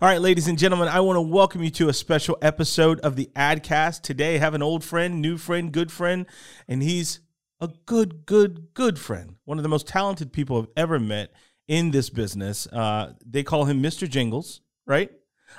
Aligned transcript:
All 0.00 0.08
right, 0.08 0.20
ladies 0.20 0.46
and 0.46 0.56
gentlemen, 0.56 0.86
I 0.86 1.00
want 1.00 1.16
to 1.16 1.20
welcome 1.20 1.60
you 1.60 1.70
to 1.70 1.88
a 1.88 1.92
special 1.92 2.38
episode 2.40 3.00
of 3.00 3.16
the 3.16 3.32
Adcast. 3.34 4.02
Today, 4.02 4.36
I 4.36 4.38
have 4.38 4.54
an 4.54 4.62
old 4.62 4.84
friend, 4.84 5.20
new 5.20 5.36
friend, 5.36 5.72
good 5.72 5.90
friend, 5.90 6.24
and 6.68 6.84
he's 6.84 7.18
a 7.60 7.68
good, 7.84 8.24
good, 8.24 8.68
good 8.74 8.96
friend. 8.96 9.38
One 9.44 9.58
of 9.58 9.64
the 9.64 9.68
most 9.68 9.88
talented 9.88 10.32
people 10.32 10.56
I've 10.56 10.68
ever 10.76 11.00
met 11.00 11.32
in 11.66 11.90
this 11.90 12.10
business. 12.10 12.68
Uh, 12.68 13.14
they 13.26 13.42
call 13.42 13.64
him 13.64 13.82
Mr. 13.82 14.08
Jingles, 14.08 14.60
right? 14.86 15.10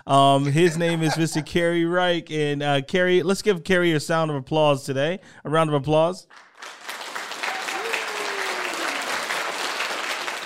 Um, 0.07 0.45
his 0.45 0.77
name 0.77 1.03
is 1.03 1.15
Mr. 1.15 1.45
Cary 1.45 1.83
Reich. 1.83 2.31
And 2.31 2.63
uh, 2.63 2.81
Cary, 2.83 3.23
let's 3.23 3.41
give 3.41 3.65
Cary 3.65 3.91
a 3.91 3.99
sound 3.99 4.31
of 4.31 4.37
applause 4.37 4.85
today. 4.85 5.19
A 5.43 5.49
round 5.49 5.69
of 5.69 5.73
applause. 5.73 6.27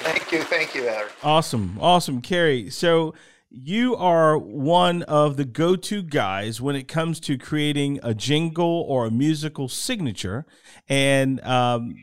Thank 0.02 0.32
you, 0.32 0.42
thank 0.42 0.74
you, 0.74 0.88
Eric. 0.88 1.12
Awesome, 1.22 1.78
awesome, 1.80 2.22
Cary. 2.22 2.72
So 2.72 3.14
you 3.56 3.96
are 3.96 4.36
one 4.36 5.04
of 5.04 5.38
the 5.38 5.46
go-to 5.46 6.02
guys 6.02 6.60
when 6.60 6.76
it 6.76 6.88
comes 6.88 7.20
to 7.20 7.38
creating 7.38 8.00
a 8.02 8.16
jingle 8.16 8.84
or 8.88 9.06
a 9.06 9.12
musical 9.12 9.70
signature, 9.70 10.48
and 10.90 11.40
um, 11.42 11.94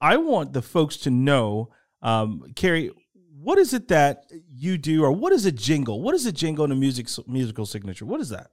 I 0.00 0.16
want 0.16 0.54
the 0.54 0.62
folks 0.62 0.96
to 0.98 1.10
know, 1.10 1.68
um, 2.00 2.42
Cary, 2.56 2.90
what 3.38 3.58
is 3.58 3.74
it 3.74 3.88
that 3.88 4.24
you 4.50 4.78
do, 4.78 5.04
or 5.04 5.12
what 5.12 5.34
is 5.34 5.44
a 5.44 5.52
jingle? 5.52 6.00
What 6.00 6.14
is 6.14 6.24
a 6.24 6.32
jingle 6.32 6.64
in 6.64 6.72
a 6.72 6.74
music 6.74 7.06
musical 7.28 7.66
signature? 7.66 8.06
What 8.06 8.22
is 8.22 8.30
that? 8.30 8.50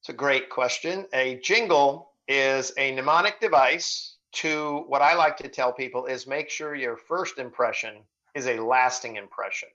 It's 0.00 0.08
a 0.08 0.12
great 0.12 0.50
question. 0.50 1.06
A 1.14 1.36
jingle 1.36 2.10
is 2.26 2.72
a 2.76 2.90
mnemonic 2.92 3.40
device 3.40 4.16
to 4.32 4.84
what 4.88 5.02
I 5.02 5.14
like 5.14 5.36
to 5.36 5.48
tell 5.48 5.72
people 5.72 6.06
is 6.06 6.26
make 6.26 6.50
sure 6.50 6.74
your 6.74 6.96
first 6.96 7.38
impression 7.38 7.98
is 8.34 8.48
a 8.48 8.58
lasting 8.58 9.16
impression. 9.16 9.68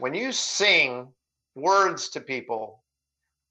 When 0.00 0.14
you 0.14 0.32
sing 0.32 1.08
words 1.54 2.08
to 2.10 2.20
people, 2.22 2.82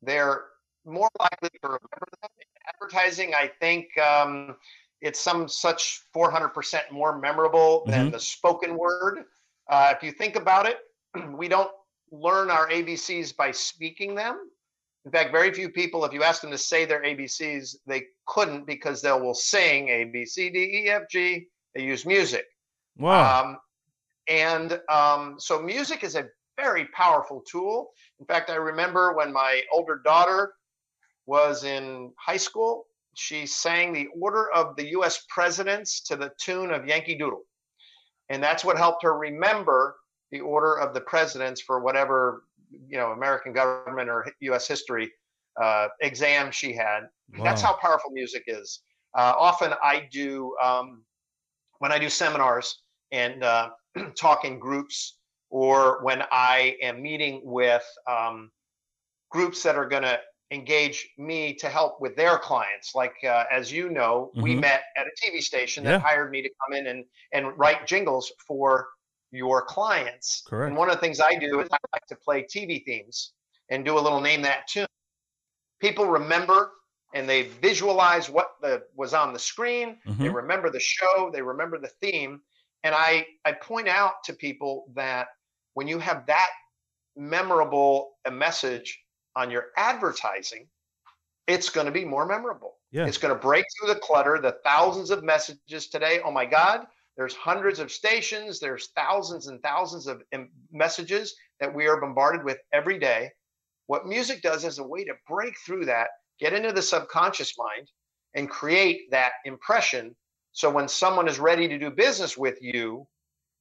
they're 0.01 0.45
more 0.83 1.09
likely 1.19 1.49
to 1.61 1.67
remember 1.67 2.07
them. 2.21 2.31
In 2.39 2.73
advertising, 2.73 3.35
I 3.35 3.51
think 3.59 3.95
um, 3.99 4.55
it's 5.01 5.19
some 5.19 5.47
such 5.47 6.01
400% 6.15 6.91
more 6.91 7.19
memorable 7.19 7.81
mm-hmm. 7.81 7.91
than 7.91 8.11
the 8.11 8.19
spoken 8.19 8.77
word. 8.77 9.25
Uh, 9.69 9.93
if 9.95 10.01
you 10.01 10.11
think 10.11 10.35
about 10.35 10.65
it, 10.65 10.77
we 11.37 11.47
don't 11.47 11.71
learn 12.11 12.49
our 12.49 12.67
ABCs 12.69 13.35
by 13.37 13.51
speaking 13.51 14.15
them. 14.15 14.49
In 15.05 15.11
fact, 15.11 15.31
very 15.31 15.53
few 15.53 15.69
people, 15.69 16.03
if 16.03 16.13
you 16.13 16.23
ask 16.23 16.41
them 16.41 16.51
to 16.51 16.57
say 16.57 16.83
their 16.83 17.03
ABCs, 17.03 17.75
they 17.85 18.05
couldn't 18.25 18.65
because 18.65 19.03
they 19.03 19.11
will 19.11 19.35
sing 19.35 19.87
A, 19.89 20.05
B, 20.05 20.25
C, 20.25 20.49
D, 20.49 20.59
E, 20.59 20.89
F, 20.89 21.03
G. 21.09 21.47
They 21.75 21.83
use 21.83 22.07
music. 22.07 22.45
Wow. 22.97 23.43
Um, 23.43 23.57
and 24.27 24.81
um, 24.89 25.35
so 25.39 25.61
music 25.61 26.03
is 26.03 26.15
a 26.15 26.27
very 26.61 26.85
powerful 26.87 27.43
tool. 27.49 27.91
In 28.19 28.25
fact, 28.25 28.49
I 28.49 28.55
remember 28.55 29.13
when 29.13 29.31
my 29.31 29.61
older 29.71 30.01
daughter 30.03 30.53
was 31.25 31.63
in 31.63 32.11
high 32.17 32.37
school, 32.37 32.85
she 33.15 33.45
sang 33.45 33.93
the 33.93 34.07
order 34.19 34.51
of 34.51 34.75
the 34.75 34.89
US 34.97 35.25
presidents 35.29 36.01
to 36.03 36.15
the 36.15 36.31
tune 36.39 36.71
of 36.71 36.85
Yankee 36.85 37.17
Doodle. 37.17 37.43
And 38.29 38.41
that's 38.43 38.63
what 38.63 38.77
helped 38.77 39.03
her 39.03 39.17
remember 39.17 39.95
the 40.31 40.39
order 40.39 40.75
of 40.75 40.93
the 40.93 41.01
presidents 41.01 41.61
for 41.61 41.79
whatever 41.79 42.43
you 42.87 42.97
know 42.97 43.11
American 43.11 43.51
government 43.51 44.09
or 44.09 44.27
U.S. 44.41 44.67
history 44.67 45.11
uh, 45.61 45.87
exam 46.01 46.51
she 46.51 46.73
had. 46.73 47.01
Wow. 47.37 47.43
That's 47.43 47.61
how 47.61 47.73
powerful 47.73 48.11
music 48.11 48.43
is. 48.47 48.81
Uh, 49.17 49.33
often 49.37 49.73
I 49.83 50.07
do 50.11 50.55
um, 50.63 51.03
when 51.79 51.91
I 51.91 51.99
do 51.99 52.09
seminars 52.09 52.83
and 53.11 53.43
uh, 53.43 53.69
talk 54.17 54.45
in 54.45 54.59
groups, 54.59 55.18
or 55.49 56.03
when 56.03 56.23
I 56.31 56.75
am 56.81 57.01
meeting 57.01 57.41
with 57.43 57.85
um, 58.07 58.51
groups 59.29 59.63
that 59.63 59.75
are 59.75 59.87
going 59.87 60.03
to 60.03 60.19
engage 60.51 61.07
me 61.17 61.53
to 61.53 61.69
help 61.69 62.01
with 62.01 62.15
their 62.15 62.37
clients. 62.37 62.95
Like 62.95 63.15
uh, 63.23 63.45
as 63.51 63.71
you 63.71 63.89
know, 63.89 64.31
mm-hmm. 64.31 64.41
we 64.41 64.55
met 64.55 64.83
at 64.97 65.05
a 65.05 65.11
TV 65.23 65.41
station 65.41 65.83
that 65.83 65.91
yeah. 65.91 65.99
hired 65.99 66.31
me 66.31 66.41
to 66.41 66.49
come 66.49 66.77
in 66.77 66.87
and 66.87 67.05
and 67.33 67.57
write 67.57 67.85
jingles 67.85 68.31
for 68.47 68.87
your 69.31 69.61
clients. 69.63 70.43
Correct. 70.47 70.69
And 70.69 70.77
one 70.77 70.89
of 70.89 70.95
the 70.95 71.01
things 71.01 71.19
I 71.19 71.35
do 71.35 71.59
is 71.59 71.69
I 71.71 71.77
like 71.93 72.05
to 72.07 72.15
play 72.15 72.43
TV 72.43 72.83
themes 72.83 73.33
and 73.69 73.85
do 73.85 73.97
a 73.97 74.01
little 74.01 74.21
name 74.21 74.41
that 74.41 74.67
tune. 74.67 74.87
People 75.79 76.05
remember 76.05 76.71
and 77.13 77.27
they 77.27 77.43
visualize 77.43 78.29
what 78.29 78.51
the 78.61 78.83
was 78.95 79.13
on 79.13 79.33
the 79.33 79.39
screen. 79.39 79.97
Mm-hmm. 80.07 80.23
They 80.23 80.29
remember 80.29 80.69
the 80.69 80.79
show. 80.79 81.29
They 81.31 81.41
remember 81.41 81.77
the 81.77 81.91
theme. 82.01 82.41
And 82.83 82.95
I 82.95 83.27
I 83.45 83.51
point 83.51 83.87
out 83.87 84.23
to 84.25 84.33
people 84.33 84.85
that 84.95 85.27
when 85.73 85.87
you 85.87 85.99
have 85.99 86.25
that 86.27 86.49
memorable 87.15 88.11
a 88.25 88.31
message 88.31 88.99
on 89.35 89.51
your 89.51 89.67
advertising, 89.77 90.67
it's 91.47 91.69
going 91.69 91.85
to 91.85 91.91
be 91.91 92.05
more 92.05 92.25
memorable. 92.25 92.75
Yeah. 92.91 93.05
It's 93.05 93.17
going 93.17 93.33
to 93.33 93.39
break 93.39 93.65
through 93.79 93.93
the 93.93 93.99
clutter, 93.99 94.39
the 94.41 94.57
thousands 94.63 95.09
of 95.09 95.23
messages 95.23 95.87
today. 95.87 96.19
Oh 96.23 96.31
my 96.31 96.45
God, 96.45 96.85
there's 97.17 97.35
hundreds 97.35 97.79
of 97.79 97.91
stations, 97.91 98.59
there's 98.59 98.89
thousands 98.95 99.47
and 99.47 99.61
thousands 99.61 100.07
of 100.07 100.21
messages 100.71 101.35
that 101.59 101.73
we 101.73 101.87
are 101.87 101.99
bombarded 101.99 102.43
with 102.43 102.57
every 102.71 102.97
day. 102.97 103.29
What 103.87 104.07
music 104.07 104.41
does 104.41 104.63
is 104.63 104.79
a 104.79 104.87
way 104.87 105.03
to 105.03 105.13
break 105.27 105.53
through 105.65 105.85
that, 105.85 106.09
get 106.39 106.53
into 106.53 106.71
the 106.71 106.81
subconscious 106.81 107.53
mind, 107.57 107.89
and 108.35 108.49
create 108.49 109.09
that 109.11 109.33
impression. 109.45 110.15
So 110.51 110.69
when 110.69 110.87
someone 110.87 111.27
is 111.27 111.39
ready 111.39 111.67
to 111.67 111.77
do 111.77 111.89
business 111.89 112.37
with 112.37 112.61
you, 112.61 113.07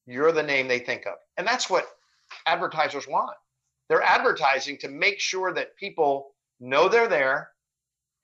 you're 0.06 0.32
the 0.32 0.42
name 0.42 0.68
they 0.68 0.78
think 0.78 1.06
of. 1.06 1.14
And 1.36 1.46
that's 1.46 1.68
what 1.68 1.86
advertisers 2.46 3.06
want. 3.08 3.36
They're 3.88 4.02
advertising 4.02 4.78
to 4.78 4.88
make 4.88 5.20
sure 5.20 5.52
that 5.54 5.76
people 5.76 6.34
know 6.60 6.88
they're 6.88 7.08
there 7.08 7.50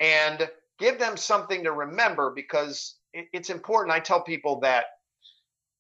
and 0.01 0.49
give 0.79 0.99
them 0.99 1.17
something 1.17 1.63
to 1.65 1.73
remember 1.73 2.33
because 2.35 2.97
it's 3.13 3.51
important. 3.51 3.95
I 3.95 4.01
tell 4.01 4.23
people 4.23 4.61
that 4.61 4.87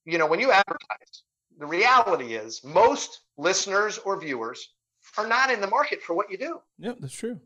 you 0.05 0.19
know, 0.19 0.27
when 0.27 0.41
you 0.41 0.53
advertise, 0.53 1.23
the 1.59 1.67
reality 1.67 2.35
is 2.35 2.63
most 2.65 3.23
listeners 3.37 3.99
or 3.99 4.21
viewers 4.21 4.71
are 5.17 5.27
not 5.27 5.51
in 5.51 5.61
the 5.61 5.67
market 5.67 6.03
for 6.03 6.15
what 6.15 6.31
you 6.31 6.39
do. 6.39 6.61
Yep, 6.79 6.99
that's 7.01 7.15
true. 7.15 7.41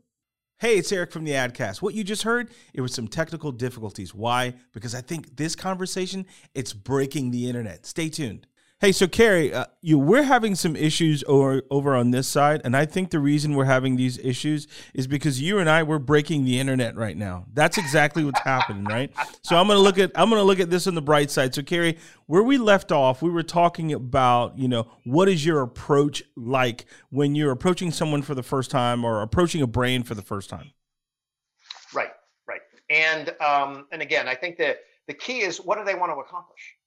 Hey, 0.59 0.77
it's 0.77 0.91
Eric 0.91 1.11
from 1.11 1.23
the 1.23 1.31
Adcast. 1.31 1.81
What 1.81 1.93
you 1.93 2.03
just 2.03 2.23
heard, 2.23 2.49
it 2.73 2.81
was 2.81 2.93
some 2.93 3.07
technical 3.07 3.51
difficulties. 3.51 4.13
Why? 4.13 4.55
Because 4.73 4.93
I 4.93 4.99
think 4.99 5.37
this 5.37 5.55
conversation, 5.55 6.25
it's 6.53 6.73
breaking 6.73 7.31
the 7.31 7.47
internet. 7.47 7.85
Stay 7.85 8.09
tuned. 8.09 8.45
Hey, 8.81 8.93
so 8.93 9.09
Cary, 9.09 9.53
uh, 9.53 9.65
you 9.81 9.99
we're 9.99 10.23
having 10.23 10.55
some 10.55 10.73
issues 10.73 11.21
over 11.27 11.63
over 11.69 11.97
on 11.97 12.11
this 12.11 12.29
side, 12.29 12.61
and 12.63 12.77
I 12.77 12.85
think 12.85 13.09
the 13.09 13.19
reason 13.19 13.55
we're 13.55 13.65
having 13.65 13.97
these 13.97 14.17
issues 14.19 14.67
is 14.93 15.05
because 15.05 15.41
you 15.41 15.59
and 15.59 15.69
I 15.69 15.83
we're 15.83 15.99
breaking 15.99 16.45
the 16.45 16.61
internet 16.61 16.95
right 16.95 17.17
now. 17.17 17.43
That's 17.51 17.77
exactly 17.77 18.23
what's 18.23 18.39
happening, 18.39 18.85
right? 18.85 19.11
So 19.41 19.57
I'm 19.57 19.67
gonna 19.67 19.81
look 19.81 19.97
at 19.97 20.13
I'm 20.15 20.29
gonna 20.29 20.43
look 20.43 20.61
at 20.61 20.69
this 20.69 20.87
on 20.87 20.95
the 20.95 21.01
bright 21.01 21.29
side. 21.29 21.53
So 21.53 21.61
Cary, 21.61 21.97
where 22.27 22.41
we 22.41 22.57
left 22.57 22.93
off, 22.93 23.21
we 23.21 23.29
were 23.29 23.43
talking 23.43 23.91
about 23.91 24.57
you 24.57 24.69
know 24.69 24.87
what 25.03 25.27
is 25.27 25.45
your 25.45 25.61
approach 25.61 26.23
like 26.37 26.85
when 27.09 27.35
you're 27.35 27.51
approaching 27.51 27.91
someone 27.91 28.21
for 28.21 28.33
the 28.33 28.43
first 28.43 28.71
time 28.71 29.03
or 29.03 29.21
approaching 29.21 29.61
a 29.61 29.67
brain 29.67 30.03
for 30.03 30.15
the 30.15 30.21
first 30.21 30.49
time. 30.49 30.71
Right, 31.93 32.11
right, 32.47 32.61
and 32.89 33.35
um, 33.41 33.87
and 33.91 34.01
again, 34.01 34.29
I 34.29 34.35
think 34.35 34.57
that 34.59 34.77
the 35.09 35.13
key 35.15 35.41
is 35.41 35.57
what 35.57 35.77
do 35.77 35.83
they 35.83 35.95
want 35.95 36.13
to 36.13 36.19
accomplish 36.19 36.77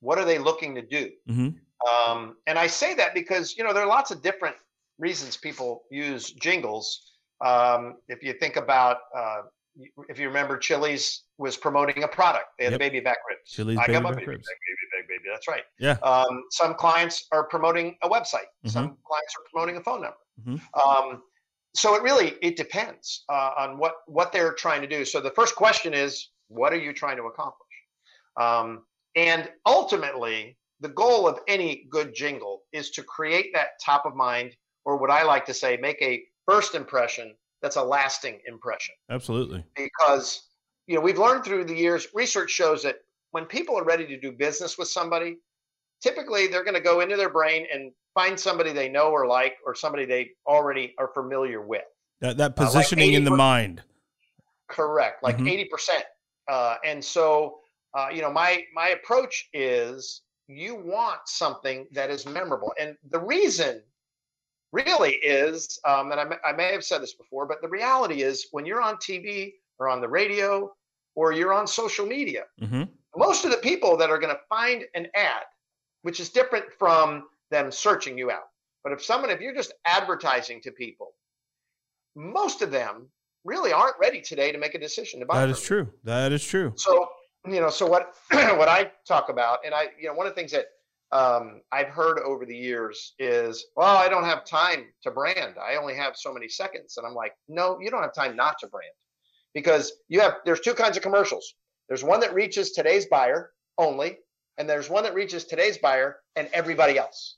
what 0.00 0.18
are 0.18 0.24
they 0.24 0.38
looking 0.38 0.74
to 0.74 0.82
do? 0.82 1.10
Mm-hmm. 1.28 1.48
Um, 1.88 2.36
and 2.46 2.58
I 2.58 2.66
say 2.66 2.94
that 2.94 3.14
because 3.14 3.56
you 3.56 3.64
know 3.64 3.72
there 3.72 3.82
are 3.82 3.88
lots 3.88 4.10
of 4.10 4.22
different 4.22 4.56
reasons 4.98 5.36
people 5.36 5.84
use 5.90 6.32
jingles. 6.32 7.12
Um, 7.44 7.96
if 8.08 8.22
you 8.22 8.32
think 8.32 8.56
about, 8.56 8.98
uh, 9.16 9.42
if 10.08 10.18
you 10.18 10.26
remember, 10.26 10.58
Chili's 10.58 11.22
was 11.38 11.56
promoting 11.56 12.02
a 12.02 12.08
product. 12.08 12.46
They 12.58 12.64
had 12.64 12.72
yep. 12.72 12.80
baby 12.80 13.00
back 13.00 13.18
ribs. 13.28 13.50
Chili's 13.50 13.78
I 13.78 13.86
baby 13.86 14.00
back, 14.00 14.14
baby 14.16 14.26
ribs. 14.26 14.48
Back, 14.48 14.56
baby, 14.66 15.02
back, 15.02 15.08
baby. 15.08 15.28
That's 15.32 15.46
right. 15.48 15.62
Yeah. 15.78 15.96
Um, 16.02 16.44
some 16.50 16.74
clients 16.74 17.26
are 17.30 17.44
promoting 17.44 17.96
a 18.02 18.08
website. 18.08 18.50
Mm-hmm. 18.64 18.70
Some 18.70 18.96
clients 19.06 19.34
are 19.36 19.44
promoting 19.52 19.76
a 19.76 19.80
phone 19.80 20.02
number. 20.02 20.16
Mm-hmm. 20.44 20.88
Um, 20.88 21.22
so 21.74 21.94
it 21.94 22.02
really 22.02 22.34
it 22.42 22.56
depends 22.56 23.24
uh, 23.28 23.50
on 23.56 23.78
what 23.78 23.94
what 24.06 24.32
they're 24.32 24.52
trying 24.52 24.80
to 24.80 24.88
do. 24.88 25.04
So 25.04 25.20
the 25.20 25.30
first 25.30 25.54
question 25.54 25.94
is, 25.94 26.30
what 26.48 26.72
are 26.72 26.78
you 26.78 26.92
trying 26.92 27.16
to 27.18 27.24
accomplish? 27.24 27.68
Um, 28.36 28.82
and 29.18 29.50
ultimately, 29.66 30.56
the 30.80 30.90
goal 30.90 31.26
of 31.26 31.40
any 31.48 31.88
good 31.90 32.14
jingle 32.14 32.62
is 32.72 32.90
to 32.92 33.02
create 33.02 33.52
that 33.52 33.70
top 33.84 34.06
of 34.06 34.14
mind, 34.14 34.54
or 34.84 34.96
what 34.96 35.10
I 35.10 35.24
like 35.24 35.44
to 35.46 35.54
say, 35.54 35.76
make 35.76 36.00
a 36.00 36.22
first 36.46 36.76
impression 36.76 37.34
that's 37.60 37.74
a 37.74 37.82
lasting 37.82 38.38
impression. 38.46 38.94
Absolutely. 39.10 39.64
Because, 39.74 40.48
you 40.86 40.94
know, 40.94 41.00
we've 41.00 41.18
learned 41.18 41.44
through 41.44 41.64
the 41.64 41.74
years, 41.74 42.06
research 42.14 42.50
shows 42.50 42.80
that 42.84 42.98
when 43.32 43.44
people 43.44 43.76
are 43.76 43.84
ready 43.84 44.06
to 44.06 44.20
do 44.20 44.30
business 44.30 44.78
with 44.78 44.86
somebody, 44.86 45.38
typically 46.00 46.46
they're 46.46 46.62
going 46.62 46.76
to 46.76 46.80
go 46.80 47.00
into 47.00 47.16
their 47.16 47.28
brain 47.28 47.66
and 47.74 47.90
find 48.14 48.38
somebody 48.38 48.72
they 48.72 48.88
know 48.88 49.10
or 49.10 49.26
like, 49.26 49.56
or 49.66 49.74
somebody 49.74 50.04
they 50.04 50.30
already 50.46 50.94
are 50.96 51.08
familiar 51.12 51.60
with. 51.60 51.82
That, 52.20 52.36
that 52.36 52.54
positioning 52.54 53.08
uh, 53.08 53.12
like 53.12 53.16
in 53.16 53.24
the 53.24 53.36
mind. 53.36 53.82
Correct. 54.68 55.24
Like 55.24 55.38
mm-hmm. 55.38 55.74
80%. 55.76 56.02
Uh, 56.48 56.76
and 56.84 57.04
so, 57.04 57.58
uh, 57.98 58.08
you 58.14 58.22
know, 58.22 58.32
my 58.32 58.62
my 58.72 58.90
approach 58.90 59.48
is 59.52 60.22
you 60.46 60.76
want 60.76 61.18
something 61.26 61.86
that 61.92 62.10
is 62.10 62.26
memorable, 62.26 62.72
and 62.78 62.96
the 63.10 63.18
reason 63.18 63.82
really 64.72 65.14
is, 65.14 65.80
um, 65.84 66.12
and 66.12 66.20
I 66.20 66.24
may, 66.24 66.36
I 66.44 66.52
may 66.52 66.72
have 66.72 66.84
said 66.84 67.02
this 67.02 67.14
before, 67.14 67.46
but 67.46 67.60
the 67.60 67.68
reality 67.68 68.22
is 68.22 68.46
when 68.52 68.66
you're 68.66 68.82
on 68.82 68.96
TV 68.96 69.54
or 69.78 69.88
on 69.88 70.00
the 70.00 70.08
radio 70.08 70.70
or 71.16 71.32
you're 71.32 71.52
on 71.52 71.66
social 71.66 72.06
media, 72.06 72.44
mm-hmm. 72.60 72.84
most 73.16 73.44
of 73.44 73.50
the 73.50 73.56
people 73.56 73.96
that 73.96 74.10
are 74.10 74.18
going 74.18 74.34
to 74.34 74.40
find 74.48 74.84
an 74.94 75.08
ad, 75.16 75.42
which 76.02 76.20
is 76.20 76.28
different 76.28 76.66
from 76.78 77.24
them 77.50 77.72
searching 77.72 78.16
you 78.16 78.30
out. 78.30 78.48
But 78.84 78.92
if 78.92 79.02
someone, 79.02 79.30
if 79.30 79.40
you're 79.40 79.54
just 79.54 79.72
advertising 79.86 80.60
to 80.62 80.70
people, 80.70 81.14
most 82.14 82.62
of 82.62 82.70
them 82.70 83.08
really 83.44 83.72
aren't 83.72 83.96
ready 83.98 84.20
today 84.20 84.52
to 84.52 84.58
make 84.58 84.74
a 84.74 84.78
decision 84.78 85.18
to 85.20 85.26
buy. 85.26 85.40
That 85.40 85.50
is 85.50 85.60
you. 85.62 85.66
true. 85.66 85.92
That 86.04 86.30
is 86.30 86.44
true. 86.44 86.74
So, 86.76 87.08
you 87.52 87.60
know, 87.60 87.70
so 87.70 87.86
what 87.86 88.14
what 88.30 88.68
I 88.68 88.92
talk 89.06 89.28
about, 89.28 89.60
and 89.64 89.74
I, 89.74 89.88
you 90.00 90.08
know, 90.08 90.14
one 90.14 90.26
of 90.26 90.34
the 90.34 90.40
things 90.40 90.52
that 90.52 90.66
um, 91.10 91.62
I've 91.72 91.88
heard 91.88 92.18
over 92.18 92.44
the 92.44 92.56
years 92.56 93.14
is, 93.18 93.66
well, 93.76 93.96
I 93.96 94.08
don't 94.08 94.24
have 94.24 94.44
time 94.44 94.86
to 95.02 95.10
brand. 95.10 95.54
I 95.58 95.76
only 95.76 95.94
have 95.94 96.16
so 96.16 96.32
many 96.32 96.48
seconds, 96.48 96.96
and 96.96 97.06
I'm 97.06 97.14
like, 97.14 97.32
no, 97.48 97.78
you 97.80 97.90
don't 97.90 98.02
have 98.02 98.14
time 98.14 98.36
not 98.36 98.58
to 98.60 98.66
brand, 98.66 98.92
because 99.54 99.92
you 100.08 100.20
have 100.20 100.34
there's 100.44 100.60
two 100.60 100.74
kinds 100.74 100.96
of 100.96 101.02
commercials. 101.02 101.54
There's 101.88 102.04
one 102.04 102.20
that 102.20 102.34
reaches 102.34 102.72
today's 102.72 103.06
buyer 103.06 103.50
only, 103.78 104.18
and 104.58 104.68
there's 104.68 104.90
one 104.90 105.04
that 105.04 105.14
reaches 105.14 105.44
today's 105.44 105.78
buyer 105.78 106.18
and 106.36 106.48
everybody 106.52 106.98
else. 106.98 107.36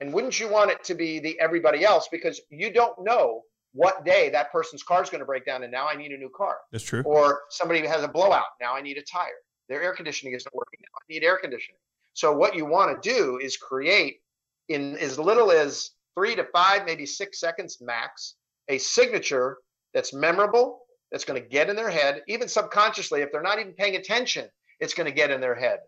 And 0.00 0.12
wouldn't 0.12 0.38
you 0.38 0.48
want 0.48 0.70
it 0.70 0.82
to 0.84 0.94
be 0.94 1.20
the 1.20 1.38
everybody 1.38 1.84
else 1.84 2.08
because 2.10 2.40
you 2.50 2.72
don't 2.72 3.02
know 3.04 3.42
what 3.72 4.04
day 4.04 4.28
that 4.30 4.52
person's 4.52 4.82
car 4.82 5.02
is 5.02 5.10
going 5.10 5.20
to 5.20 5.26
break 5.26 5.46
down, 5.46 5.62
and 5.62 5.72
now 5.72 5.88
I 5.88 5.96
need 5.96 6.12
a 6.12 6.18
new 6.18 6.30
car 6.36 6.58
That's 6.70 6.84
true. 6.84 7.02
or 7.04 7.40
somebody 7.50 7.86
has 7.86 8.02
a 8.02 8.08
blowout. 8.08 8.46
Now 8.60 8.74
I 8.74 8.82
need 8.82 8.98
a 8.98 9.02
tire. 9.02 9.28
Their 9.68 9.82
air 9.82 9.94
conditioning 9.94 10.34
isn't 10.34 10.54
working. 10.54 10.80
Now 10.82 10.98
I 10.98 11.04
need 11.12 11.24
air 11.24 11.38
conditioning. 11.38 11.78
So 12.14 12.32
what 12.32 12.54
you 12.54 12.66
want 12.66 13.02
to 13.02 13.08
do 13.08 13.38
is 13.38 13.56
create 13.56 14.16
in 14.68 14.96
as 14.98 15.18
little 15.18 15.50
as 15.50 15.90
three 16.14 16.36
to 16.36 16.44
five, 16.44 16.84
maybe 16.84 17.06
six 17.06 17.40
seconds 17.40 17.78
max, 17.80 18.34
a 18.68 18.78
signature 18.78 19.58
that's 19.94 20.12
memorable, 20.12 20.80
that's 21.10 21.24
going 21.24 21.40
to 21.40 21.48
get 21.48 21.68
in 21.68 21.76
their 21.76 21.90
head, 21.90 22.22
even 22.28 22.48
subconsciously, 22.48 23.20
if 23.20 23.30
they're 23.32 23.42
not 23.42 23.58
even 23.58 23.72
paying 23.72 23.96
attention, 23.96 24.48
it's 24.80 24.94
going 24.94 25.06
to 25.06 25.12
get 25.12 25.30
in 25.30 25.40
their 25.40 25.54
head, 25.54 25.78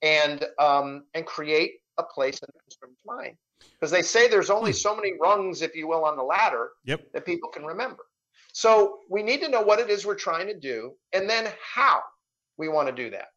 and 0.00 0.44
um, 0.58 1.04
and 1.14 1.26
create 1.26 1.74
a 1.98 2.02
place 2.02 2.38
in 2.38 2.48
the 2.52 2.60
consumer's 2.60 2.98
mind. 3.04 3.36
Because 3.74 3.90
they 3.90 4.02
say 4.02 4.28
there's 4.28 4.50
only 4.50 4.72
so 4.72 4.94
many 4.96 5.12
rungs, 5.20 5.62
if 5.62 5.74
you 5.74 5.86
will, 5.86 6.04
on 6.04 6.16
the 6.16 6.22
ladder 6.22 6.70
Yep. 6.84 7.12
that 7.12 7.26
people 7.26 7.48
can 7.48 7.64
remember. 7.64 8.04
So 8.52 8.98
we 9.08 9.22
need 9.22 9.40
to 9.40 9.48
know 9.48 9.62
what 9.62 9.78
it 9.78 9.88
is 9.88 10.04
we're 10.04 10.14
trying 10.14 10.46
to 10.46 10.58
do 10.58 10.92
and 11.12 11.28
then 11.28 11.48
how 11.74 12.00
we 12.58 12.68
want 12.68 12.88
to 12.88 12.94
do 12.94 13.10
that. 13.10 13.28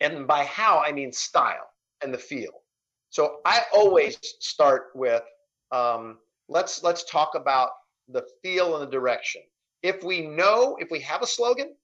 And 0.00 0.26
by 0.26 0.44
how, 0.44 0.82
I 0.84 0.92
mean 0.92 1.12
style 1.12 1.68
and 2.02 2.12
the 2.12 2.18
feel. 2.18 2.62
So 3.10 3.40
I 3.44 3.62
always 3.74 4.18
start 4.40 4.86
with 4.94 5.22
um, 5.70 6.18
let's 6.48 6.82
let's 6.82 7.04
talk 7.04 7.32
about 7.34 7.70
the 8.08 8.22
feel 8.42 8.76
and 8.76 8.86
the 8.86 8.90
direction. 8.90 9.42
If 9.82 10.02
we 10.02 10.22
know, 10.26 10.76
if 10.80 10.90
we 10.90 11.00
have 11.00 11.22
a 11.22 11.26
slogan, 11.26 11.74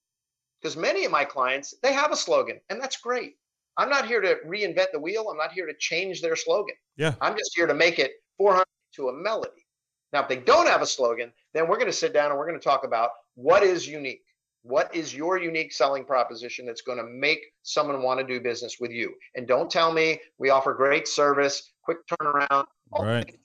because 0.61 0.76
many 0.76 1.05
of 1.05 1.12
my 1.12 1.25
clients 1.25 1.75
they 1.82 1.93
have 1.93 2.12
a 2.12 2.17
slogan, 2.17 2.61
and 2.70 2.81
that's 2.81 2.96
great. 2.96 3.35
I'm 3.78 3.88
not 3.88 4.06
here 4.06 4.20
to 4.20 4.36
reinvent 4.46 4.88
the 4.92 4.98
wheel. 4.98 5.28
I'm 5.30 5.36
not 5.36 5.52
here 5.52 5.66
to 5.66 5.75
change 5.78 6.20
their 6.20 6.36
slogan. 6.36 6.75
Yeah. 6.96 7.14
I'm 7.20 7.38
just 7.38 7.52
here 7.54 7.66
to 7.66 7.75
make 7.75 7.98
it 7.98 8.10
400 8.36 8.64
to 8.96 9.08
a 9.08 9.12
melody. 9.12 9.64
Now, 10.12 10.22
if 10.22 10.28
they 10.28 10.36
don't 10.36 10.66
have 10.66 10.82
a 10.82 10.86
slogan, 10.86 11.32
then 11.54 11.69
we're 11.69 11.76
going 11.76 11.86
to 11.86 11.92
sit 11.92 12.12
down 12.12 12.30
and 12.30 12.38
we're 12.38 12.46
going 12.46 12.58
to 12.58 12.64
talk 12.64 12.84
about 12.84 13.10
what 13.34 13.62
is 13.62 13.86
unique. 13.86 14.22
What 14.62 14.94
is 14.94 15.14
your 15.14 15.38
unique 15.38 15.72
selling 15.72 16.04
proposition 16.04 16.66
that's 16.66 16.82
going 16.82 16.98
to 16.98 17.04
make 17.04 17.40
someone 17.62 18.02
want 18.02 18.19
to 18.20 18.26
do 18.26 18.40
business 18.40 18.78
with 18.80 18.90
you? 18.90 19.14
And 19.36 19.46
don't 19.46 19.70
tell 19.70 19.92
me 19.92 20.20
we 20.38 20.50
offer 20.50 20.75
great 20.75 21.06
service, 21.06 21.70
quick 21.82 21.98
turnaround. 22.08 22.64
Right. 22.98 23.38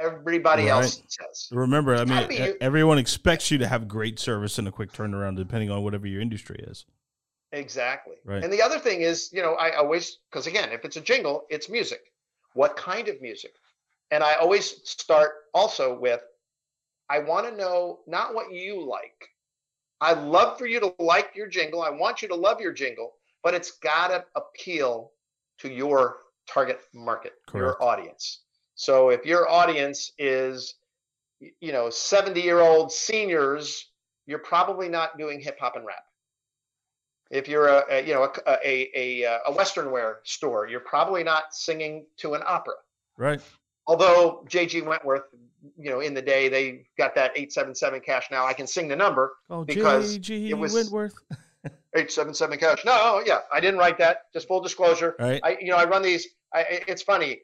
Everybody 0.00 0.68
else 0.68 1.02
says. 1.08 1.48
Remember, 1.50 1.94
I 1.94 1.98
mean, 2.04 2.08
gotta 2.08 2.28
be 2.28 2.36
you- 2.36 2.56
everyone 2.60 2.98
expects 2.98 3.50
you 3.50 3.58
to 3.58 3.66
have 3.66 3.88
great 3.88 4.18
service 4.18 4.56
and 4.58 4.68
a 4.68 4.72
quick 4.72 4.92
turnaround, 4.92 5.36
depending 5.36 5.70
on 5.70 5.82
whatever 5.82 6.06
your 6.06 6.20
industry 6.20 6.64
is. 6.68 6.86
Exactly. 7.52 8.16
Right. 8.24 8.42
And 8.42 8.52
the 8.52 8.62
other 8.62 8.78
thing 8.78 9.02
is, 9.02 9.30
you 9.32 9.42
know, 9.42 9.54
I 9.54 9.76
always, 9.76 10.18
because 10.30 10.46
again, 10.46 10.70
if 10.72 10.84
it's 10.84 10.96
a 10.96 11.00
jingle, 11.00 11.46
it's 11.50 11.68
music. 11.68 12.00
What 12.54 12.76
kind 12.76 13.08
of 13.08 13.20
music? 13.20 13.52
And 14.10 14.22
I 14.22 14.34
always 14.34 14.80
start 14.88 15.32
also 15.54 15.98
with, 15.98 16.20
I 17.08 17.18
want 17.18 17.48
to 17.48 17.56
know 17.56 18.00
not 18.06 18.34
what 18.34 18.52
you 18.52 18.84
like. 18.84 19.28
I 20.00 20.12
love 20.12 20.58
for 20.58 20.66
you 20.66 20.80
to 20.80 20.94
like 20.98 21.32
your 21.34 21.48
jingle. 21.48 21.82
I 21.82 21.90
want 21.90 22.22
you 22.22 22.28
to 22.28 22.34
love 22.34 22.60
your 22.60 22.72
jingle, 22.72 23.14
but 23.42 23.54
it's 23.54 23.72
got 23.72 24.08
to 24.08 24.24
appeal 24.36 25.12
to 25.58 25.70
your 25.70 26.18
target 26.48 26.80
market, 26.94 27.34
Correct. 27.46 27.54
your 27.54 27.82
audience. 27.82 28.40
So 28.74 29.10
if 29.10 29.26
your 29.26 29.48
audience 29.48 30.12
is, 30.18 30.74
you 31.60 31.72
know, 31.72 31.90
70 31.90 32.40
year 32.40 32.60
old 32.60 32.92
seniors, 32.92 33.90
you're 34.26 34.38
probably 34.38 34.88
not 34.88 35.18
doing 35.18 35.40
hip 35.40 35.58
hop 35.60 35.76
and 35.76 35.84
rap. 35.84 36.04
If 37.30 37.46
you're 37.48 37.68
a, 37.68 37.84
a 37.90 38.02
you 38.06 38.12
know 38.14 38.24
a, 38.24 38.58
a 38.64 38.90
a 38.94 39.24
uh, 39.26 39.38
a 39.46 39.52
western 39.52 39.90
wear 39.90 40.18
store, 40.24 40.66
you're 40.66 40.80
probably 40.80 41.22
not 41.22 41.54
singing 41.54 42.06
to 42.18 42.34
an 42.34 42.42
opera. 42.46 42.74
Right. 43.16 43.40
Although 43.86 44.44
J.G. 44.48 44.82
Wentworth, 44.82 45.22
you 45.78 45.90
know, 45.90 46.00
in 46.00 46.14
the 46.14 46.22
day 46.22 46.48
they 46.48 46.84
got 46.98 47.14
that 47.14 47.32
877 47.36 48.00
cash. 48.00 48.28
Now 48.30 48.46
I 48.46 48.52
can 48.52 48.66
sing 48.66 48.88
the 48.88 48.96
number 48.96 49.32
Oh, 49.48 49.64
Because 49.64 50.18
J.G. 50.18 50.50
it 50.50 50.54
was- 50.58 50.74
Wentworth. 50.74 51.14
877 51.94 52.58
cash. 52.58 52.84
No, 52.84 53.20
yeah, 53.26 53.40
I 53.52 53.58
didn't 53.60 53.78
write 53.78 53.98
that. 53.98 54.22
Just 54.32 54.46
full 54.48 54.60
disclosure. 54.60 55.16
Right. 55.18 55.40
I 55.44 55.56
you 55.60 55.70
know 55.70 55.76
I 55.76 55.84
run 55.84 56.02
these. 56.02 56.26
I, 56.54 56.60
I- 56.60 56.82
it's 56.88 57.02
funny. 57.02 57.40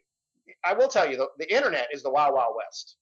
I 0.65 0.73
will 0.73 0.89
tell 0.89 1.09
you 1.09 1.17
though, 1.17 1.29
the 1.39 1.53
internet 1.55 1.89
is 1.93 2.03
the 2.03 2.11
wild 2.11 2.35
wild 2.35 2.55
west, 2.56 2.97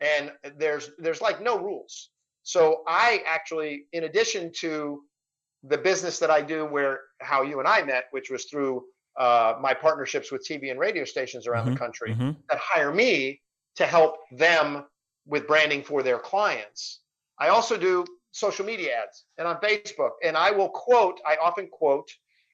and 0.00 0.32
there's 0.56 0.90
there's 0.98 1.20
like 1.20 1.42
no 1.42 1.58
rules. 1.58 2.10
So 2.44 2.82
I 2.86 3.22
actually, 3.26 3.86
in 3.92 4.04
addition 4.04 4.52
to 4.60 5.02
the 5.68 5.78
business 5.78 6.18
that 6.18 6.30
I 6.30 6.42
do, 6.42 6.66
where 6.66 7.00
how 7.20 7.42
you 7.42 7.58
and 7.58 7.68
I 7.68 7.82
met, 7.82 8.04
which 8.10 8.30
was 8.30 8.44
through 8.44 8.84
uh, 9.18 9.54
my 9.60 9.72
partnerships 9.72 10.30
with 10.32 10.46
TV 10.46 10.70
and 10.70 10.78
radio 10.78 11.04
stations 11.04 11.46
around 11.46 11.66
the 11.70 11.78
country 11.78 12.14
hmm 12.14 12.30
that 12.50 12.58
hire 12.58 12.92
me 12.92 13.40
to 13.76 13.86
help 13.86 14.16
them 14.32 14.84
with 15.26 15.46
branding 15.46 15.82
for 15.82 16.02
their 16.02 16.18
clients. 16.18 17.00
I 17.38 17.48
also 17.48 17.76
do 17.76 18.04
social 18.32 18.66
media 18.66 19.02
ads 19.02 19.24
and 19.38 19.48
on 19.48 19.56
Facebook, 19.56 20.10
and 20.22 20.36
I 20.36 20.50
will 20.50 20.68
quote. 20.68 21.20
I 21.26 21.36
often 21.42 21.68
quote. 21.68 22.10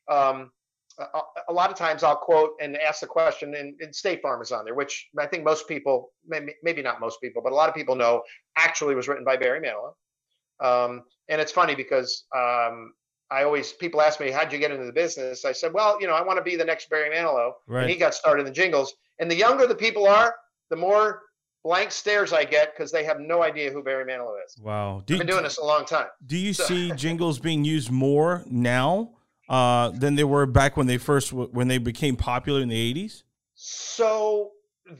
Um, 0.09 0.51
a, 0.99 1.21
a 1.49 1.53
lot 1.53 1.71
of 1.71 1.77
times, 1.77 2.03
I'll 2.03 2.17
quote 2.17 2.53
and 2.61 2.77
ask 2.77 3.01
the 3.01 3.07
question, 3.07 3.55
and, 3.55 3.75
and 3.81 3.95
State 3.95 4.21
Farm 4.21 4.43
is 4.43 4.53
on 4.53 4.65
there, 4.65 4.75
which 4.75 5.09
I 5.19 5.27
think 5.27 5.45
most 5.45 5.67
people, 5.67 6.13
maybe, 6.27 6.55
maybe 6.63 6.83
not 6.83 7.01
most 7.01 7.21
people, 7.21 7.43
but 7.43 7.53
a 7.53 7.55
lot 7.55 7.69
of 7.69 7.75
people 7.75 7.95
know, 7.95 8.23
actually 8.57 8.95
was 8.95 9.09
written 9.09 9.25
by 9.25 9.37
Barry 9.37 9.61
Manilow. 9.61 9.95
Um, 10.63 11.05
and 11.29 11.41
it's 11.41 11.53
funny 11.53 11.75
because 11.75 12.25
um, 12.37 12.93
I 13.31 13.45
always 13.45 13.73
people 13.73 14.01
ask 14.01 14.19
me, 14.21 14.31
"How'd 14.31 14.53
you 14.53 14.59
get 14.59 14.71
into 14.73 14.85
the 14.85 14.93
business?" 14.93 15.45
I 15.45 15.53
said, 15.53 15.73
"Well, 15.73 16.01
you 16.01 16.07
know, 16.07 16.15
I 16.15 16.23
want 16.23 16.39
to 16.39 16.43
be 16.43 16.57
the 16.57 16.65
next 16.65 16.91
Barry 16.91 17.11
Manilow." 17.15 17.53
and 17.69 17.89
he 17.91 17.97
got 17.97 18.15
started 18.15 18.41
in 18.41 18.47
the 18.47 18.53
jingles. 18.53 18.95
And 19.19 19.31
the 19.31 19.35
younger 19.37 19.67
the 19.67 19.75
people 19.75 20.07
are, 20.07 20.35
the 20.71 20.77
more 20.77 21.23
blank 21.63 21.93
stares 21.93 22.33
I 22.33 22.45
get 22.45 22.73
because 22.75 22.91
they 22.91 23.05
have 23.05 23.21
no 23.21 23.43
idea 23.43 23.71
who 23.71 23.83
Barry 23.83 24.05
Manilow 24.05 24.35
is. 24.47 24.57
Wow. 24.59 25.03
Do, 25.05 25.15
I've 25.15 25.19
been 25.19 25.27
doing 25.27 25.43
this 25.45 25.59
a 25.59 25.65
long 25.65 25.85
time. 25.85 26.07
do 26.27 26.37
you 26.39 26.53
So- 26.55 26.65
see 26.65 26.91
jingles 26.97 27.39
being 27.39 27.65
used 27.65 27.91
more 27.91 28.45
now 28.47 29.17
uh, 29.49 29.91
than 29.91 30.15
they 30.15 30.25
were 30.25 30.47
back 30.47 30.77
when 30.77 30.87
they 30.87 30.97
first 30.99 31.33
when 31.33 31.69
they 31.69 31.79
became 31.79 32.17
popular 32.17 32.61
in 32.63 32.69
the 32.69 32.77
eighties? 32.79 33.25
So 33.55 34.53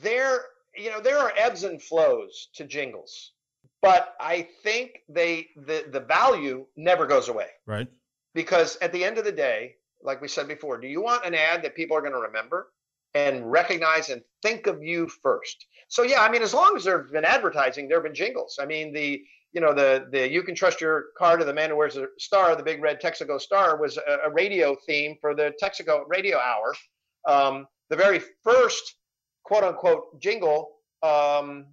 there, 0.03 0.43
you 0.77 0.91
know, 0.91 1.01
there 1.01 1.19
are 1.19 1.33
ebbs 1.37 1.65
and 1.65 1.83
flows 1.83 2.49
to 2.55 2.65
jingles, 2.65 3.33
but 3.81 4.15
I 4.21 4.47
think 4.63 5.01
they 5.09 5.49
the 5.57 5.87
the 5.91 6.01
value 6.01 6.67
never 6.77 7.07
goes 7.07 7.29
away 7.29 7.47
Right. 7.67 7.89
Because 8.35 8.77
at 8.81 8.93
the 8.93 9.05
end 9.05 9.19
of 9.19 9.25
the 9.25 9.33
day, 9.33 9.75
like 10.03 10.21
we 10.21 10.29
said 10.29 10.49
before, 10.49 10.79
do 10.79 10.87
you 10.87 11.03
want 11.03 11.25
an 11.25 11.35
ad 11.35 11.63
that 11.63 11.75
people 11.75 11.97
are 11.97 12.01
going 12.01 12.13
to 12.13 12.21
remember 12.21 12.73
and 13.15 13.51
recognize 13.51 14.09
and 14.09 14.23
think 14.43 14.67
of 14.67 14.83
you 14.83 15.09
first? 15.09 15.67
So 15.89 16.03
yeah, 16.03 16.23
I 16.23 16.31
mean, 16.31 16.43
as 16.43 16.55
long 16.55 16.77
as 16.77 16.85
there've 16.85 17.11
been 17.11 17.25
advertising, 17.25 17.89
there've 17.89 18.03
been 18.03 18.15
jingles. 18.15 18.59
I 18.61 18.67
mean, 18.67 18.93
the 18.93 19.23
you 19.53 19.61
know 19.61 19.75
the 19.75 20.07
the 20.13 20.31
you 20.31 20.43
can 20.43 20.55
trust 20.55 20.81
your 20.81 21.07
car 21.19 21.37
to 21.37 21.45
the 21.45 21.53
man 21.53 21.71
who 21.71 21.77
wears 21.77 21.97
a 21.97 22.07
star, 22.19 22.55
the 22.55 22.63
big 22.63 22.81
red 22.81 23.01
Texaco 23.01 23.41
star 23.41 23.77
was 23.81 23.97
a, 23.99 24.19
a 24.27 24.31
radio 24.31 24.77
theme 24.87 25.17
for 25.21 25.35
the 25.35 25.53
Texaco 25.63 26.05
radio 26.07 26.39
hour. 26.39 26.75
Um, 27.27 27.67
the 27.89 27.97
very 27.97 28.21
first 28.45 28.95
quote 29.45 29.65
unquote 29.65 30.21
jingle, 30.21 30.77
um, 31.03 31.67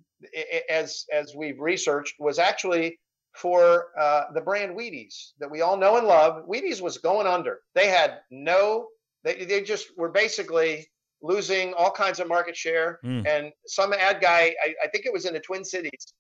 as 0.70 1.06
as 1.14 1.36
we've 1.36 1.60
researched, 1.60 2.16
was 2.20 2.40
actually 2.40 3.00
for 3.38 3.88
uh, 4.00 4.26
the 4.34 4.42
brand 4.42 4.76
Wheaties 4.76 5.34
that 5.40 5.50
we 5.50 5.62
all 5.62 5.78
know 5.78 5.98
and 5.98 6.08
love. 6.08 6.46
Wheaties 6.48 6.82
was 6.82 6.98
going 6.98 7.28
under. 7.28 7.62
They 7.76 7.88
had 7.88 8.20
no, 8.32 8.88
they, 9.24 9.46
they 9.46 9.62
just 9.62 9.98
were 9.98 10.10
basically 10.10 10.88
losing 11.22 11.74
all 11.74 11.92
kinds 11.92 12.20
of 12.20 12.28
market 12.28 12.56
share. 12.56 13.00
Mm. 13.04 13.28
And 13.28 13.52
some 13.66 13.94
ad 13.94 14.22
guy, 14.22 14.56
I, 14.64 14.74
I 14.84 14.88
think 14.88 15.06
it 15.06 15.14
was 15.14 15.26
in 15.26 15.34
the 15.34 15.40
Twin 15.40 15.64
Cities, 15.64 16.14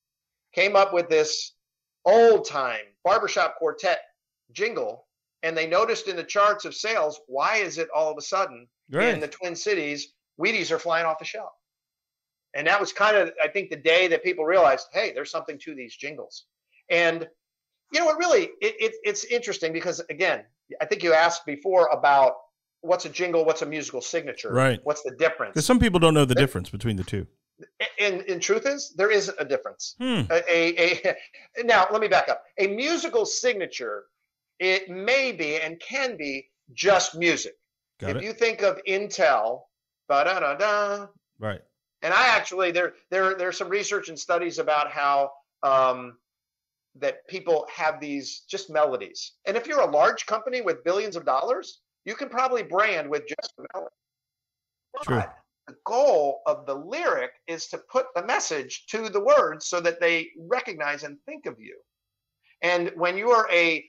came 0.53 0.75
up 0.75 0.93
with 0.93 1.09
this 1.09 1.53
old 2.05 2.45
time 2.45 2.85
barbershop 3.03 3.57
quartet 3.57 3.99
jingle. 4.51 5.07
And 5.43 5.55
they 5.55 5.67
noticed 5.67 6.07
in 6.07 6.15
the 6.15 6.23
charts 6.23 6.65
of 6.65 6.73
sales, 6.73 7.19
why 7.27 7.57
is 7.57 7.77
it 7.77 7.89
all 7.95 8.11
of 8.11 8.17
a 8.17 8.21
sudden 8.21 8.67
in 9.13 9.19
the 9.19 9.27
Twin 9.27 9.55
Cities, 9.55 10.13
Wheaties 10.39 10.71
are 10.71 10.79
flying 10.79 11.05
off 11.05 11.19
the 11.19 11.25
shelf? 11.25 11.51
And 12.53 12.65
that 12.65 12.79
was 12.79 12.91
kind 12.91 13.15
of, 13.15 13.31
I 13.43 13.47
think, 13.47 13.69
the 13.69 13.75
day 13.75 14.07
that 14.07 14.23
people 14.23 14.45
realized, 14.45 14.87
hey, 14.93 15.11
there's 15.13 15.29
something 15.29 15.59
to 15.59 15.75
these 15.75 15.95
jingles. 15.95 16.45
And 16.89 17.27
you 17.93 17.99
know, 17.99 18.05
what? 18.05 18.17
really 18.17 18.49
it, 18.61 18.75
it, 18.79 18.93
it's 19.03 19.23
interesting 19.25 19.73
because 19.73 20.01
again, 20.09 20.43
I 20.81 20.85
think 20.85 21.03
you 21.03 21.13
asked 21.13 21.45
before 21.45 21.87
about 21.87 22.33
what's 22.81 23.05
a 23.05 23.09
jingle, 23.09 23.45
what's 23.45 23.61
a 23.61 23.65
musical 23.65 24.01
signature, 24.01 24.51
right? 24.51 24.79
What's 24.83 25.03
the 25.03 25.11
difference? 25.11 25.53
Because 25.53 25.65
some 25.65 25.79
people 25.79 25.99
don't 25.99 26.13
know 26.13 26.25
the 26.25 26.35
difference 26.35 26.69
between 26.69 26.95
the 26.95 27.03
two. 27.03 27.27
And 27.99 28.21
in 28.21 28.39
truth 28.39 28.67
is, 28.67 28.93
there 28.95 29.09
is 29.09 29.31
a 29.39 29.45
difference. 29.45 29.95
Hmm. 29.99 30.21
A, 30.29 30.43
a, 30.47 31.01
a 31.03 31.15
now 31.63 31.87
let 31.91 32.01
me 32.01 32.07
back 32.07 32.29
up. 32.29 32.43
A 32.59 32.67
musical 32.67 33.25
signature, 33.25 34.05
it 34.59 34.89
may 34.89 35.31
be 35.31 35.59
and 35.59 35.79
can 35.79 36.17
be 36.17 36.49
just 36.73 37.15
music. 37.15 37.53
Got 37.99 38.11
if 38.11 38.17
it. 38.17 38.23
you 38.23 38.33
think 38.33 38.61
of 38.61 38.79
Intel, 38.87 39.61
da 40.07 40.23
da 40.23 40.55
da, 40.55 41.07
right. 41.39 41.61
and 42.03 42.13
I 42.13 42.27
actually 42.27 42.71
there 42.71 42.93
there 43.09 43.35
there's 43.35 43.57
some 43.57 43.69
research 43.69 44.09
and 44.09 44.19
studies 44.19 44.59
about 44.59 44.91
how 44.91 45.31
um, 45.63 46.17
that 46.99 47.27
people 47.27 47.67
have 47.73 47.99
these 47.99 48.41
just 48.49 48.69
melodies. 48.69 49.33
And 49.45 49.57
if 49.57 49.67
you're 49.67 49.81
a 49.81 49.91
large 49.91 50.25
company 50.25 50.61
with 50.61 50.83
billions 50.83 51.15
of 51.15 51.25
dollars, 51.25 51.81
you 52.05 52.15
can 52.15 52.29
probably 52.29 52.63
brand 52.63 53.09
with 53.09 53.27
just 53.27 53.53
a 53.59 53.65
melody. 53.73 53.95
True. 55.03 55.23
The 55.67 55.75
goal 55.85 56.41
of 56.45 56.65
the 56.65 56.73
lyric 56.73 57.31
is 57.47 57.67
to 57.67 57.77
put 57.91 58.07
the 58.15 58.25
message 58.25 58.85
to 58.87 59.09
the 59.09 59.19
words 59.19 59.67
so 59.67 59.81
that 59.81 59.99
they 59.99 60.29
recognize 60.39 61.03
and 61.03 61.17
think 61.25 61.45
of 61.45 61.59
you. 61.59 61.77
And 62.61 62.91
when 62.95 63.17
you 63.17 63.31
are 63.31 63.49
a 63.51 63.85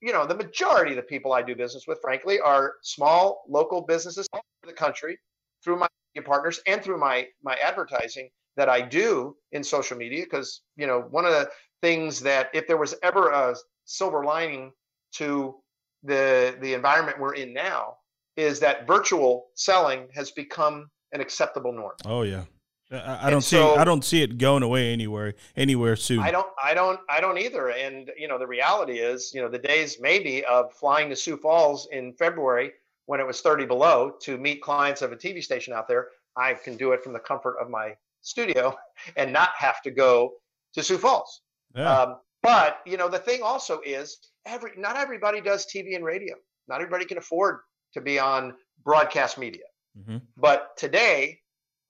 you 0.00 0.12
know, 0.12 0.26
the 0.26 0.34
majority 0.34 0.92
of 0.92 0.96
the 0.96 1.02
people 1.02 1.32
I 1.32 1.42
do 1.42 1.56
business 1.56 1.86
with, 1.86 2.00
frankly, 2.00 2.38
are 2.40 2.74
small 2.82 3.42
local 3.48 3.80
businesses 3.80 4.28
all 4.32 4.44
over 4.62 4.72
the 4.72 4.76
country 4.76 5.18
through 5.62 5.76
my 5.76 5.88
partners 6.24 6.60
and 6.66 6.82
through 6.82 6.98
my 6.98 7.26
my 7.42 7.56
advertising 7.56 8.28
that 8.56 8.68
I 8.68 8.80
do 8.80 9.36
in 9.52 9.64
social 9.64 9.96
media. 9.96 10.24
Because 10.24 10.62
you 10.76 10.86
know, 10.86 11.06
one 11.10 11.24
of 11.24 11.32
the 11.32 11.48
things 11.80 12.20
that 12.20 12.50
if 12.52 12.66
there 12.66 12.76
was 12.76 12.94
ever 13.02 13.30
a 13.30 13.56
silver 13.84 14.24
lining 14.24 14.72
to 15.12 15.56
the 16.02 16.56
the 16.60 16.74
environment 16.74 17.18
we're 17.18 17.34
in 17.34 17.52
now 17.52 17.96
is 18.36 18.60
that 18.60 18.86
virtual 18.86 19.46
selling 19.54 20.08
has 20.14 20.30
become 20.30 20.90
an 21.12 21.20
acceptable 21.20 21.72
norm. 21.72 21.94
Oh 22.04 22.22
yeah. 22.22 22.44
I, 22.90 23.28
I 23.28 23.30
don't 23.30 23.42
see 23.42 23.58
I 23.58 23.84
don't 23.84 24.04
see 24.04 24.22
it 24.22 24.38
going 24.38 24.62
away 24.62 24.92
anywhere 24.92 25.34
anywhere 25.56 25.96
soon. 25.96 26.20
I 26.20 26.30
don't, 26.30 26.46
I 26.62 26.74
don't, 26.74 27.00
I 27.08 27.20
don't 27.20 27.38
either. 27.38 27.70
And 27.70 28.10
you 28.18 28.28
know, 28.28 28.38
the 28.38 28.46
reality 28.46 28.98
is, 28.98 29.32
you 29.34 29.40
know, 29.40 29.48
the 29.48 29.58
days 29.58 29.98
maybe 30.00 30.44
of 30.44 30.72
flying 30.74 31.08
to 31.08 31.16
Sioux 31.16 31.36
Falls 31.36 31.88
in 31.90 32.12
February 32.14 32.72
when 33.06 33.18
it 33.20 33.26
was 33.26 33.40
30 33.40 33.66
below 33.66 34.12
to 34.20 34.36
meet 34.36 34.62
clients 34.62 35.02
of 35.02 35.12
a 35.12 35.16
TV 35.16 35.42
station 35.42 35.72
out 35.72 35.88
there, 35.88 36.08
I 36.36 36.54
can 36.54 36.76
do 36.76 36.92
it 36.92 37.02
from 37.02 37.12
the 37.12 37.18
comfort 37.18 37.56
of 37.60 37.68
my 37.68 37.94
studio 38.22 38.74
and 39.16 39.32
not 39.32 39.50
have 39.58 39.82
to 39.82 39.90
go 39.90 40.32
to 40.74 40.82
Sioux 40.82 40.98
Falls. 40.98 41.42
yeah. 41.74 41.92
Um, 42.00 42.16
but 42.42 42.78
you 42.86 42.96
know, 42.96 43.08
the 43.08 43.18
thing 43.18 43.40
also 43.42 43.80
is, 43.84 44.18
every 44.46 44.72
not 44.76 44.96
everybody 44.96 45.40
does 45.40 45.66
TV 45.66 45.94
and 45.94 46.04
radio. 46.04 46.34
Not 46.68 46.80
everybody 46.80 47.04
can 47.04 47.18
afford 47.18 47.60
to 47.94 48.00
be 48.00 48.18
on 48.18 48.54
broadcast 48.84 49.38
media. 49.38 49.64
Mhm. 49.98 50.22
But 50.36 50.76
today, 50.76 51.38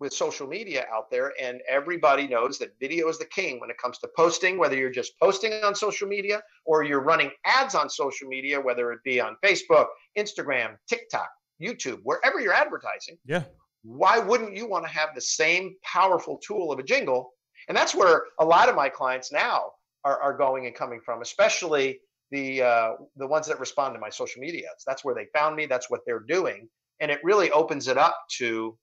with 0.01 0.13
social 0.13 0.49
media 0.49 0.85
out 0.93 1.09
there, 1.11 1.33
and 1.41 1.63
everybody 1.69 2.27
knows 2.27 2.59
that 2.59 2.71
video 2.81 3.09
is 3.09 3.19
the 3.19 3.25
king 3.27 3.61
when 3.61 3.71
it 3.71 3.79
comes 3.79 3.99
to 3.99 4.09
posting, 4.17 4.59
whether 4.59 4.77
you're 4.77 4.91
just 4.91 5.17
posting 5.21 5.53
on 5.65 5.75
social 5.77 6.09
media 6.09 6.43
or 6.67 6.83
you're 6.83 7.01
running 7.05 7.31
ads 7.45 7.75
on 7.77 7.89
social 7.89 8.27
media, 8.29 8.61
whether 8.61 8.91
it 8.93 8.99
be 9.05 9.21
on 9.21 9.37
Facebook, 9.45 9.87
Instagram, 10.19 10.77
TikTok, 10.89 11.31
YouTube, 11.63 12.01
wherever 12.03 12.41
you're 12.41 12.53
advertising, 12.53 13.17
Yeah. 13.25 13.45
Why 13.83 14.19
wouldn't 14.19 14.57
you 14.57 14.69
want 14.69 14.85
to 14.85 14.91
have 14.91 15.11
the 15.15 15.21
same 15.21 15.75
powerful 15.83 16.39
tool 16.39 16.73
of 16.73 16.79
a 16.79 16.83
jingle? 16.83 17.33
And 17.69 17.77
that's 17.77 17.95
where 17.95 18.25
a 18.41 18.45
lot 18.45 18.69
of 18.69 18.75
my 18.75 18.89
clients 18.89 19.33
now 19.33 19.73
are, 20.05 20.21
are 20.21 20.37
going 20.37 20.67
and 20.67 20.75
coming 20.75 21.01
from, 21.05 21.23
especially 21.23 22.01
the 22.31 22.63
uh, 22.63 22.93
the 23.17 23.27
ones 23.27 23.47
that 23.47 23.61
respond 23.61 23.95
to 23.95 24.01
my 24.01 24.09
social 24.09 24.41
media. 24.41 24.69
That's 24.87 25.05
where 25.05 25.15
they 25.15 25.27
found 25.35 25.55
me. 25.55 25.67
That's 25.67 25.91
what 25.91 26.01
they're 26.07 26.25
doing, 26.27 26.69
and 27.01 27.11
it 27.11 27.21
really 27.23 27.51
opens 27.51 27.89
it 27.89 27.99
up 27.99 28.17
to 28.39 28.77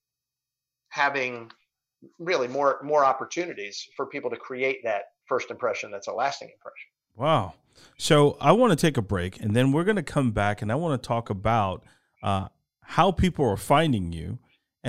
having 0.89 1.51
really 2.19 2.47
more 2.47 2.79
more 2.83 3.03
opportunities 3.03 3.85
for 3.97 4.05
people 4.05 4.29
to 4.29 4.37
create 4.37 4.79
that 4.83 5.03
first 5.27 5.51
impression 5.51 5.91
that's 5.91 6.07
a 6.07 6.13
lasting 6.13 6.49
impression. 6.49 6.89
Wow. 7.15 7.53
So 7.97 8.37
I 8.39 8.51
want 8.51 8.71
to 8.71 8.75
take 8.75 8.97
a 8.97 9.01
break 9.01 9.39
and 9.39 9.55
then 9.55 9.71
we're 9.71 9.83
going 9.83 9.95
to 9.95 10.03
come 10.03 10.31
back 10.31 10.61
and 10.61 10.71
I 10.71 10.75
want 10.75 11.01
to 11.01 11.07
talk 11.07 11.29
about 11.29 11.83
uh, 12.23 12.47
how 12.81 13.11
people 13.11 13.45
are 13.45 13.57
finding 13.57 14.11
you. 14.11 14.39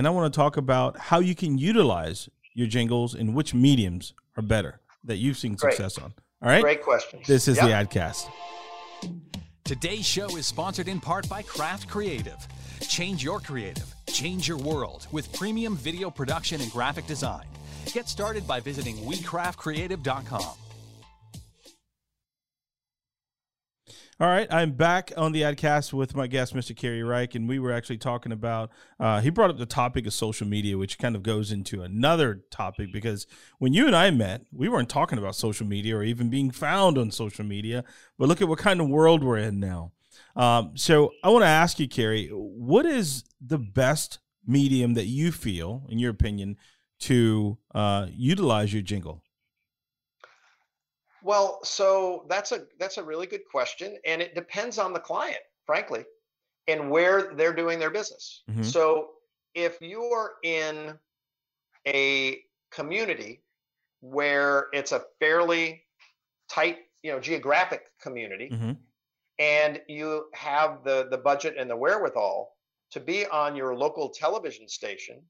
And 0.01 0.07
I 0.07 0.11
want 0.13 0.33
to 0.33 0.35
talk 0.35 0.57
about 0.57 0.97
how 0.97 1.19
you 1.19 1.35
can 1.35 1.59
utilize 1.59 2.31
your 2.55 2.67
jingles 2.67 3.15
and 3.15 3.35
which 3.35 3.53
mediums 3.53 4.15
are 4.35 4.43
better 4.43 4.81
that 5.05 5.19
you've 5.19 5.37
seen 5.37 5.57
Great. 5.57 5.75
success 5.75 5.99
on. 6.03 6.15
All 6.43 6.49
right. 6.49 6.63
Great 6.63 6.83
questions. 6.83 7.27
This 7.27 7.47
is 7.47 7.59
Yep. 7.59 7.67
the 7.67 8.01
Adcast. 8.01 8.31
Today's 9.63 10.07
show 10.07 10.35
is 10.39 10.47
sponsored 10.47 10.89
in 10.89 11.01
part 11.01 11.29
by 11.29 11.43
Craft 11.43 11.87
Creative. 11.87 12.39
Change 12.89 13.23
your 13.23 13.41
creative, 13.41 13.95
change 14.07 14.49
your 14.49 14.57
world 14.57 15.07
with 15.13 15.31
premium 15.35 15.77
video 15.77 16.11
production 16.11 16.63
and 16.63 16.73
graphic 16.73 17.07
design. 17.07 17.45
Get 17.93 18.09
started 18.09 18.49
by 18.49 18.59
visiting 18.59 18.97
WeCraftCreative.com. 19.05 20.55
All 24.21 24.29
right, 24.29 24.47
I'm 24.53 24.73
back 24.73 25.13
on 25.17 25.33
the 25.33 25.41
Adcast 25.41 25.95
with 25.95 26.15
my 26.15 26.27
guest, 26.27 26.55
Mr. 26.55 26.77
Cary 26.77 27.03
Reich, 27.03 27.35
and 27.35 27.49
we 27.49 27.59
were 27.59 27.73
actually 27.73 27.97
talking 27.97 28.33
about. 28.33 28.69
Uh, 28.99 29.23
he 29.23 29.31
brought 29.31 29.49
up 29.49 29.57
the 29.57 29.65
topic 29.65 30.07
of 30.07 30.13
social 30.13 30.47
media, 30.47 30.77
which 30.77 30.99
kind 30.99 31.17
of 31.17 31.23
goes 31.23 31.51
into 31.51 31.81
another 31.81 32.43
topic 32.51 32.93
because 32.93 33.27
when 33.61 33.73
you 33.73 33.87
and 33.87 33.97
I 33.97 34.11
met, 34.11 34.43
we 34.53 34.69
weren't 34.69 34.91
talking 34.91 35.17
about 35.17 35.37
social 35.37 35.67
media 35.67 35.97
or 35.97 36.03
even 36.03 36.29
being 36.29 36.51
found 36.51 36.99
on 36.99 37.11
social 37.11 37.47
media. 37.47 37.83
But 38.19 38.29
look 38.29 38.43
at 38.43 38.49
what 38.49 38.59
kind 38.59 38.83
of 38.83 38.91
world 38.91 39.25
we're 39.25 39.39
in 39.39 39.59
now. 39.59 39.93
Um, 40.37 40.73
so 40.75 41.13
I 41.25 41.31
want 41.31 41.45
to 41.45 41.49
ask 41.49 41.81
you, 41.81 41.89
Cary, 41.89 42.29
what 42.29 42.85
is 42.85 43.25
the 43.41 43.59
best 43.59 44.19
medium 44.47 44.93
that 44.95 45.07
you 45.07 45.33
feel, 45.33 45.87
in 45.89 45.99
your 45.99 46.11
opinion, 46.11 46.59
to 46.99 47.57
uh, 47.75 48.09
utilize 48.11 48.71
your 48.71 48.83
jingle? 48.83 49.23
Well, 51.23 51.63
so 51.65 52.27
that's 52.29 52.53
a 52.53 52.67
that's 52.79 52.99
a 52.99 53.05
really 53.05 53.27
good 53.27 53.45
question, 53.51 53.99
and 54.05 54.23
it 54.23 54.35
depends 54.35 54.79
on 54.79 54.93
the 54.93 55.01
client, 55.01 55.43
frankly, 55.67 56.05
and 56.67 56.91
where 56.91 57.35
they're 57.35 57.55
doing 57.55 57.79
their 57.79 57.91
business. 57.91 58.43
Mhm. 58.49 58.65
So 58.65 59.15
if 59.55 59.81
you're 59.81 60.37
in 60.43 60.99
a 61.87 62.43
community 62.71 63.43
where 64.01 64.69
it's 64.73 64.93
a 64.93 65.05
fairly 65.19 65.85
tight, 66.49 66.79
you 67.03 67.13
know, 67.13 67.21
geographic 67.21 67.99
community, 68.01 68.49
Mhm. 68.51 68.79
and 69.39 69.83
you 69.89 70.31
have 70.35 70.85
the 70.85 71.09
the 71.11 71.19
budget 71.19 71.57
and 71.59 71.71
the 71.71 71.77
wherewithal 71.77 72.57
to 72.91 73.01
be 73.01 73.27
on 73.27 73.57
your 73.57 73.77
local 73.77 74.09
television 74.11 74.69
station 74.69 75.29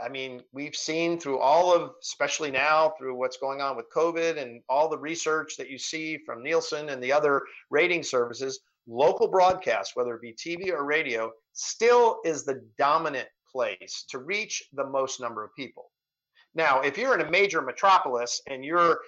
I 0.00 0.08
mean, 0.08 0.42
we've 0.52 0.76
seen 0.76 1.18
through 1.18 1.38
all 1.38 1.74
of, 1.74 1.92
especially 2.02 2.50
now 2.50 2.92
through 2.98 3.16
what's 3.16 3.38
going 3.38 3.60
on 3.60 3.76
with 3.76 3.90
COVID 3.90 4.40
and 4.40 4.62
all 4.68 4.88
the 4.88 4.98
research 4.98 5.56
that 5.56 5.70
you 5.70 5.78
see 5.78 6.18
from 6.18 6.42
Nielsen 6.42 6.90
and 6.90 7.02
the 7.02 7.12
other 7.12 7.42
rating 7.70 8.02
services, 8.02 8.60
local 8.86 9.28
broadcast, 9.28 9.92
whether 9.94 10.14
it 10.14 10.22
be 10.22 10.32
TV 10.34 10.70
or 10.70 10.84
radio, 10.84 11.32
still 11.52 12.20
is 12.24 12.44
the 12.44 12.62
dominant 12.76 13.28
place 13.50 14.04
to 14.10 14.18
reach 14.18 14.62
the 14.74 14.84
most 14.84 15.20
number 15.20 15.42
of 15.42 15.54
people. 15.54 15.90
Now, 16.54 16.80
if 16.80 16.98
you're 16.98 17.14
in 17.14 17.26
a 17.26 17.30
major 17.30 17.62
metropolis 17.62 18.42
and 18.46 18.64
your, 18.64 19.00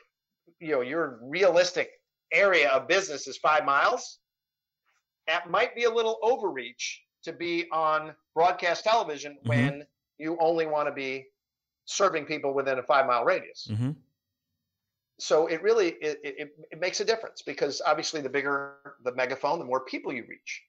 you 0.61 0.73
know, 0.73 0.81
your 0.81 1.19
realistic 1.23 1.91
area 2.33 2.71
of 2.71 2.89
business 2.89 3.27
is 3.27 3.37
five 3.39 3.65
miles, 3.65 4.21
that 5.27 5.51
might 5.51 5.75
be 5.75 5.85
a 5.85 5.91
little 5.91 6.19
overreach 6.23 7.03
to 7.25 7.33
be 7.33 7.69
on 7.71 8.15
broadcast 8.35 8.85
television 8.85 9.39
Mhm. 9.45 9.49
when 9.49 9.87
you 10.21 10.37
only 10.41 10.67
want 10.67 10.89
to 10.89 10.93
be 10.93 11.27
serving 11.87 12.25
people 12.25 12.55
within 12.55 12.79
a 12.79 12.83
five 12.83 13.07
mile 13.07 13.25
radius. 13.25 13.69
Mm-hmm. 13.71 13.91
So 15.19 15.47
it 15.49 15.63
really 15.63 15.89
it, 16.01 16.19
it, 16.23 16.49
it 16.71 16.81
makes 16.81 17.01
a 17.01 17.05
difference 17.05 17.43
because 17.43 17.83
obviously 17.87 18.21
the 18.21 18.29
bigger 18.29 18.77
the 19.05 19.15
megaphone, 19.15 19.59
the 19.59 19.65
more 19.65 19.85
people 19.85 20.13
you 20.13 20.25
reach. 20.29 20.63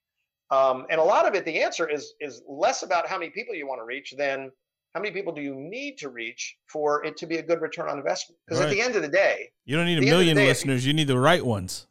Um, 0.50 0.86
and 0.90 1.00
a 1.00 1.04
lot 1.04 1.26
of 1.26 1.34
it, 1.36 1.46
the 1.46 1.62
answer 1.62 1.88
is 1.88 2.14
is 2.20 2.42
less 2.48 2.84
about 2.84 3.08
how 3.08 3.18
many 3.18 3.30
people 3.32 3.56
you 3.56 3.68
want 3.68 3.80
to 3.80 3.86
reach 3.86 4.14
than 4.18 4.52
how 4.94 5.00
many 5.00 5.14
people 5.14 5.32
do 5.32 5.42
you 5.42 5.56
need 5.56 5.98
to 6.00 6.10
reach 6.10 6.58
for 6.68 7.06
it 7.06 7.16
to 7.18 7.26
be 7.26 7.38
a 7.38 7.42
good 7.42 7.62
return 7.62 7.88
on 7.88 7.98
investment. 7.98 8.38
Because 8.46 8.62
at 8.62 8.70
the 8.70 8.82
end 8.82 8.98
of 8.98 9.02
the 9.02 9.08
day, 9.08 9.50
You 9.64 9.78
don't 9.78 9.86
need 9.86 10.00
a 10.00 10.02
the 10.02 10.08
end 10.08 10.14
of 10.14 10.20
the 10.20 10.24
million 10.26 10.38
day, 10.38 10.48
listeners; 10.48 10.86
you 10.86 10.94
need 10.94 11.08
the 11.08 11.18
right 11.18 11.46
ones. 11.46 11.88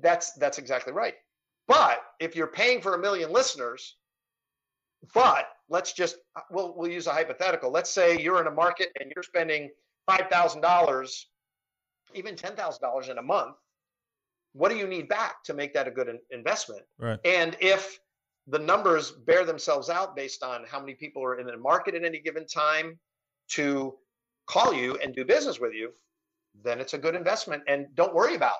That's 0.00 0.32
that's 0.32 0.58
exactly 0.58 0.92
right. 0.92 1.14
But 1.68 2.02
if 2.20 2.34
you're 2.34 2.48
paying 2.48 2.80
for 2.80 2.94
a 2.94 2.98
million 2.98 3.32
listeners, 3.32 3.96
but 5.14 5.46
let's 5.68 5.92
just 5.92 6.16
uh, 6.36 6.40
we'll 6.50 6.74
we'll 6.76 6.90
use 6.90 7.06
a 7.06 7.12
hypothetical. 7.12 7.70
Let's 7.70 7.90
say 7.90 8.18
you're 8.18 8.40
in 8.40 8.46
a 8.46 8.50
market 8.52 8.88
and 9.00 9.12
you're 9.14 9.22
spending 9.22 9.70
five 10.06 10.28
thousand 10.30 10.60
dollars, 10.60 11.28
even 12.14 12.36
ten 12.36 12.54
thousand 12.54 12.82
dollars 12.82 13.08
in 13.08 13.18
a 13.18 13.22
month. 13.22 13.56
What 14.52 14.70
do 14.70 14.76
you 14.76 14.86
need 14.86 15.08
back 15.08 15.44
to 15.44 15.54
make 15.54 15.74
that 15.74 15.86
a 15.86 15.90
good 15.90 16.08
in- 16.08 16.20
investment? 16.30 16.82
Right. 16.98 17.18
And 17.24 17.56
if 17.60 17.98
the 18.46 18.58
numbers 18.58 19.10
bear 19.10 19.44
themselves 19.44 19.90
out 19.90 20.16
based 20.16 20.42
on 20.42 20.64
how 20.66 20.80
many 20.80 20.94
people 20.94 21.22
are 21.22 21.38
in 21.38 21.46
the 21.46 21.56
market 21.56 21.94
at 21.94 22.04
any 22.04 22.20
given 22.20 22.46
time, 22.46 22.98
to 23.48 23.94
call 24.46 24.72
you 24.72 24.96
and 25.02 25.14
do 25.14 25.24
business 25.24 25.60
with 25.60 25.72
you, 25.72 25.92
then 26.64 26.80
it's 26.80 26.94
a 26.94 26.98
good 26.98 27.14
investment. 27.14 27.62
And 27.68 27.86
don't 27.94 28.14
worry 28.14 28.34
about 28.34 28.58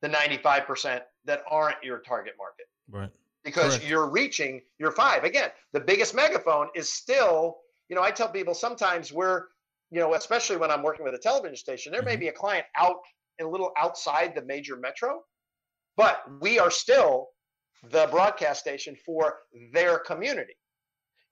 the 0.00 0.08
95% 0.08 1.00
that 1.24 1.42
aren't 1.50 1.82
your 1.82 1.98
target 1.98 2.34
market. 2.38 2.66
Right. 2.90 3.10
Because 3.48 3.76
Correct. 3.78 3.88
you're 3.88 4.10
reaching 4.10 4.60
your 4.78 4.92
five. 4.92 5.24
Again, 5.24 5.50
the 5.72 5.80
biggest 5.80 6.14
megaphone 6.14 6.68
is 6.74 6.92
still, 6.92 7.56
you 7.88 7.96
know, 7.96 8.02
I 8.02 8.10
tell 8.10 8.28
people 8.28 8.52
sometimes 8.52 9.10
we're, 9.10 9.44
you 9.90 10.00
know, 10.00 10.12
especially 10.12 10.58
when 10.58 10.70
I'm 10.70 10.82
working 10.82 11.02
with 11.02 11.14
a 11.14 11.18
television 11.18 11.56
station, 11.56 11.90
there 11.90 12.02
may 12.02 12.16
Mhm. 12.16 12.20
be 12.20 12.28
a 12.28 12.32
client 12.32 12.66
out 12.76 12.96
a 13.40 13.44
little 13.46 13.72
outside 13.78 14.34
the 14.34 14.42
major 14.42 14.76
metro, 14.76 15.24
but 15.96 16.24
we 16.42 16.58
are 16.58 16.70
still 16.70 17.30
the 17.84 18.06
broadcast 18.10 18.60
station 18.60 18.94
for 19.06 19.40
their 19.72 19.98
community. 19.98 20.56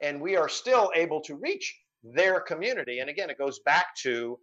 And 0.00 0.20
we 0.22 0.36
are 0.36 0.48
still 0.48 0.90
able 0.94 1.20
to 1.22 1.34
reach 1.36 1.66
their 2.02 2.40
community. 2.40 3.00
And 3.00 3.10
again, 3.10 3.28
it 3.28 3.36
goes 3.36 3.58
back 3.60 3.94
to 4.04 4.38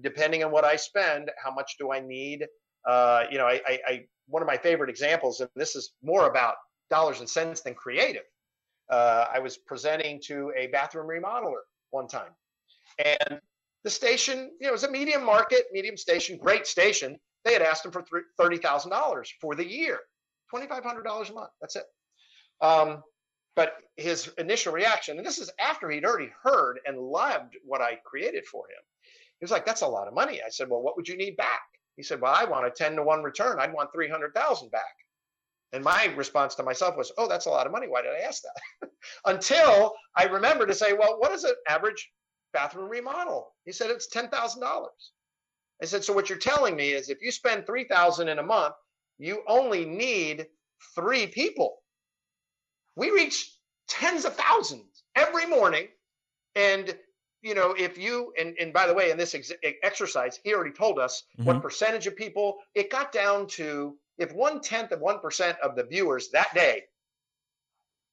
depending 0.00 0.42
on 0.44 0.52
what 0.52 0.64
I 0.64 0.76
spend, 0.76 1.30
how 1.44 1.52
much 1.52 1.76
do 1.78 1.92
I 1.92 2.00
need? 2.00 2.46
Uh, 2.88 3.24
you 3.30 3.36
know, 3.36 3.46
I, 3.46 3.60
I, 3.66 3.80
I 3.86 4.06
one 4.26 4.42
of 4.42 4.46
my 4.46 4.56
favorite 4.56 4.88
examples, 4.88 5.40
and 5.40 5.50
this 5.56 5.76
is 5.76 5.92
more 6.02 6.28
about 6.28 6.54
dollars 6.90 7.20
and 7.20 7.28
cents 7.28 7.60
than 7.62 7.74
creative. 7.74 8.24
Uh, 8.90 9.26
I 9.32 9.38
was 9.38 9.56
presenting 9.56 10.20
to 10.24 10.52
a 10.56 10.66
bathroom 10.68 11.06
remodeler 11.06 11.60
one 11.90 12.08
time, 12.08 12.32
and 12.98 13.40
the 13.84 13.90
station, 13.90 14.50
you 14.60 14.66
know, 14.66 14.70
it 14.70 14.72
was 14.72 14.84
a 14.84 14.90
medium 14.90 15.24
market, 15.24 15.66
medium 15.72 15.96
station, 15.96 16.36
great 16.36 16.66
station. 16.66 17.16
They 17.44 17.52
had 17.52 17.62
asked 17.62 17.84
him 17.84 17.92
for 17.92 18.04
thirty 18.38 18.58
thousand 18.58 18.90
dollars 18.90 19.32
for 19.40 19.54
the 19.54 19.66
year, 19.66 20.00
twenty 20.50 20.66
five 20.66 20.84
hundred 20.84 21.04
dollars 21.04 21.30
a 21.30 21.34
month. 21.34 21.50
That's 21.60 21.76
it. 21.76 21.84
Um, 22.60 23.02
but 23.56 23.74
his 23.96 24.30
initial 24.38 24.72
reaction, 24.72 25.16
and 25.18 25.26
this 25.26 25.38
is 25.38 25.50
after 25.58 25.90
he'd 25.90 26.04
already 26.04 26.30
heard 26.42 26.80
and 26.86 26.98
loved 26.98 27.56
what 27.64 27.80
I 27.80 27.96
created 28.04 28.46
for 28.46 28.64
him, 28.68 28.82
he 29.38 29.44
was 29.44 29.50
like, 29.50 29.64
"That's 29.64 29.82
a 29.82 29.88
lot 29.88 30.08
of 30.08 30.14
money." 30.14 30.40
I 30.44 30.50
said, 30.50 30.68
"Well, 30.68 30.82
what 30.82 30.96
would 30.96 31.08
you 31.08 31.16
need 31.16 31.36
back?" 31.36 31.62
He 31.96 32.02
said, 32.02 32.20
"Well, 32.20 32.34
I 32.34 32.44
want 32.44 32.66
a 32.66 32.70
ten 32.70 32.96
to 32.96 33.02
one 33.02 33.22
return. 33.22 33.58
I'd 33.60 33.72
want 33.72 33.92
three 33.92 34.08
hundred 34.08 34.34
thousand 34.34 34.70
back." 34.70 34.94
And 35.72 35.84
my 35.84 36.06
response 36.16 36.54
to 36.56 36.62
myself 36.62 36.96
was, 36.96 37.12
"Oh, 37.16 37.28
that's 37.28 37.46
a 37.46 37.50
lot 37.50 37.66
of 37.66 37.72
money. 37.72 37.86
Why 37.88 38.02
did 38.02 38.12
I 38.12 38.20
ask 38.20 38.42
that?" 38.42 38.90
Until 39.24 39.94
I 40.16 40.24
remember 40.24 40.66
to 40.66 40.74
say, 40.74 40.92
"Well, 40.92 41.18
what 41.20 41.32
is 41.32 41.44
an 41.44 41.54
average 41.68 42.10
bathroom 42.52 42.88
remodel?" 42.88 43.54
He 43.64 43.72
said, 43.72 43.90
"It's 43.90 44.08
ten 44.08 44.28
thousand 44.30 44.62
dollars." 44.62 45.12
I 45.82 45.86
said, 45.86 46.04
"So 46.04 46.12
what 46.12 46.28
you're 46.28 46.38
telling 46.38 46.76
me 46.76 46.92
is, 46.92 47.08
if 47.08 47.22
you 47.22 47.30
spend 47.30 47.66
three 47.66 47.84
thousand 47.84 48.28
in 48.28 48.38
a 48.38 48.42
month, 48.42 48.74
you 49.18 49.44
only 49.46 49.84
need 49.84 50.48
three 50.94 51.26
people." 51.28 51.82
We 52.96 53.10
reach 53.10 53.56
tens 53.88 54.24
of 54.24 54.34
thousands 54.36 55.04
every 55.14 55.46
morning, 55.46 55.88
and 56.54 56.98
you 57.42 57.54
know, 57.54 57.72
if 57.72 57.96
you 57.96 58.32
and 58.38 58.56
and 58.58 58.72
by 58.72 58.86
the 58.86 58.94
way, 58.94 59.10
in 59.10 59.16
this 59.16 59.34
ex- 59.34 59.52
exercise, 59.82 60.40
he 60.42 60.52
already 60.52 60.72
told 60.72 60.98
us 60.98 61.22
what 61.36 61.58
Mhm. 61.58 61.62
percentage 61.62 62.06
of 62.06 62.16
people. 62.16 62.58
It 62.74 62.90
got 62.90 63.12
down 63.12 63.46
to 63.48 63.98
if 64.20 64.32
one 64.32 64.60
tenth 64.60 64.92
of 64.92 65.00
one 65.00 65.18
percent 65.18 65.58
of 65.60 65.74
the 65.74 65.82
viewers 65.82 66.28
that 66.28 66.54
day, 66.54 66.84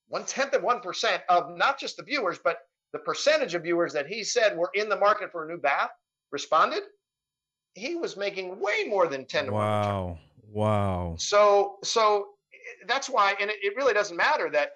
one 0.07 0.23
tenth 0.23 0.53
of 0.53 0.63
one 0.63 0.79
percent 0.79 1.21
of 1.29 1.55
not 1.55 1.77
just 1.77 1.97
the 1.97 2.03
viewers, 2.03 2.39
but 2.43 2.59
the 2.93 2.99
percentage 2.99 3.53
of 3.53 3.63
viewers 3.63 3.91
that 3.93 4.07
he 4.07 4.23
said 4.23 4.57
were 4.57 4.71
in 4.73 4.87
the 4.87 4.95
market 4.95 5.31
for 5.31 5.45
a 5.45 5.47
new 5.47 5.57
bath 5.57 5.89
responded, 6.31 6.83
he 7.73 7.95
was 7.95 8.15
making 8.15 8.59
way 8.59 8.85
more 8.87 9.07
than 9.07 9.25
ten 9.25 9.45
to 9.45 9.51
one. 9.51 9.61
Wow. 9.61 10.19
Wow. 10.49 11.15
So 11.19 11.75
so 11.83 12.29
that's 12.87 13.09
why, 13.09 13.35
and 13.41 13.49
it, 13.49 13.57
it 13.61 13.75
really 13.75 13.93
doesn't 13.93 14.15
matter 14.15 14.49
that 14.51 14.69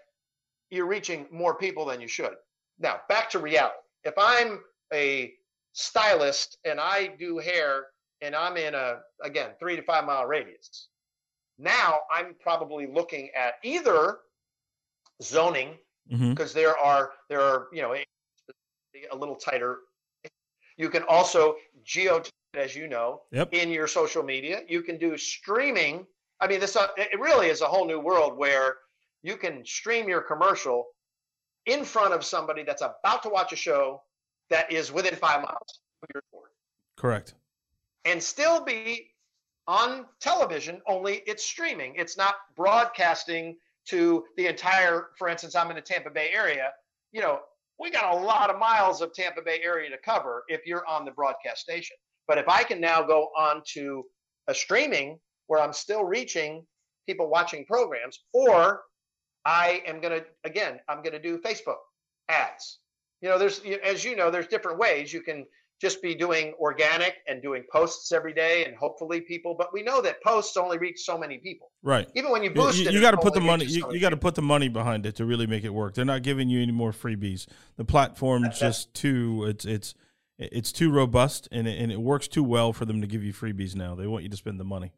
you're 0.69 0.85
reaching 0.85 1.27
more 1.31 1.55
people 1.55 1.85
than 1.85 2.01
you 2.01 2.07
should. 2.09 2.35
Now 2.77 3.01
back 3.07 3.29
to 3.31 3.39
reality. 3.39 3.75
If 4.03 4.15
I'm 4.17 4.59
a 4.93 5.33
stylist 5.71 6.57
and 6.65 6.79
I 6.79 7.07
do 7.17 7.38
hair 7.38 7.85
and 8.21 8.35
I'm 8.35 8.57
in 8.57 8.75
a 8.75 9.00
again 9.23 9.51
three 9.59 9.77
to 9.77 9.81
five 9.81 10.06
mile 10.06 10.25
radius, 10.25 10.89
now 11.62 12.00
I'm 12.12 12.36
probably 12.39 12.88
looking 12.88 13.30
at 13.38 13.54
either 13.63 14.19
zoning 15.21 15.78
hmm 16.10 16.32
because 16.32 16.52
there 16.54 16.78
are 16.78 17.12
there 17.30 17.41
are 17.41 17.67
you 17.71 17.82
know 17.82 17.93
a, 17.93 18.04
a 19.12 19.15
little 19.15 19.36
tighter. 19.36 19.78
You 20.78 20.89
can 20.89 21.04
also 21.04 21.56
geo, 21.84 22.24
as 22.56 22.76
you 22.76 22.88
know, 22.88 23.21
Yep. 23.32 23.54
in 23.54 23.69
your 23.69 23.88
social 23.88 24.24
media. 24.24 24.62
You 24.67 24.82
can 24.82 24.97
do 24.97 25.15
streaming. 25.17 26.08
I 26.39 26.47
mean, 26.47 26.60
this 26.60 26.76
uh, 26.76 26.88
it 26.97 27.19
really 27.19 27.47
is 27.47 27.62
a 27.62 27.67
whole 27.67 27.86
new 27.86 28.00
world 28.00 28.36
where 28.38 28.78
you 29.21 29.38
can 29.38 29.63
stream 29.63 30.10
your 30.10 30.21
commercial 30.21 30.88
in 31.67 31.86
front 31.86 32.13
of 32.15 32.26
somebody 32.26 32.63
that's 32.63 32.82
about 32.82 33.21
to 33.24 33.30
watch 33.30 33.54
a 33.54 33.56
show 33.56 34.02
that 34.50 34.71
is 34.71 34.91
within 34.91 35.15
five 35.15 35.41
miles 35.43 35.80
of 36.02 36.10
your 36.15 36.24
store 36.30 36.50
Correct. 36.97 37.36
and 38.06 38.21
still 38.21 38.65
be 38.65 39.11
on 39.71 40.05
television 40.19 40.81
only 40.86 41.23
it's 41.25 41.45
streaming. 41.45 41.93
It's 41.95 42.17
not 42.17 42.36
broadcasting 42.57 43.55
to 43.88 44.25
the 44.36 44.47
entire 44.47 45.07
for 45.17 45.27
instance 45.29 45.55
i'm 45.55 45.69
in 45.69 45.75
the 45.75 45.81
tampa 45.81 46.10
bay 46.10 46.29
area. 46.34 46.71
You 47.13 47.21
know 47.21 47.39
we 47.79 47.89
got 47.89 48.13
a 48.13 48.17
lot 48.17 48.49
of 48.49 48.60
miles 48.60 49.01
of 49.01 49.13
tampa 49.13 49.41
bay 49.41 49.62
area 49.63 49.89
to 49.89 49.97
cover 49.97 50.43
if 50.49 50.67
you're 50.67 50.86
on 50.88 51.05
the 51.05 51.12
broadcast 51.12 51.62
station. 51.62 51.95
But 52.27 52.38
if 52.38 52.49
i 52.49 52.63
can 52.63 52.81
now 52.81 53.01
go 53.01 53.29
on 53.38 53.63
to 53.73 54.03
a 54.47 54.53
streaming 54.53 55.17
where 55.47 55.62
i'm 55.62 55.73
still 55.73 56.03
reaching 56.03 56.65
people 57.07 57.29
watching 57.29 57.65
programs 57.65 58.19
or 58.34 58.81
i 59.45 59.81
am 59.88 60.01
going 60.01 60.19
to 60.19 60.25
again 60.43 60.79
i'm 60.89 61.01
going 61.01 61.13
to 61.13 61.21
do 61.21 61.38
facebook 61.38 61.81
ads. 62.27 62.79
You 63.21 63.29
know 63.29 63.38
there's 63.38 63.62
as 63.86 64.03
you 64.03 64.17
know 64.17 64.29
there's 64.31 64.47
different 64.47 64.79
ways. 64.79 65.13
You 65.13 65.21
can 65.21 65.45
just 65.82 66.02
be 66.02 66.13
doing 66.13 66.54
organic 66.60 67.15
and 67.28 67.41
doing 67.41 67.63
posts 67.72 68.12
every 68.12 68.34
day 68.34 68.63
and 68.65 68.76
hopefully 68.76 69.20
people 69.20 69.56
but 69.58 69.74
we 69.74 69.82
know 69.82 70.00
that 70.02 70.22
posts 70.24 70.56
only 70.56 70.78
reach 70.78 71.00
so 71.04 71.17
many 71.17 71.38
people 71.39 71.72
Right. 71.82 72.08
even 72.15 72.32
when 72.32 72.44
you 72.44 72.50
You, 72.50 72.56
boost 72.56 72.80
it 72.80 72.94
you 72.94 73.00
it 73.00 73.02
got 73.02 73.12
to 73.12 73.17
put 73.17 73.34
the 73.34 73.41
money. 73.41 73.65
You, 73.65 73.91
you 73.91 74.00
got 74.00 74.12
to 74.12 74.17
put 74.17 74.36
the 74.36 74.41
money 74.44 74.70
behind 74.70 75.06
it 75.08 75.15
to 75.15 75.26
really 75.26 75.48
make 75.48 75.63
it 75.63 75.74
work. 75.74 75.96
They're 75.96 76.06
not 76.06 76.22
giving 76.22 76.48
you 76.50 76.62
any 76.62 76.72
more 76.72 76.91
freebies. 76.91 77.48
The 77.78 77.86
platform's 77.86 78.44
That- 78.44 78.54
that- 78.60 78.60
just 78.67 78.94
too. 78.94 79.46
It's 79.48 79.65
it's 79.65 79.96
it's 80.38 80.72
too 80.72 80.91
robust 80.91 81.48
and 81.52 81.67
it, 81.67 81.80
and 81.82 81.91
it 81.91 82.00
works 82.00 82.28
too 82.28 82.44
well 82.44 82.74
for 82.74 82.86
them 82.86 83.02
to 83.02 83.08
give 83.08 83.24
you 83.24 83.34
freebies 83.34 83.76
now. 83.76 83.96
They 83.96 84.06
want 84.08 84.24
you 84.24 84.30
to 84.30 84.38
spend 84.38 84.60
the 84.60 84.63
money. 84.63 84.91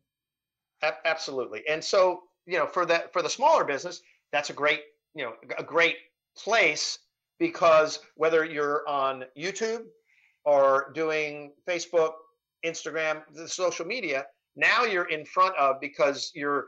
Absolutely 1.06 1.63
and 1.69 1.82
so 1.82 2.24
you 2.46 2.58
know 2.58 2.65
for 2.67 2.86
that 2.86 3.13
for 3.13 3.22
the 3.22 3.30
smaller 3.30 3.63
business 3.63 4.02
that's 4.34 4.50
a 4.50 4.54
great 4.54 4.82
you 5.15 5.24
know 5.24 5.34
a 5.58 5.63
great 5.63 5.96
place 6.38 7.00
because 7.39 8.00
whether 8.15 8.43
you're 8.43 8.86
on 8.88 9.24
youtube 9.38 9.84
or 10.45 10.91
doing 10.93 11.51
facebook 11.67 12.12
instagram 12.65 13.21
the 13.34 13.47
social 13.47 13.86
media 13.86 14.25
now 14.56 14.84
you're 14.84 15.10
in 15.10 15.25
front 15.25 15.56
of 15.58 15.79
because 15.82 16.32
you're 16.36 16.65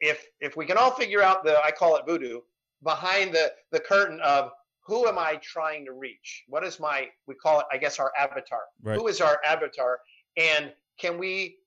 if 0.00 0.26
if 0.40 0.56
we 0.56 0.66
can 0.66 0.76
all 0.76 0.90
figure 0.90 1.22
out 1.22 1.44
the 1.44 1.62
i 1.64 1.70
call 1.70 1.96
it 1.96 2.02
voodoo 2.06 2.40
behind 2.82 3.32
the 3.32 3.52
the 3.72 3.80
curtain 3.80 4.20
of 4.20 4.50
who 4.80 5.06
am 5.08 5.18
i 5.18 5.34
trying 5.42 5.84
to 5.84 5.92
reach? 5.92 6.44
What 6.48 6.62
is 6.62 6.78
my 6.78 7.08
we 7.26 7.34
call 7.34 7.60
it 7.60 7.66
i 7.72 7.76
guess 7.76 7.98
our 7.98 8.12
avatar. 8.18 8.60
Right. 8.82 8.96
who 8.96 9.08
is 9.08 9.20
our 9.20 9.40
avatar? 9.44 9.98
And 10.36 10.72
can 10.98 11.18
we 11.18 11.58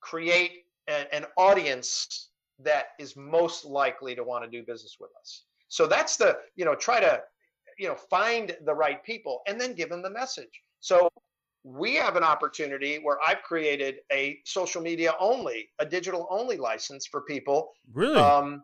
create 0.00 0.64
a- 0.88 1.14
an 1.14 1.26
audience 1.36 2.30
that 2.60 2.88
is 2.98 3.14
most 3.16 3.64
likely 3.64 4.14
to 4.14 4.24
want 4.24 4.44
to 4.44 4.50
do 4.50 4.64
business 4.64 4.96
with 5.00 5.10
us? 5.20 5.44
So 5.68 5.86
that's 5.86 6.16
the 6.16 6.38
you 6.56 6.64
know 6.64 6.74
try 6.74 7.00
to 7.00 7.22
you 7.78 7.88
know 7.88 7.94
find 7.94 8.56
the 8.64 8.74
right 8.74 9.02
people 9.04 9.42
and 9.46 9.60
then 9.60 9.74
give 9.74 9.88
them 9.90 10.02
the 10.02 10.10
message 10.10 10.62
so 10.82 11.08
we 11.64 11.94
have 11.94 12.16
an 12.16 12.22
opportunity 12.22 12.96
where 12.96 13.16
i've 13.26 13.42
created 13.42 13.96
a 14.12 14.38
social 14.44 14.82
media 14.82 15.14
only 15.18 15.70
a 15.78 15.86
digital 15.86 16.26
only 16.30 16.58
license 16.58 17.06
for 17.06 17.22
people 17.22 17.70
Really? 17.94 18.18
um, 18.18 18.62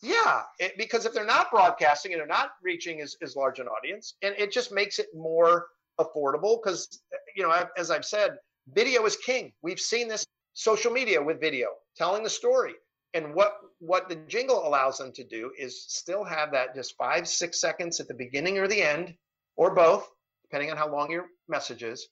yeah, 0.00 0.42
it, 0.60 0.74
because 0.78 1.06
if 1.06 1.12
they're 1.12 1.26
not 1.26 1.50
broadcasting 1.50 2.12
and 2.12 2.20
they're 2.20 2.26
not 2.26 2.50
reaching 2.62 3.00
as, 3.00 3.16
as 3.20 3.34
large 3.34 3.58
an 3.58 3.66
audience, 3.66 4.14
and 4.22 4.34
it 4.38 4.52
just 4.52 4.70
makes 4.72 4.98
it 4.98 5.06
more 5.14 5.66
affordable 6.00 6.58
because, 6.62 7.00
you 7.34 7.42
know, 7.42 7.52
as 7.76 7.90
I've 7.90 8.04
said, 8.04 8.36
video 8.72 9.04
is 9.06 9.16
king. 9.16 9.52
We've 9.62 9.80
seen 9.80 10.06
this 10.06 10.24
social 10.52 10.92
media 10.92 11.20
with 11.20 11.40
video, 11.40 11.68
telling 11.96 12.22
the 12.22 12.30
story. 12.30 12.74
And 13.14 13.34
what 13.34 13.54
what 13.80 14.08
the 14.08 14.16
jingle 14.28 14.66
allows 14.68 14.98
them 14.98 15.12
to 15.14 15.24
do 15.24 15.50
is 15.58 15.82
still 15.88 16.22
have 16.22 16.52
that 16.52 16.74
just 16.74 16.96
five, 16.96 17.26
six 17.26 17.60
seconds 17.60 17.98
at 17.98 18.06
the 18.06 18.14
beginning 18.14 18.58
or 18.58 18.68
the 18.68 18.82
end, 18.82 19.14
or 19.56 19.74
both, 19.74 20.08
depending 20.48 20.70
on 20.70 20.76
how 20.76 20.90
long 20.90 21.10
your 21.10 21.26
message 21.48 21.82
is, 21.82 22.08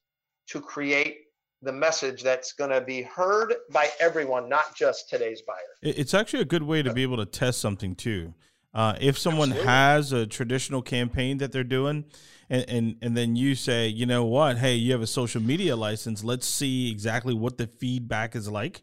to 0.49 0.61
create 0.61 1.19
the 1.63 1.73
message 1.73 2.23
that's 2.23 2.53
going 2.53 2.71
to 2.71 2.81
be 2.81 3.03
heard 3.03 3.55
by 3.71 3.89
everyone, 3.99 4.49
not 4.49 4.77
just 4.77 5.09
today's 5.09 5.43
buyer. 5.47 5.57
It's 5.83 6.15
actually 6.15 6.43
a 6.43 6.47
good 6.47 6.63
way 6.63 6.83
to 6.83 6.93
be 6.93 7.03
able 7.03 7.17
to 7.17 7.27
test 7.27 7.61
something 7.61 7.95
too. 7.95 8.35
Uh, 8.75 8.95
if 9.01 9.19
someone 9.19 9.51
Absolutely. 9.51 9.73
has 9.73 10.13
a 10.13 10.27
traditional 10.27 10.83
campaign 10.83 11.39
that 11.39 11.51
they're 11.51 11.65
doing, 11.65 12.05
and, 12.51 12.69
and 12.69 12.97
and 13.01 13.17
then 13.17 13.35
you 13.35 13.55
say, 13.55 13.89
you 13.89 14.05
know 14.05 14.25
what, 14.27 14.59
hey, 14.59 14.75
you 14.75 14.93
have 14.93 15.01
a 15.01 15.07
social 15.07 15.41
media 15.41 15.75
license. 15.75 16.23
Let's 16.23 16.47
see 16.47 16.91
exactly 16.91 17.33
what 17.33 17.57
the 17.57 17.67
feedback 17.67 18.37
is 18.37 18.51
like. 18.51 18.83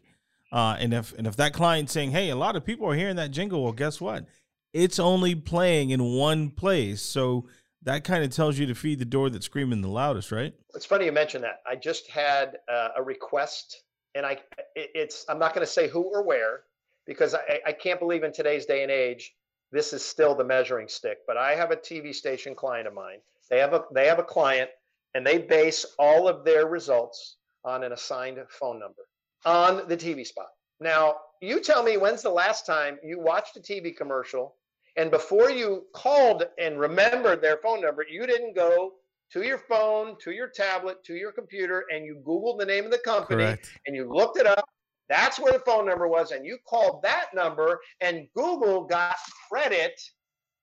Uh, 0.50 0.76
and 0.80 0.92
if 0.92 1.12
and 1.16 1.28
if 1.28 1.36
that 1.36 1.52
client's 1.52 1.92
saying, 1.92 2.10
hey, 2.10 2.30
a 2.30 2.36
lot 2.36 2.56
of 2.56 2.64
people 2.64 2.88
are 2.90 2.94
hearing 2.94 3.16
that 3.16 3.30
jingle, 3.30 3.62
well, 3.62 3.72
guess 3.72 4.00
what? 4.00 4.26
It's 4.72 4.98
only 4.98 5.36
playing 5.36 5.90
in 5.90 6.02
one 6.02 6.50
place, 6.50 7.00
so 7.00 7.46
that 7.84 8.04
kind 8.04 8.24
of 8.24 8.30
tells 8.30 8.58
you 8.58 8.66
to 8.66 8.74
feed 8.74 8.98
the 8.98 9.04
door 9.04 9.30
that's 9.30 9.46
screaming 9.46 9.80
the 9.80 9.88
loudest, 9.88 10.32
right? 10.32 10.54
It's 10.74 10.86
funny 10.86 11.04
you 11.04 11.12
mention 11.12 11.42
that. 11.42 11.60
I 11.66 11.76
just 11.76 12.08
had 12.10 12.58
uh, 12.72 12.88
a 12.96 13.02
request, 13.02 13.82
and 14.14 14.26
I 14.26 14.32
it, 14.74 14.90
it's 14.94 15.24
I'm 15.28 15.38
not 15.38 15.54
going 15.54 15.66
to 15.66 15.72
say 15.72 15.88
who 15.88 16.02
or 16.02 16.22
where 16.22 16.62
because 17.06 17.34
I, 17.34 17.60
I 17.66 17.72
can't 17.72 18.00
believe 18.00 18.24
in 18.24 18.32
today's 18.32 18.66
day 18.66 18.82
and 18.82 18.90
age 18.90 19.34
this 19.74 19.92
is 19.92 20.04
still 20.04 20.36
the 20.36 20.44
measuring 20.44 20.86
stick. 20.88 21.18
But 21.26 21.36
I 21.36 21.56
have 21.56 21.72
a 21.72 21.76
TV 21.76 22.14
station 22.14 22.54
client 22.54 22.86
of 22.86 22.94
mine. 22.94 23.18
They 23.50 23.58
have 23.58 23.74
a 23.74 23.84
they 23.92 24.06
have 24.06 24.18
a 24.18 24.24
client, 24.24 24.70
and 25.14 25.26
they 25.26 25.38
base 25.38 25.84
all 25.98 26.28
of 26.28 26.44
their 26.44 26.66
results 26.66 27.36
on 27.64 27.82
an 27.82 27.92
assigned 27.92 28.38
phone 28.48 28.78
number 28.78 29.02
on 29.44 29.88
the 29.88 29.96
TV 29.96 30.26
spot. 30.26 30.48
Now, 30.80 31.16
you 31.40 31.60
tell 31.60 31.82
me 31.82 31.96
when's 31.96 32.22
the 32.22 32.30
last 32.30 32.66
time 32.66 32.98
you 33.02 33.20
watched 33.20 33.56
a 33.56 33.60
TV 33.60 33.94
commercial 33.96 34.56
and 34.96 35.10
before 35.10 35.50
you 35.50 35.84
called 35.94 36.44
and 36.58 36.78
remembered 36.78 37.42
their 37.42 37.58
phone 37.62 37.80
number, 37.80 38.04
you 38.08 38.26
didn't 38.26 38.54
go 38.54 38.92
to 39.32 39.42
your 39.42 39.58
phone, 39.58 40.16
to 40.22 40.30
your 40.30 40.48
tablet, 40.48 41.02
to 41.04 41.14
your 41.14 41.32
computer, 41.32 41.84
and 41.92 42.04
you 42.04 42.22
Googled 42.24 42.58
the 42.58 42.66
name 42.66 42.84
of 42.84 42.90
the 42.90 42.98
company 42.98 43.44
Correct. 43.44 43.70
and 43.86 43.96
you 43.96 44.12
looked 44.12 44.38
it 44.38 44.46
up. 44.46 44.64
That's 45.08 45.38
where 45.38 45.52
the 45.52 45.58
phone 45.60 45.86
number 45.86 46.08
was, 46.08 46.30
and 46.30 46.46
you 46.46 46.58
called 46.66 47.02
that 47.02 47.26
number, 47.34 47.78
and 48.00 48.26
Google 48.34 48.84
got 48.84 49.16
credit 49.50 50.00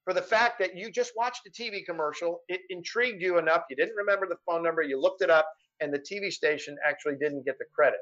for 0.03 0.13
the 0.13 0.21
fact 0.21 0.57
that 0.59 0.75
you 0.75 0.89
just 0.89 1.11
watched 1.15 1.41
a 1.45 1.51
TV 1.51 1.85
commercial. 1.85 2.39
It 2.47 2.61
intrigued 2.69 3.21
you 3.21 3.37
enough. 3.37 3.63
You 3.69 3.75
didn't 3.75 3.95
remember 3.95 4.27
the 4.27 4.37
phone 4.47 4.63
number, 4.63 4.81
you 4.81 4.99
looked 4.99 5.21
it 5.21 5.29
up, 5.29 5.47
and 5.79 5.93
the 5.93 5.99
TV 5.99 6.31
station 6.31 6.75
actually 6.87 7.15
didn't 7.19 7.45
get 7.45 7.59
the 7.59 7.65
credit. 7.73 7.99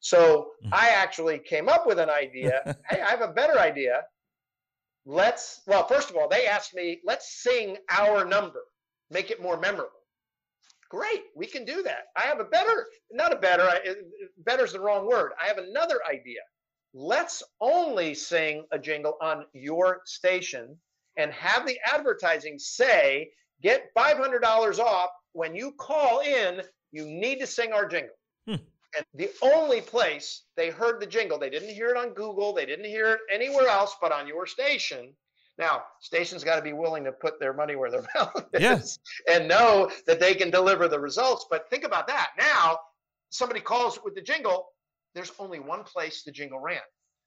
So 0.00 0.50
hmm. 0.62 0.70
I 0.72 0.90
actually 0.90 1.38
came 1.38 1.68
up 1.68 1.86
with 1.86 1.98
an 1.98 2.10
idea. 2.10 2.76
hey, 2.90 3.00
I 3.00 3.10
have 3.10 3.22
a 3.22 3.32
better 3.32 3.58
idea. 3.58 4.02
Let's, 5.06 5.62
well, 5.66 5.86
first 5.86 6.10
of 6.10 6.16
all, 6.16 6.28
they 6.28 6.46
asked 6.46 6.74
me, 6.74 7.00
let's 7.04 7.42
sing 7.42 7.76
our 7.90 8.24
number, 8.24 8.60
make 9.10 9.30
it 9.30 9.42
more 9.42 9.58
memorable. 9.58 9.90
Great, 10.90 11.22
we 11.36 11.46
can 11.46 11.64
do 11.64 11.82
that. 11.84 12.04
I 12.16 12.22
have 12.22 12.40
a 12.40 12.44
better, 12.44 12.86
not 13.12 13.32
a 13.32 13.36
better, 13.36 13.70
better 14.38 14.64
is 14.64 14.72
the 14.72 14.80
wrong 14.80 15.06
word. 15.08 15.32
I 15.40 15.46
have 15.46 15.58
another 15.58 16.00
idea. 16.08 16.40
Let's 16.92 17.42
only 17.60 18.14
sing 18.14 18.64
a 18.72 18.78
jingle 18.78 19.16
on 19.22 19.44
your 19.52 20.00
station 20.04 20.76
and 21.16 21.32
have 21.32 21.66
the 21.66 21.78
advertising 21.86 22.58
say, 22.58 23.30
get 23.62 23.94
$500 23.96 24.78
off 24.80 25.10
when 25.32 25.54
you 25.54 25.72
call 25.78 26.20
in, 26.20 26.62
you 26.92 27.04
need 27.04 27.38
to 27.40 27.46
sing 27.46 27.72
our 27.72 27.86
jingle. 27.86 28.14
Hmm. 28.48 28.56
And 28.96 29.04
the 29.14 29.30
only 29.42 29.80
place 29.80 30.42
they 30.56 30.70
heard 30.70 31.00
the 31.00 31.06
jingle, 31.06 31.38
they 31.38 31.50
didn't 31.50 31.68
hear 31.74 31.90
it 31.90 31.96
on 31.96 32.10
Google, 32.10 32.52
they 32.52 32.66
didn't 32.66 32.86
hear 32.86 33.12
it 33.12 33.20
anywhere 33.32 33.68
else 33.68 33.96
but 34.00 34.12
on 34.12 34.26
your 34.26 34.46
station. 34.46 35.12
Now, 35.58 35.82
stations 36.00 36.42
got 36.42 36.56
to 36.56 36.62
be 36.62 36.72
willing 36.72 37.04
to 37.04 37.12
put 37.12 37.38
their 37.38 37.52
money 37.52 37.76
where 37.76 37.90
their 37.90 38.04
mouth 38.14 38.46
is 38.54 38.60
Yes. 38.62 38.98
and 39.30 39.46
know 39.46 39.90
that 40.06 40.18
they 40.18 40.34
can 40.34 40.50
deliver 40.50 40.88
the 40.88 40.98
results. 40.98 41.46
But 41.50 41.68
think 41.70 41.84
about 41.84 42.06
that. 42.08 42.30
Now, 42.38 42.78
somebody 43.28 43.60
calls 43.60 43.98
with 44.02 44.14
the 44.14 44.22
jingle, 44.22 44.68
there's 45.14 45.32
only 45.38 45.60
one 45.60 45.84
place 45.84 46.22
the 46.22 46.32
jingle 46.32 46.58
ran. 46.60 46.80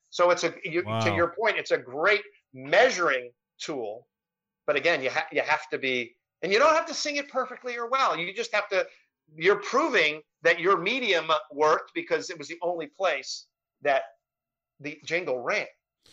So 0.10 0.32
it's 0.32 0.43
a 0.43 0.54
you, 0.63 0.84
to 0.84 1.13
your 1.15 1.34
point, 1.39 1.58
it's 1.58 1.71
a 1.71 1.78
great 1.78 2.21
measuring 2.54 3.32
tool. 3.60 4.08
But 4.67 4.76
again, 4.76 5.02
you 5.04 5.10
ha- 5.10 5.28
you 5.32 5.41
have 5.41 5.67
to 5.69 5.78
be, 5.78 6.15
and 6.41 6.52
you 6.52 6.60
don't 6.60 6.76
have 6.76 6.86
to 6.88 6.93
sing 6.93 7.15
it 7.17 7.30
perfectly 7.30 7.78
or 7.78 7.89
well. 7.89 8.17
You 8.17 8.34
just 8.34 8.54
have 8.54 8.69
to. 8.69 8.86
You're 9.36 9.58
proving 9.62 10.22
that 10.43 10.60
your 10.60 10.78
medium 10.78 11.32
worked 11.52 11.91
because 11.93 12.30
it 12.30 12.38
was 12.38 12.48
the 12.48 12.60
only 12.62 12.88
place 12.88 13.46
that 13.82 14.04
the 14.80 15.00
jingle 15.06 15.39
ran. 15.39 15.65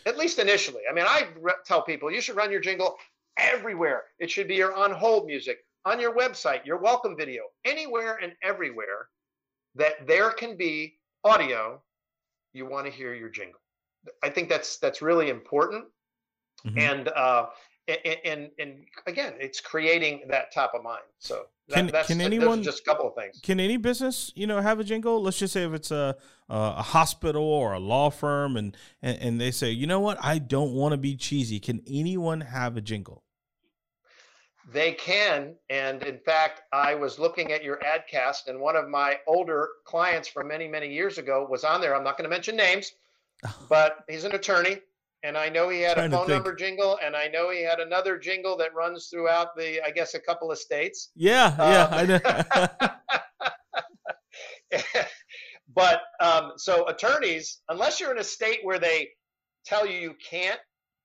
At 0.07 0.17
least 0.17 0.39
initially. 0.39 0.83
I 0.89 0.95
mean, 0.95 1.05
I 1.07 1.29
re- 1.41 1.53
tell 1.67 1.83
people 1.83 2.11
you 2.11 2.21
should 2.21 2.37
run 2.37 2.51
your 2.51 2.61
jingle 2.61 2.97
everywhere. 3.37 4.05
It 4.19 4.31
should 4.31 4.49
be 4.49 4.55
your 4.55 4.75
on 4.75 4.93
hold 4.93 5.27
music, 5.27 5.59
on 5.85 6.01
your 6.01 6.15
website, 6.15 6.65
your 6.65 6.79
welcome 6.79 7.17
video, 7.17 7.43
anywhere 7.65 8.19
and 8.23 8.33
everywhere 8.43 9.09
that 9.75 10.07
there 10.07 10.31
can 10.31 10.57
be 10.57 10.99
audio. 11.25 11.83
You 12.53 12.67
want 12.67 12.87
to 12.87 12.93
hear 12.93 13.15
your 13.15 13.29
jingle. 13.29 13.61
I 14.23 14.31
think 14.31 14.49
that's 14.49 14.79
that's 14.79 15.03
really 15.03 15.29
important. 15.29 15.85
Mhm. 16.67 16.79
And 16.79 17.09
uh, 17.09 17.47
a- 17.91 18.09
a- 18.09 18.27
and 18.33 18.51
and 18.59 18.85
again, 19.07 19.35
it's 19.39 19.61
creating 19.61 20.23
that 20.29 20.53
top 20.53 20.73
of 20.75 20.83
mind. 20.83 21.03
So 21.19 21.47
that, 21.69 21.75
Can- 21.75 21.87
that's 21.89 22.09
can 22.09 22.21
anyone- 22.21 22.63
just 22.63 22.81
a 22.81 22.85
couple 22.85 23.09
of 23.09 23.15
things. 23.15 23.41
Can 23.43 23.61
any 23.61 23.77
business, 23.77 24.33
you 24.35 24.47
know, 24.47 24.61
have 24.61 24.81
a 24.81 24.85
jingle? 24.85 25.21
Let's 25.23 25.39
just 25.39 25.53
say 25.53 25.65
if 25.65 25.73
it's 25.73 25.91
a 25.91 26.17
a, 26.49 26.55
a 26.79 26.83
hospital 26.83 27.43
or 27.45 27.73
a 27.75 27.79
law 27.79 28.11
firm, 28.11 28.57
and, 28.57 28.77
and 29.03 29.19
and 29.21 29.41
they 29.41 29.51
say, 29.51 29.71
you 29.71 29.87
know 29.87 30.01
what, 30.01 30.19
I 30.23 30.39
don't 30.39 30.73
want 30.73 30.93
to 30.93 30.99
be 30.99 31.17
cheesy. 31.17 31.61
Can 31.61 31.83
anyone 31.87 32.41
have 32.41 32.77
a 32.77 32.81
jingle? 32.81 33.25
They 34.73 34.93
can. 34.93 35.57
And 35.69 36.03
in 36.05 36.19
fact, 36.19 36.63
I 36.73 36.95
was 36.95 37.19
looking 37.19 37.51
at 37.53 37.65
your 37.65 37.79
adcast, 37.79 38.47
and 38.47 38.61
one 38.61 38.77
of 38.77 38.89
my 38.89 39.19
older 39.27 39.69
clients 39.85 40.29
from 40.29 40.49
many, 40.49 40.69
many 40.69 40.93
years 40.93 41.19
ago 41.19 41.45
was 41.49 41.65
on 41.65 41.81
there. 41.81 41.97
I'm 41.97 42.05
not 42.05 42.17
going 42.17 42.29
to 42.29 42.31
mention 42.31 42.55
names, 42.57 42.93
but 43.69 44.05
he's 44.09 44.25
an 44.25 44.33
attorney. 44.35 44.79
And 45.23 45.37
I 45.37 45.51
know 45.51 45.69
he 45.69 45.81
had 45.81 45.99
a 45.99 46.09
phone 46.09 46.29
number 46.29 46.55
jingle, 46.55 46.99
and 47.05 47.15
I 47.15 47.27
know 47.29 47.51
he 47.51 47.63
had 47.63 47.79
another 47.79 48.19
jingle 48.19 48.57
that 48.57 48.75
runs 48.75 49.09
throughout 49.09 49.49
the, 49.57 49.85
I 49.85 49.91
guess, 49.91 50.15
a 50.15 50.21
couple 50.21 50.51
of 50.51 50.59
states. 50.59 51.11
Yeah, 51.15 51.55
yeah, 51.59 51.85
Um, 51.85 51.95
I 51.95 52.07
know. 54.73 54.81
but 55.75 56.01
um, 56.21 56.53
so 56.57 56.89
attorneys, 56.89 57.61
unless 57.69 58.01
you're 58.01 58.13
in 58.13 58.19
a 58.19 58.25
state 58.25 58.61
where 58.63 58.79
they 58.79 59.11
tell 59.67 59.87
you 59.87 59.99
you 59.99 60.15
can't 60.29 60.61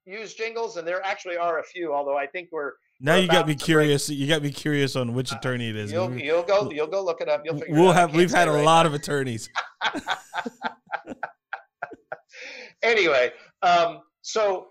use 0.05 0.33
jingles, 0.33 0.77
and 0.77 0.87
there 0.87 1.05
actually 1.05 1.35
are 1.37 1.59
a 1.59 1.63
few, 1.63 1.93
although 1.93 2.17
I 2.17 2.27
think 2.27 2.49
we're 2.53 2.71
now 3.01 3.15
we're 3.15 3.21
you 3.21 3.27
got 3.27 3.47
me 3.47 3.53
to 3.53 3.57
break- 3.57 3.65
curious. 3.65 4.09
You 4.09 4.27
got 4.27 4.41
me 4.41 4.51
curious 4.51 4.95
on 4.95 5.13
which 5.13 5.33
attorney 5.33 5.69
it 5.69 5.75
is. 5.75 5.91
you'll, 5.91 6.15
you'll 6.17 6.43
go 6.43 6.71
you'll 6.71 6.87
go 6.87 7.03
look 7.03 7.19
it 7.19 7.27
up. 7.27 7.41
You'll 7.43 7.57
figure 7.57 7.75
we'll 7.75 7.89
out. 7.89 7.95
Have. 7.95 8.15
We've 8.15 8.31
had 8.31 8.47
a 8.47 8.63
lot 8.63 8.85
of 8.85 8.93
attorneys. 8.93 9.49
anyway, 12.81 13.31
um, 13.61 14.01
so 14.21 14.67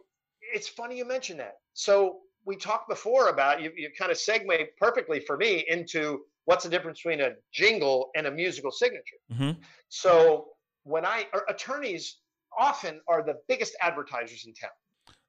it's 0.55 0.69
funny 0.69 0.97
you 0.97 1.05
mention 1.07 1.37
that. 1.39 1.55
So 1.73 2.21
we 2.45 2.57
talked 2.57 2.89
before 2.89 3.29
about 3.29 3.63
you. 3.63 3.73
You 3.77 3.91
kind 3.99 4.11
of 4.11 4.19
segue 4.19 4.67
perfectly 4.79 5.21
for 5.21 5.37
me 5.37 5.65
into 5.69 6.21
what's 6.45 6.65
the 6.65 6.71
difference 6.71 7.01
between 7.03 7.21
a 7.21 7.31
jingle 7.53 8.11
and 8.15 8.27
a 8.27 8.31
musical 8.31 8.71
signature. 8.71 9.17
Mhm. 9.33 9.57
So 9.89 10.49
when 10.83 11.07
I 11.07 11.27
or 11.33 11.45
attorneys 11.49 12.19
often 12.59 13.01
are 13.09 13.23
the 13.23 13.37
biggest 13.49 13.77
advertisers 13.81 14.45
in 14.47 14.55
town. 14.55 14.71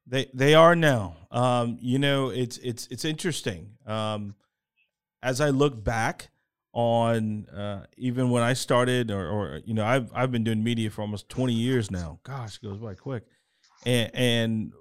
They 0.06 0.30
they 0.32 0.54
are 0.54 0.76
now. 0.76 1.16
Um, 1.30 1.78
you 1.80 1.98
know, 1.98 2.28
it's 2.30 2.58
it's 2.58 2.86
it's 2.88 3.04
interesting. 3.04 3.76
Um, 3.86 4.36
as 5.22 5.40
I 5.40 5.50
look 5.50 5.82
back 5.82 6.30
on 6.76 7.46
uh, 7.46 7.86
even 7.96 8.28
when 8.28 8.42
I 8.42 8.52
started, 8.52 9.10
or, 9.10 9.26
or 9.26 9.60
you 9.64 9.72
know, 9.72 9.84
I've 9.84 10.10
I've 10.14 10.30
been 10.30 10.44
doing 10.44 10.62
media 10.62 10.90
for 10.90 11.00
almost 11.00 11.26
twenty 11.30 11.54
years 11.54 11.90
now. 11.90 12.20
Gosh, 12.22 12.56
it 12.56 12.66
goes 12.66 12.76
by 12.76 12.94
quick. 12.94 13.24
And 13.86 14.10
and 14.14 14.72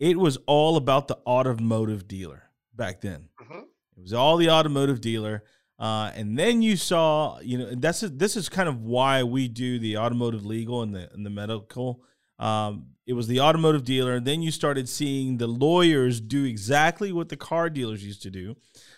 it 0.00 0.18
was 0.18 0.38
all 0.46 0.76
about 0.76 1.06
the 1.06 1.18
automotive 1.24 2.08
dealer 2.08 2.50
back 2.74 3.00
then. 3.00 3.28
Mhm. 3.40 3.62
It 3.96 4.02
was 4.02 4.12
all 4.12 4.36
the 4.36 4.50
automotive 4.50 5.00
dealer. 5.00 5.44
Uh, 5.78 6.10
and 6.16 6.36
then 6.36 6.62
you 6.62 6.76
saw, 6.76 7.38
you 7.40 7.58
know, 7.58 7.66
and 7.66 7.80
that's 7.80 8.00
this 8.00 8.34
is 8.36 8.48
kind 8.48 8.68
of 8.68 8.82
why 8.82 9.22
we 9.22 9.46
do 9.46 9.78
the 9.78 9.98
automotive 9.98 10.44
legal 10.44 10.82
and 10.82 10.94
the 10.96 11.08
and 11.12 11.24
the 11.24 11.30
medical. 11.30 12.02
Um, 12.40 12.86
it 13.06 13.12
was 13.12 13.28
the 13.28 13.40
automotive 13.40 13.84
dealer, 13.84 14.14
and 14.14 14.26
then 14.26 14.42
you 14.42 14.50
started 14.50 14.88
seeing 14.88 15.36
the 15.36 15.46
lawyers 15.46 16.20
do 16.20 16.44
exactly 16.44 17.12
what 17.12 17.28
the 17.28 17.36
car 17.36 17.70
dealers 17.70 18.04
used 18.04 18.22
to 18.22 18.30
do. 18.30 18.56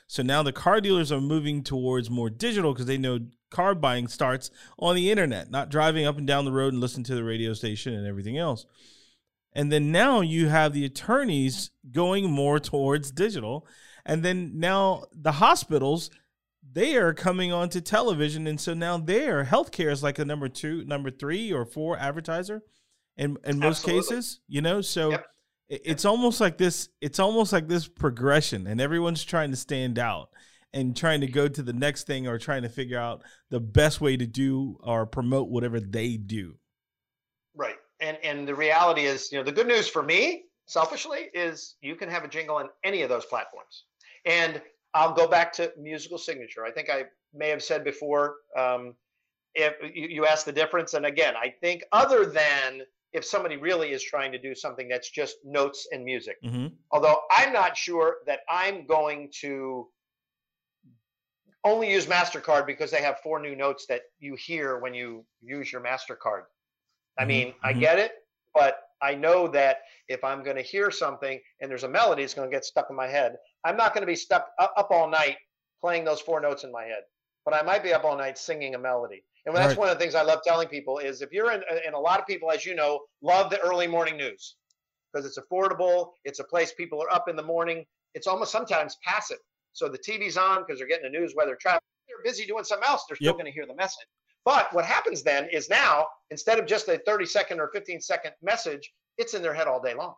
So 0.09 0.23
now 0.23 0.42
the 0.42 0.53
car 0.53 0.81
dealers 0.81 1.12
are 1.12 1.21
moving 1.21 1.62
towards 1.62 2.09
more 2.09 2.31
digital 2.31 2.73
because 2.73 2.87
they 2.87 2.97
know 2.97 3.21
car 3.51 3.75
buying 3.75 4.09
starts 4.09 4.51
on 4.79 4.97
the 4.97 5.11
internet, 5.11 5.51
not 5.51 5.68
driving 5.68 6.07
up 6.07 6.16
and 6.16 6.27
down 6.27 6.47
the 6.47 6.53
road 6.53 6.73
and 6.73 6.81
listening 6.81 7.05
to 7.05 7.14
the 7.14 7.23
radio 7.23 7.53
station 7.53 7.92
and 7.92 8.07
everything 8.07 8.38
else. 8.38 8.64
And 9.53 9.71
then 9.71 9.92
now 9.92 10.23
you 10.23 10.49
have 10.49 10.73
the 10.73 10.87
attorneys 10.87 11.71
going 11.92 12.31
more 12.31 12.59
towards 12.59 13.11
digital. 13.11 13.66
And 14.07 14.23
then 14.23 14.53
now 14.59 15.05
the 15.12 15.33
hospitals, 15.33 16.11
they 16.73 16.97
are 16.97 17.12
coming 17.12 17.53
onto 17.53 17.83
television. 17.83 18.47
And 18.47 18.59
so 18.59 18.73
now 18.73 18.97
their 18.97 19.44
healthcare 19.44 19.92
is 19.92 20.03
like 20.03 20.18
a 20.18 20.25
number 20.25 20.49
two, 20.49 20.85
number 20.87 21.11
three 21.11 21.53
or 21.53 21.66
four 21.66 21.99
advertiser 21.99 22.62
in, 23.18 23.37
in 23.44 23.59
most 23.59 23.81
Absolutely. 23.81 24.16
cases, 24.16 24.40
you 24.49 24.62
know? 24.62 24.81
So 24.81 25.11
Yep. 25.11 25.27
It- 25.68 25.83
it's 25.85 26.04
almost 26.04 26.40
like 26.40 26.59
this, 26.59 26.88
it's 27.00 27.18
almost 27.18 27.52
like 27.52 27.68
this 27.68 27.88
progression 27.88 28.66
and 28.66 28.81
everyone's 28.81 29.24
trying 29.24 29.50
to 29.50 29.57
stand 29.57 29.98
out 29.98 30.31
and 30.72 30.96
trying 30.96 31.20
to 31.20 31.26
go 31.26 31.48
to 31.48 31.62
the 31.62 31.72
next 31.72 32.07
thing 32.07 32.26
or 32.26 32.38
trying 32.38 32.62
to 32.62 32.68
figure 32.68 32.98
out 32.98 33.22
the 33.50 33.61
best 33.61 34.00
way 34.00 34.16
to 34.16 34.26
do 34.26 34.78
or 34.83 35.07
promote 35.07 35.48
whatever 35.48 35.81
they 35.81 36.16
do. 36.16 36.59
Right. 37.54 37.76
And 38.00 38.18
and 38.22 38.46
the 38.46 38.54
reality 38.54 39.07
is, 39.07 39.33
you 39.33 39.38
know, 39.38 39.44
the 39.44 39.52
good 39.52 39.66
news 39.66 39.88
for 39.88 40.02
me, 40.02 40.44
selfishly, 40.66 41.31
is 41.35 41.76
you 41.81 41.96
can 41.96 42.09
have 42.09 42.22
a 42.24 42.28
jingle 42.28 42.57
on 42.57 42.68
any 42.85 43.02
of 43.02 43.09
those 43.09 43.24
platforms. 43.24 43.85
And 44.24 44.61
I'll 44.94 45.14
go 45.14 45.26
back 45.26 45.52
to 45.54 45.72
musical 45.78 46.18
signature. 46.18 46.64
I 46.64 46.70
think 46.70 46.90
I 46.90 47.04
may 47.35 47.48
have 47.48 47.62
said 47.62 47.85
before, 47.85 48.37
um, 48.57 48.94
if 49.54 49.74
you, 49.94 50.09
you 50.09 50.26
the 50.44 50.52
difference, 50.52 50.94
and 50.94 51.07
again, 51.07 51.35
I 51.37 51.52
think 51.61 51.83
other 51.92 52.26
than 52.26 52.83
if 53.12 53.25
somebody 53.25 53.57
really 53.57 53.92
is 53.92 54.03
trying 54.03 54.33
to 54.33 54.38
do 54.38 54.55
something 54.55 54.88
that's 54.88 55.11
just 55.11 55.37
notes 55.44 55.88
and 55.92 56.05
music. 56.05 56.37
hmm 56.42 56.68
Although 56.90 57.23
I'm 57.31 57.53
not 57.53 57.77
sure 57.77 58.18
that 58.27 58.40
I'm 58.49 58.87
going 58.87 59.31
to 59.40 59.88
only 61.64 61.90
use 61.92 62.07
MasterCard 62.07 62.66
because 62.66 62.90
they 62.90 63.03
have 63.03 63.21
four 63.21 63.40
new 63.40 63.55
notes 63.57 63.87
that 63.87 64.03
you 64.18 64.37
hear 64.37 64.79
when 64.79 64.94
you 64.94 65.27
use 65.40 65.73
your 65.73 65.83
MasterCard. 65.83 66.44
I 67.18 67.25
Mhm, 67.25 67.29
mean, 67.29 67.55
I 67.62 67.73
mhm. 67.73 67.81
get 67.81 67.99
it, 67.99 68.12
but 68.55 68.81
I 69.03 69.14
know 69.14 69.49
that 69.49 69.79
if 70.09 70.25
I'm 70.25 70.42
going 70.42 70.57
to 70.57 70.62
hear 70.62 70.90
something 70.90 71.40
and 71.61 71.71
there's 71.71 71.85
a 71.85 71.88
melody, 71.88 72.23
it's 72.23 72.35
going 72.35 72.51
to 72.51 72.55
get 72.57 72.64
stuck 72.64 72.90
in 72.90 72.97
my 72.97 73.07
head. 73.09 73.37
I'm 73.64 73.77
not 73.77 73.92
going 73.94 74.03
to 74.03 74.07
be 74.07 74.16
stuck 74.16 74.51
up 74.59 74.88
all 74.90 75.09
night 75.09 75.37
playing 75.81 76.05
those 76.05 76.21
four 76.21 76.40
notes 76.40 76.64
in 76.64 76.73
my 76.73 76.85
head, 76.85 77.03
but 77.44 77.55
I 77.55 77.62
might 77.62 77.83
be 77.83 77.92
up 77.92 78.05
all 78.05 78.16
night 78.16 78.38
singing 78.38 78.75
a 78.75 78.79
melody. 78.79 79.25
And 79.48 79.56
that's 79.56 79.68
Right. 79.70 79.78
one 79.78 79.88
of 79.88 79.98
the 79.98 80.02
things 80.04 80.14
I 80.14 80.22
love 80.22 80.42
telling 80.44 80.68
people 80.68 80.98
is 80.98 81.22
if 81.22 81.32
you're 81.32 81.50
in, 81.52 81.62
and 81.87 81.94
a 81.94 81.98
lot 81.98 82.20
of 82.20 82.26
people, 82.26 82.50
as 82.50 82.66
you 82.66 82.74
know, 82.74 83.00
love 83.22 83.50
the 83.50 83.58
early 83.61 83.87
morning 83.87 84.16
news 84.18 84.56
because 85.12 85.24
it's 85.24 85.38
affordable. 85.38 86.12
It's 86.24 86.38
a 86.38 86.44
place 86.44 86.74
people 86.74 87.02
are 87.02 87.11
up 87.11 87.28
in 87.28 87.37
the 87.37 87.42
morning. 87.42 87.87
It's 88.14 88.26
almost 88.26 88.52
sometimes 88.52 88.98
passive. 89.02 89.38
So 89.72 89.88
the 89.88 89.98
TV's 89.98 90.37
on 90.37 90.58
because 90.64 90.78
they're 90.78 90.88
getting 90.88 91.11
the 91.11 91.18
news, 91.18 91.34
weather, 91.34 91.56
traffic. 91.56 91.82
They're 92.08 92.22
busy 92.22 92.44
doing 92.44 92.64
something 92.64 92.87
else. 92.87 93.04
They're 93.08 93.16
still 93.16 93.26
Yep. 93.28 93.34
going 93.37 93.46
to 93.46 93.52
hear 93.52 93.66
the 93.66 93.74
message. 93.74 94.06
But 94.44 94.72
what 94.74 94.84
happens 94.84 95.22
then 95.22 95.48
is 95.50 95.70
now, 95.70 96.06
instead 96.30 96.58
of 96.58 96.66
just 96.66 96.88
a 96.88 96.98
30 96.98 97.24
second 97.24 97.58
or 97.58 97.68
15 97.72 98.00
second 98.02 98.34
message, 98.42 98.92
it's 99.16 99.32
in 99.32 99.40
their 99.42 99.54
head 99.54 99.66
all 99.66 99.80
day 99.80 99.94
long. 99.94 100.14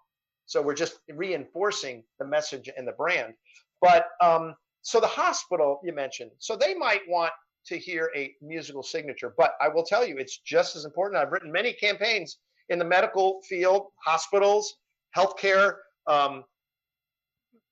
So 0.46 0.60
we're 0.60 0.74
just 0.74 0.98
reinforcing 1.08 2.02
the 2.18 2.26
message 2.26 2.68
and 2.76 2.86
the 2.86 2.92
brand. 2.92 3.34
But 3.80 4.06
um, 4.20 4.56
so 4.82 4.98
the 4.98 5.06
hospital 5.06 5.80
you 5.84 5.92
mentioned, 5.92 6.32
so 6.38 6.56
they 6.56 6.74
might 6.74 7.02
want 7.08 7.32
to 7.70 7.78
hear 7.78 8.10
a 8.14 8.36
musical 8.42 8.82
signature, 8.82 9.32
but 9.36 9.54
I 9.60 9.68
will 9.68 9.84
tell 9.84 10.06
you, 10.06 10.18
it's 10.18 10.38
just 10.38 10.76
as 10.76 10.84
important. 10.84 11.20
I've 11.20 11.32
written 11.32 11.50
many 11.50 11.72
campaigns 11.72 12.38
in 12.68 12.78
the 12.78 12.84
medical 12.84 13.40
field, 13.48 13.86
hospitals, 14.04 14.76
healthcare, 15.16 15.78
um, 16.06 16.44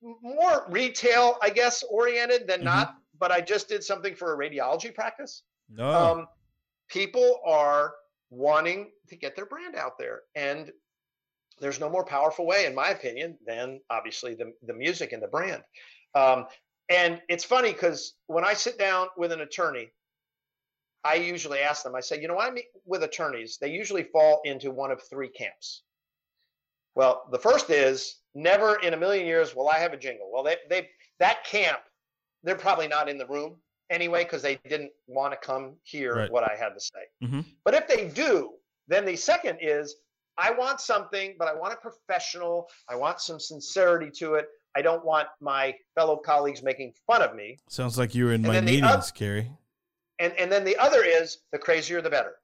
more 0.01 0.65
retail, 0.69 1.37
I 1.41 1.49
guess, 1.49 1.83
oriented 1.83 2.47
than 2.47 2.61
Mhm. 2.61 2.65
not. 2.65 2.95
But 3.17 3.31
I 3.33 3.41
just 3.41 3.67
did 3.67 3.83
something 3.83 4.15
for 4.15 4.33
a 4.33 4.37
radiology 4.37 4.95
practice. 4.95 5.43
No. 5.67 5.89
Um, 5.91 6.27
people 6.87 7.41
are 7.45 7.93
wanting 8.29 8.93
to 9.09 9.17
get 9.17 9.35
their 9.35 9.45
brand 9.45 9.75
out 9.75 9.97
there, 9.97 10.23
and 10.35 10.71
there's 11.59 11.81
no 11.81 11.89
more 11.89 12.05
powerful 12.05 12.45
way, 12.45 12.65
in 12.65 12.73
my 12.73 12.89
opinion, 12.91 13.37
than 13.45 13.81
obviously 13.89 14.35
the 14.35 14.53
the 14.61 14.73
music 14.73 15.11
and 15.11 15.21
the 15.21 15.27
brand. 15.27 15.61
Um, 16.15 16.47
and 16.89 17.21
it's 17.29 17.43
funny 17.43 17.71
because 17.71 18.15
when 18.27 18.43
I 18.43 18.53
sit 18.53 18.77
down 18.77 19.07
with 19.17 19.31
an 19.31 19.41
attorney, 19.41 19.91
I 21.03 21.15
usually 21.15 21.59
ask 21.59 21.83
them. 21.83 21.95
I 21.95 22.01
say, 22.01 22.19
you 22.21 22.27
know, 22.27 22.37
I 22.39 22.49
meet 22.51 22.65
with 22.85 23.03
attorneys, 23.03 23.57
they 23.59 23.69
usually 23.69 24.03
fall 24.03 24.41
into 24.43 24.71
one 24.71 24.91
of 24.91 25.01
three 25.09 25.29
camps. 25.29 25.83
Well, 26.95 27.27
the 27.31 27.39
first 27.39 27.69
is 27.69 28.17
never 28.35 28.75
in 28.81 28.93
a 28.93 28.97
million 28.97 29.25
years 29.25 29.55
will 29.55 29.69
I 29.69 29.77
have 29.79 29.93
a 29.93 29.97
jingle. 29.97 30.29
Well, 30.33 30.43
they 30.43 30.57
they 30.69 30.89
that 31.19 31.43
camp, 31.45 31.79
they're 32.43 32.55
probably 32.55 32.87
not 32.87 33.07
in 33.07 33.17
the 33.17 33.27
room 33.27 33.57
anyway 33.89 34.23
because 34.23 34.41
they 34.41 34.55
didn't 34.67 34.91
want 35.07 35.31
to 35.33 35.37
come 35.37 35.75
hear 35.83 36.15
Right. 36.15 36.31
what 36.31 36.43
I 36.43 36.55
had 36.55 36.69
to 36.73 36.79
say. 36.79 37.07
Mhm. 37.23 37.45
But 37.63 37.73
if 37.73 37.87
they 37.87 38.09
do, 38.09 38.55
then 38.87 39.05
the 39.05 39.15
second 39.15 39.59
is 39.61 39.95
I 40.37 40.51
want 40.51 40.79
something, 40.79 41.35
but 41.37 41.47
I 41.47 41.53
want 41.53 41.73
it 41.73 41.81
professional. 41.81 42.69
I 42.87 42.95
want 42.95 43.19
some 43.19 43.39
sincerity 43.39 44.09
to 44.19 44.35
it. 44.35 44.47
I 44.75 44.81
don't 44.81 45.03
want 45.03 45.27
my 45.41 45.75
fellow 45.95 46.17
colleagues 46.17 46.61
making 46.63 46.93
fun 47.07 47.21
of 47.21 47.35
me. 47.35 47.57
Sounds 47.69 47.97
like 47.97 48.13
you 48.13 48.25
were 48.25 48.33
in 48.33 48.45
and 48.45 48.53
my 48.53 48.61
meetings, 48.61 48.85
oth- 48.91 49.13
Cary. 49.13 49.51
And 50.19 50.33
and 50.33 50.51
then 50.51 50.63
the 50.63 50.77
other 50.77 51.03
is 51.03 51.39
the 51.51 51.57
crazier 51.57 52.01
the 52.01 52.09
better. 52.09 52.35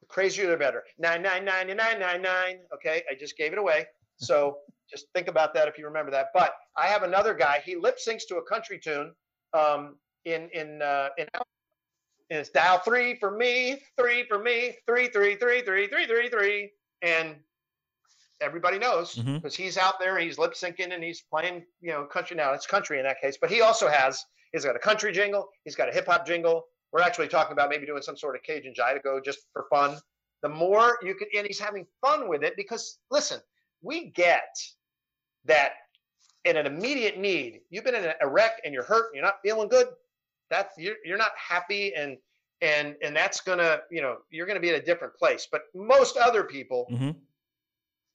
The 0.00 0.06
crazier 0.06 0.50
the 0.50 0.56
better. 0.56 0.84
Nine 0.98 1.22
nine 1.22 1.44
nine 1.44 1.68
nine 1.68 1.98
nine 2.00 2.22
nine. 2.22 2.58
Okay, 2.74 3.02
I 3.10 3.14
just 3.14 3.36
gave 3.36 3.52
it 3.52 3.58
away. 3.58 3.86
So 4.16 4.58
just 4.90 5.06
think 5.14 5.28
about 5.28 5.54
that 5.54 5.68
if 5.68 5.78
you 5.78 5.84
remember 5.86 6.10
that. 6.12 6.28
But 6.34 6.54
I 6.76 6.86
have 6.86 7.02
another 7.02 7.34
guy. 7.34 7.62
He 7.64 7.76
lip 7.76 7.98
syncs 7.98 8.26
to 8.28 8.36
a 8.36 8.42
country 8.42 8.78
tune. 8.78 9.12
Um, 9.52 9.96
in 10.24 10.48
in 10.52 10.82
uh, 10.82 11.08
in 11.18 11.28
and 12.30 12.40
it's 12.40 12.50
dial 12.50 12.78
three 12.78 13.14
for 13.14 13.30
me, 13.30 13.82
three 13.96 14.24
for 14.26 14.38
me, 14.38 14.76
three 14.86 15.08
three 15.08 15.36
three 15.36 15.62
three 15.62 15.86
three 15.86 16.06
three 16.06 16.28
three, 16.28 16.70
and 17.02 17.36
everybody 18.40 18.78
knows 18.78 19.14
because 19.14 19.54
he's 19.54 19.78
out 19.78 19.94
there, 19.98 20.18
he's 20.18 20.38
lip 20.38 20.54
syncing 20.54 20.92
and 20.92 21.02
he's 21.02 21.22
playing, 21.22 21.64
you 21.80 21.90
know, 21.90 22.04
country 22.04 22.36
now. 22.36 22.52
It's 22.52 22.66
country 22.66 22.98
in 22.98 23.04
that 23.04 23.20
case, 23.20 23.38
but 23.40 23.50
he 23.50 23.60
also 23.60 23.88
has 23.88 24.24
he's 24.52 24.64
got 24.64 24.76
a 24.76 24.80
country 24.80 25.12
jingle, 25.12 25.48
he's 25.64 25.74
got 25.74 25.88
a 25.88 25.92
hip 25.92 26.06
hop 26.06 26.26
jingle. 26.26 26.64
We're 26.92 27.02
actually 27.02 27.28
talking 27.28 27.52
about 27.52 27.68
maybe 27.68 27.86
doing 27.86 28.02
some 28.02 28.16
sort 28.16 28.36
of 28.36 28.42
Cajun 28.42 28.74
Zydeco 28.78 29.24
just 29.24 29.40
for 29.52 29.66
fun. 29.68 29.98
The 30.42 30.48
more 30.48 30.98
you 31.02 31.14
can, 31.14 31.28
and 31.36 31.46
he's 31.46 31.58
having 31.58 31.86
fun 32.00 32.28
with 32.28 32.42
it 32.42 32.54
because 32.56 32.98
listen, 33.10 33.40
we 33.82 34.10
get 34.10 34.56
that 35.44 35.72
in 36.44 36.56
an 36.56 36.66
immediate 36.66 37.18
need. 37.18 37.60
You've 37.70 37.84
been 37.84 37.94
in 37.94 38.12
a 38.20 38.28
wreck 38.28 38.60
and 38.64 38.72
you're 38.72 38.84
hurt 38.84 39.06
and 39.06 39.14
you're 39.16 39.24
not 39.24 39.38
feeling 39.42 39.68
good. 39.68 39.88
That's 40.50 40.76
you're 40.78 40.96
you're 41.04 41.18
not 41.18 41.32
happy 41.36 41.94
and 41.94 42.16
and 42.62 42.94
and 43.02 43.14
that's 43.14 43.40
gonna 43.40 43.80
you 43.90 44.00
know 44.00 44.18
you're 44.30 44.46
gonna 44.46 44.60
be 44.60 44.68
in 44.68 44.76
a 44.76 44.82
different 44.82 45.14
place. 45.16 45.48
But 45.50 45.62
most 45.74 46.16
other 46.16 46.44
people 46.44 46.86
hmm 46.88 47.10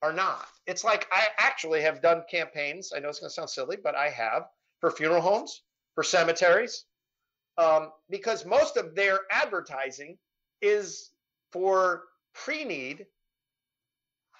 are 0.01 0.13
not. 0.13 0.47
It's 0.67 0.83
like 0.83 1.07
I 1.11 1.27
actually 1.37 1.81
have 1.81 2.01
done 2.01 2.23
campaigns. 2.29 2.91
I 2.95 2.99
know 2.99 3.09
it's 3.09 3.19
going 3.19 3.29
to 3.29 3.33
sound 3.33 3.49
silly, 3.49 3.77
but 3.81 3.95
I 3.95 4.09
have 4.09 4.43
for 4.79 4.91
funeral 4.91 5.21
homes, 5.21 5.63
for 5.93 6.03
cemeteries, 6.03 6.85
um, 7.57 7.91
because 8.09 8.45
most 8.45 8.77
of 8.77 8.95
their 8.95 9.19
advertising 9.31 10.17
is 10.61 11.11
for 11.51 12.03
pre 12.33 12.65
need. 12.65 13.05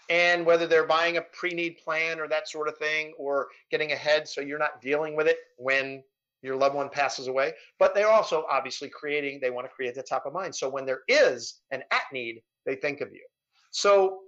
And 0.10 0.45
whether 0.45 0.67
they're 0.67 0.88
buying 0.88 1.17
a 1.17 1.21
pre 1.21 1.52
need 1.52 1.78
plan 1.78 2.19
or 2.19 2.28
that 2.28 2.50
sort 2.50 2.67
of 2.67 2.78
thing, 2.78 3.13
or 3.17 3.47
getting 3.69 3.91
ahead 3.91 4.28
so 4.28 4.41
you're 4.41 4.60
not 4.60 4.82
dealing 4.82 5.15
with 5.15 5.28
it 5.28 5.38
when 5.58 6.04
your 6.41 6.56
loved 6.56 6.76
one 6.76 6.89
passes 6.89 7.28
away. 7.28 7.54
But 7.80 7.93
they're 7.93 8.10
also 8.10 8.45
obviously 8.50 8.89
creating, 8.89 9.39
they 9.39 9.52
want 9.52 9.67
to 9.67 9.74
create 9.74 9.95
the 9.95 10.04
top 10.04 10.26
of 10.26 10.34
mind. 10.34 10.56
So 10.56 10.69
when 10.69 10.86
there 10.86 11.02
is 11.08 11.62
an 11.71 11.84
at 11.91 12.04
need, 12.12 12.41
they 12.65 12.76
think 12.76 13.02
of 13.02 13.12
you. 13.12 13.24
So 13.69 14.19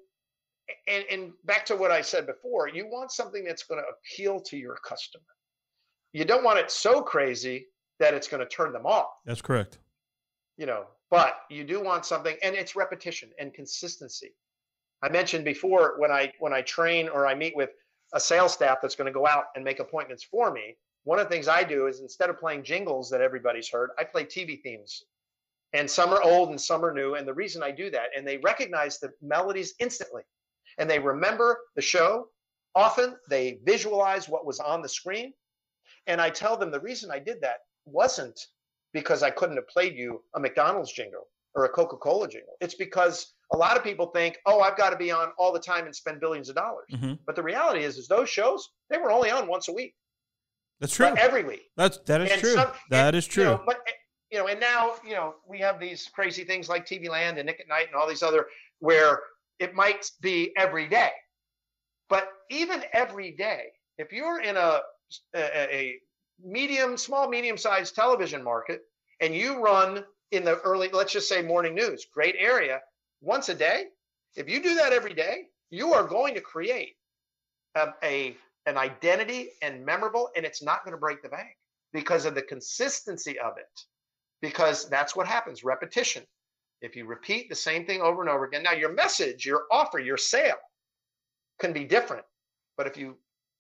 and, 0.88 1.04
and 1.12 1.32
back 1.46 1.66
to 1.68 1.76
what 1.76 1.92
I 1.92 2.02
said 2.02 2.26
before, 2.26 2.68
you 2.68 2.88
want 2.88 3.12
something 3.12 3.44
that's 3.44 3.64
going 3.64 3.82
to 3.82 3.88
appeal 3.90 4.40
to 4.42 4.58
your 4.58 4.76
customer. 4.88 5.24
You 6.14 6.26
don't 6.26 6.44
want 6.44 6.60
it 6.60 6.72
so 6.72 7.02
crazy 7.02 7.68
that 8.00 8.14
it's 8.14 8.28
going 8.28 8.42
to 8.42 8.50
turn 8.50 8.74
them 8.74 8.86
off, 8.86 9.10
That's 9.26 9.42
correct. 9.42 9.80
you 10.58 10.66
know, 10.66 10.86
but 11.10 11.42
you 11.50 11.64
do 11.64 11.82
want 11.82 12.06
something 12.06 12.36
and 12.44 12.56
it's 12.56 12.76
repetition 12.76 13.30
and 13.40 13.54
consistency. 13.54 14.34
I 15.02 15.10
mentioned 15.10 15.46
before 15.46 15.96
when 15.98 16.12
I 16.12 16.32
when 16.40 16.54
I 16.54 16.62
train 16.62 17.10
or 17.10 17.28
I 17.28 17.36
meet 17.36 17.56
with 17.56 17.70
a 18.14 18.20
sales 18.20 18.54
staff 18.54 18.78
that's 18.82 18.96
going 18.96 19.08
to 19.08 19.12
go 19.12 19.28
out 19.28 19.46
and 19.56 19.64
make 19.64 19.80
appointments 19.80 20.24
for 20.24 20.52
me, 20.52 20.78
one 21.04 21.20
of 21.20 21.26
the 21.26 21.30
things 21.30 21.48
I 21.48 21.64
do 21.64 21.88
is 21.88 22.00
instead 22.00 22.30
of 22.30 22.40
playing 22.40 22.64
jingles 22.64 23.10
that 23.10 23.22
everybody's 23.22 23.70
heard, 23.70 23.90
I 24.00 24.04
play 24.04 24.24
TV 24.26 24.62
themes. 24.62 25.04
And 25.74 25.90
some 25.90 26.12
are 26.12 26.22
old 26.22 26.50
and 26.50 26.62
some 26.62 26.86
are 26.86 26.94
new. 26.94 27.16
And 27.16 27.28
the 27.28 27.34
reason 27.34 27.64
I 27.64 27.72
do 27.72 27.90
that, 27.90 28.10
and 28.16 28.28
they 28.28 28.38
recognize 28.38 29.00
the 29.00 29.12
melodies 29.22 29.74
instantly 29.80 30.22
and 30.78 30.90
they 30.90 31.00
remember 31.00 31.60
the 31.76 31.82
show. 31.82 32.28
Often 32.76 33.16
they 33.30 33.60
visualize 33.66 34.28
what 34.28 34.46
was 34.46 34.60
on 34.60 34.82
the 34.82 34.90
screen. 34.90 35.34
And 36.08 36.20
I 36.20 36.30
tell 36.30 36.58
them 36.58 36.72
the 36.72 36.80
reason 36.80 37.12
I 37.12 37.20
did 37.20 37.40
that 37.42 37.58
wasn't 37.86 38.40
because 38.94 39.24
I 39.24 39.30
couldn't 39.30 39.56
have 39.58 39.68
played 39.68 39.96
you 39.96 40.24
a 40.36 40.40
McDonald's 40.40 40.92
jingle 40.92 41.28
or 41.56 41.66
a 41.66 41.70
Coca 41.70 41.98
Cola 41.98 42.28
jingle. 42.28 42.54
It's 42.62 42.76
because 42.76 43.34
a 43.54 43.58
lot 43.58 43.78
of 43.78 43.84
people 43.84 44.08
think, 44.08 44.38
oh, 44.46 44.60
I've 44.62 44.78
got 44.78 44.90
to 44.90 44.96
be 44.98 45.12
on 45.12 45.30
all 45.38 45.54
the 45.54 45.60
time 45.60 45.86
and 45.86 45.96
spend 45.96 46.20
billions 46.20 46.50
of 46.50 46.56
dollars. 46.56 46.88
Mhm. 46.92 47.20
But 47.26 47.36
the 47.36 47.44
reality 47.44 47.84
is, 47.84 47.98
is 47.98 48.08
those 48.08 48.30
shows, 48.30 48.68
they 48.90 48.98
were 48.98 49.12
only 49.12 49.30
on 49.30 49.48
once 49.48 49.68
a 49.68 49.74
week, 49.74 49.96
That's 50.80 50.96
true. 50.96 51.10
but 51.10 51.20
every 51.20 51.44
week. 51.44 51.70
That's 51.78 52.00
that 52.06 52.22
is 52.22 52.32
And 52.32 52.42
true. 52.42 52.54
some- 52.56 52.72
That 52.90 53.08
and, 53.10 53.16
is 53.18 53.28
you 53.28 53.34
true. 53.34 53.44
know, 53.46 53.64
but 53.66 53.78
eh, 53.88 53.92
you 54.32 54.40
know, 54.40 54.48
and 54.48 54.60
now 54.60 54.96
you 55.06 55.14
know 55.14 55.36
we 55.48 55.60
have 55.60 55.80
these 55.80 56.08
crazy 56.14 56.44
things 56.44 56.68
like 56.70 56.86
TV 56.88 57.08
Land 57.08 57.38
and 57.38 57.46
Nick 57.46 57.60
at 57.60 57.68
Nite 57.68 57.88
and 57.88 57.96
all 57.96 58.08
these 58.08 58.24
other 58.24 58.48
where 58.80 59.22
it 59.60 59.74
might 59.74 60.10
be 60.22 60.52
every 60.58 60.88
day, 60.88 61.12
but 62.10 62.30
even 62.50 62.84
every 62.94 63.32
day, 63.32 63.66
if 63.98 64.12
you're 64.12 64.42
in 64.42 64.58
a 64.58 64.82
a, 65.36 65.76
a 65.76 66.00
medium, 66.44 66.98
small, 66.98 67.30
medium-sized 67.30 67.96
television 67.96 68.44
market 68.44 68.82
and 69.22 69.36
you 69.36 69.60
run 69.64 70.04
in 70.32 70.44
the 70.44 70.60
early, 70.62 70.90
let's 70.92 71.14
just 71.14 71.30
say 71.30 71.42
morning 71.42 71.76
news, 71.76 72.06
great 72.12 72.36
area, 72.40 72.80
once 73.22 73.50
a 73.50 73.54
day, 73.54 73.86
if 74.36 74.50
you 74.50 74.62
do 74.62 74.76
that 74.76 74.94
every 74.94 75.14
day, 75.14 75.44
you 75.70 75.94
are 75.94 76.04
going 76.04 76.34
to 76.34 76.42
create 76.42 76.96
a, 77.76 77.90
a 78.04 78.38
an 78.66 78.78
identity 78.78 79.50
and 79.62 79.86
memorable, 79.86 80.30
and 80.36 80.46
it's 80.46 80.64
not 80.64 80.84
going 80.86 80.94
to 80.94 81.00
break 81.00 81.22
the 81.22 81.30
bank 81.30 81.58
because 81.92 82.26
of 82.26 82.34
the 82.34 82.42
consistency 82.42 83.38
of 83.40 83.58
it. 83.58 83.82
Because 84.42 84.90
that's 84.90 85.16
what 85.16 85.28
happens 85.28 85.64
repetition. 85.64 86.24
If 86.84 86.98
you 86.98 87.06
repeat 87.06 87.48
the 87.48 87.56
same 87.56 87.86
thing 87.86 88.02
over 88.02 88.22
and 88.22 88.30
over 88.30 88.44
again, 88.44 88.62
now 88.62 88.74
your 88.74 88.92
message, 88.92 89.46
your 89.46 89.64
offer, 89.72 90.00
your 90.00 90.18
sale 90.18 90.58
can 91.58 91.72
be 91.72 91.86
different. 91.86 92.26
But 92.78 92.88
if 92.88 92.98
you 92.98 93.16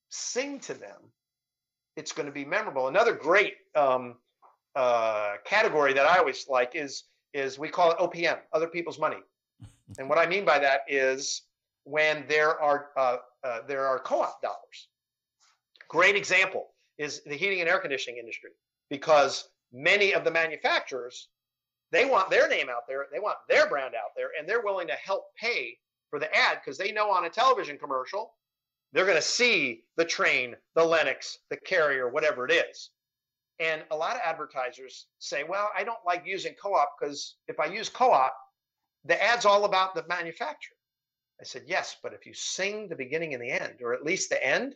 sing 0.10 0.60
to 0.60 0.74
them, 0.74 1.00
it's 1.96 2.12
going 2.12 2.26
to 2.26 2.34
be 2.34 2.44
memorable. 2.44 2.90
Another 2.90 3.14
great 3.14 3.54
um, 3.76 4.16
uh, 4.76 5.36
category 5.46 5.94
that 5.94 6.06
I 6.06 6.18
always 6.18 6.48
like 6.50 6.74
is 6.76 7.06
is 7.34 7.58
we 7.58 7.70
call 7.70 7.92
it 7.92 7.98
OPM, 7.98 8.40
other 8.52 8.68
people's 8.68 9.00
money. 9.00 9.18
And 10.00 10.10
what 10.10 10.18
I 10.18 10.26
mean 10.26 10.44
by 10.46 10.60
that 10.60 10.82
is 10.88 11.44
when 11.84 12.26
there 12.28 12.60
are 12.60 12.88
uh, 12.98 13.18
uh, 13.44 13.60
there 13.68 13.86
are 13.86 14.00
co-op 14.00 14.42
dollars. 14.42 14.88
Great 15.88 16.16
example 16.16 16.74
is 16.98 17.22
the 17.26 17.36
heating 17.36 17.60
and 17.62 17.70
air 17.70 17.80
conditioning 17.80 18.20
industry 18.20 18.52
because 18.90 19.50
many 19.72 20.14
of 20.14 20.24
the 20.24 20.32
manufacturers 20.32 21.30
they 21.94 22.06
want 22.06 22.30
their 22.30 22.50
name 22.50 22.68
out 22.70 22.88
there, 22.88 23.06
they 23.12 23.20
want 23.20 23.38
their 23.48 23.70
brand 23.70 23.96
out 23.96 24.12
there, 24.16 24.30
and 24.38 24.48
they're 24.48 24.64
willing 24.64 24.88
to 24.88 24.94
help 24.94 25.26
pay 25.40 25.78
for 26.10 26.20
the 26.20 26.36
ad 26.36 26.60
because 26.64 26.78
they 26.78 26.92
know 26.92 27.10
on 27.10 27.26
a 27.26 27.30
television 27.30 27.78
commercial 27.78 28.34
they're 28.94 29.06
going 29.06 29.18
to 29.18 29.22
see 29.22 29.84
the 29.98 30.06
Trane, 30.06 30.54
the 30.76 30.84
Lennox, 30.84 31.40
the 31.50 31.58
Carrier, 31.58 32.10
whatever 32.10 32.48
it 32.48 32.52
is. 32.52 32.92
And 33.60 33.84
a 33.92 33.96
lot 33.96 34.16
of 34.16 34.22
advertisers 34.24 35.08
say, 35.20 35.44
well, 35.44 35.70
I 35.76 35.84
don't 35.84 36.06
like 36.06 36.24
using 36.26 36.54
co 36.62 36.76
op 36.76 36.96
because 37.00 37.36
if 37.48 37.60
I 37.60 37.66
use 37.66 37.90
co 37.90 38.12
op, 38.12 38.36
the 39.06 39.22
ad's 39.22 39.46
all 39.46 39.66
about 39.66 39.96
the 39.96 40.06
manufacturer. 40.08 40.78
I 41.42 41.44
said, 41.44 41.64
yes, 41.66 41.98
but 42.02 42.14
if 42.14 42.26
you 42.26 42.34
sing 42.34 42.88
the 42.88 42.96
beginning 42.96 43.34
and 43.34 43.42
the 43.42 43.52
end, 43.52 43.76
or 43.82 43.94
at 43.94 44.04
least 44.04 44.30
the 44.30 44.44
end, 44.46 44.76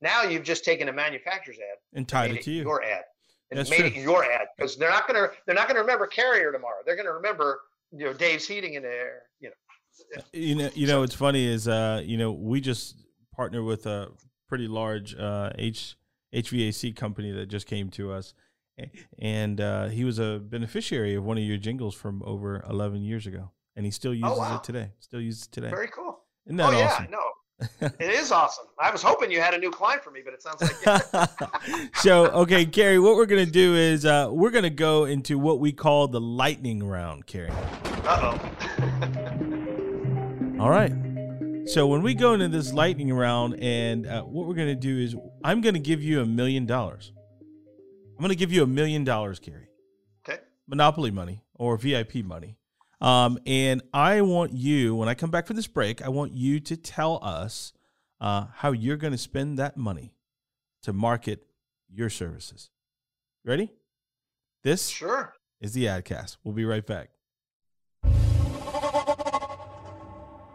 now 0.00 0.22
you've 0.22 0.44
just 0.44 0.64
taken 0.64 0.88
a 0.88 0.92
manufacturer's 0.92 1.58
ad 1.58 1.78
and 1.94 2.06
tied 2.06 2.32
it 2.32 2.42
to 2.42 2.50
you. 2.50 2.62
Your 2.62 2.82
ad. 2.82 3.04
And 3.50 3.58
That's 3.58 3.70
made 3.70 3.78
true. 3.78 3.86
it 3.86 3.94
your 3.96 4.24
ad 4.24 4.46
because 4.56 4.76
they're 4.76 4.90
not 4.90 5.06
gonna 5.06 5.28
they're 5.46 5.54
not 5.54 5.68
gonna 5.68 5.80
remember 5.80 6.06
Carrier 6.06 6.50
tomorrow. 6.52 6.78
They're 6.84 6.96
gonna 6.96 7.12
remember 7.12 7.60
you 7.92 8.04
know 8.06 8.12
Dave's 8.12 8.46
Heating 8.48 8.76
and 8.76 8.84
Air. 8.86 9.22
You 9.40 9.50
know, 9.50 10.22
You 10.32 10.54
know, 10.56 10.70
you 10.74 10.86
know 10.86 11.00
what's 11.00 11.14
funny 11.14 11.46
is, 11.46 11.68
uh, 11.68 12.02
you 12.04 12.16
know, 12.16 12.32
we 12.32 12.60
just 12.60 12.96
partnered 13.34 13.64
with 13.64 13.86
a 13.86 14.08
pretty 14.48 14.66
large 14.66 15.14
uh, 15.14 15.50
H 15.58 15.96
HVAC 16.34 16.96
company 16.96 17.30
that 17.32 17.46
just 17.46 17.66
came 17.66 17.90
to 17.90 18.10
us, 18.12 18.34
and 19.18 19.60
uh, 19.60 19.86
he 19.88 20.04
was 20.04 20.18
a 20.18 20.40
beneficiary 20.42 21.14
of 21.14 21.24
one 21.24 21.38
of 21.38 21.44
your 21.44 21.58
jingles 21.58 21.94
from 21.94 22.22
over 22.24 22.64
11 22.68 23.02
years 23.02 23.26
ago, 23.26 23.52
and 23.76 23.84
he 23.84 23.92
still 23.92 24.12
uses 24.14 24.32
Oh, 24.32 24.38
wow. 24.38 24.56
it 24.56 24.64
today. 24.64 24.90
Still 24.98 25.20
uses 25.20 25.44
it 25.46 25.52
today. 25.52 25.70
very 25.70 25.88
cool. 25.88 26.18
Isn't 26.46 26.56
that 26.56 26.72
oh 26.74 26.78
yeah, 26.78 26.86
awesome? 26.86 27.10
no, 27.10 27.20
it 27.80 28.00
is 28.00 28.32
awesome. 28.32 28.66
I 28.78 28.90
was 28.90 29.02
hoping 29.02 29.30
you 29.30 29.40
had 29.40 29.54
a 29.54 29.58
new 29.58 29.70
client 29.70 30.02
for 30.02 30.10
me, 30.10 30.20
but 30.24 30.34
it 30.34 30.42
sounds 30.42 30.60
like 30.60 31.94
so 31.96 32.26
okay, 32.26 32.64
Cary, 32.66 32.98
what 32.98 33.16
we're 33.16 33.26
gonna 33.26 33.46
do 33.46 33.74
is 33.74 34.04
uh, 34.04 34.28
we're 34.30 34.50
gonna 34.50 34.70
go 34.70 35.04
into 35.04 35.38
what 35.38 35.60
we 35.60 35.72
call 35.72 36.08
the 36.08 36.20
lightning 36.20 36.82
round, 36.84 37.26
Cary. 37.26 37.50
uh 38.04 38.36
oh. 38.36 38.50
All 40.60 40.70
right. 40.70 40.92
So 41.66 41.86
when 41.86 42.02
we 42.02 42.14
go 42.14 42.34
into 42.34 42.48
this 42.48 42.72
lightning 42.72 43.12
round, 43.12 43.56
and 43.60 44.06
uh, 44.06 44.22
what 44.22 44.46
we're 44.46 44.54
gonna 44.54 44.74
do 44.74 44.98
is 44.98 45.16
I'm 45.42 45.60
gonna 45.60 45.78
give 45.78 46.02
you 46.02 46.20
a 46.20 46.26
million 46.26 46.66
dollars. 46.66 47.12
I'm 48.16 48.22
gonna 48.22 48.34
give 48.34 48.52
you 48.52 48.62
a 48.62 48.66
million 48.66 49.04
dollars, 49.04 49.38
Cary. 49.38 49.68
Okay. 50.28 50.40
Monopoly 50.68 51.10
money 51.10 51.42
or 51.54 51.76
VIP 51.76 52.16
money. 52.16 52.56
Um, 53.04 53.38
and 53.44 53.82
I 53.92 54.22
want 54.22 54.54
you, 54.54 54.94
when 54.96 55.10
I 55.10 55.14
come 55.14 55.30
back 55.30 55.46
from 55.46 55.56
this 55.56 55.66
break, 55.66 56.00
I 56.00 56.08
want 56.08 56.32
you 56.32 56.58
to 56.60 56.74
tell 56.74 57.18
us 57.22 57.74
uh, 58.18 58.46
how 58.54 58.72
you're 58.72 58.96
going 58.96 59.12
to 59.12 59.18
spend 59.18 59.58
that 59.58 59.76
money 59.76 60.14
to 60.84 60.94
market 60.94 61.44
your 61.92 62.08
services. 62.08 62.70
Ready? 63.44 63.70
This 64.62 64.88
Sure. 64.88 65.34
is 65.60 65.74
the 65.74 65.84
Adcast. 65.84 66.38
We'll 66.44 66.54
be 66.54 66.64
right 66.64 66.86
back. 66.86 67.10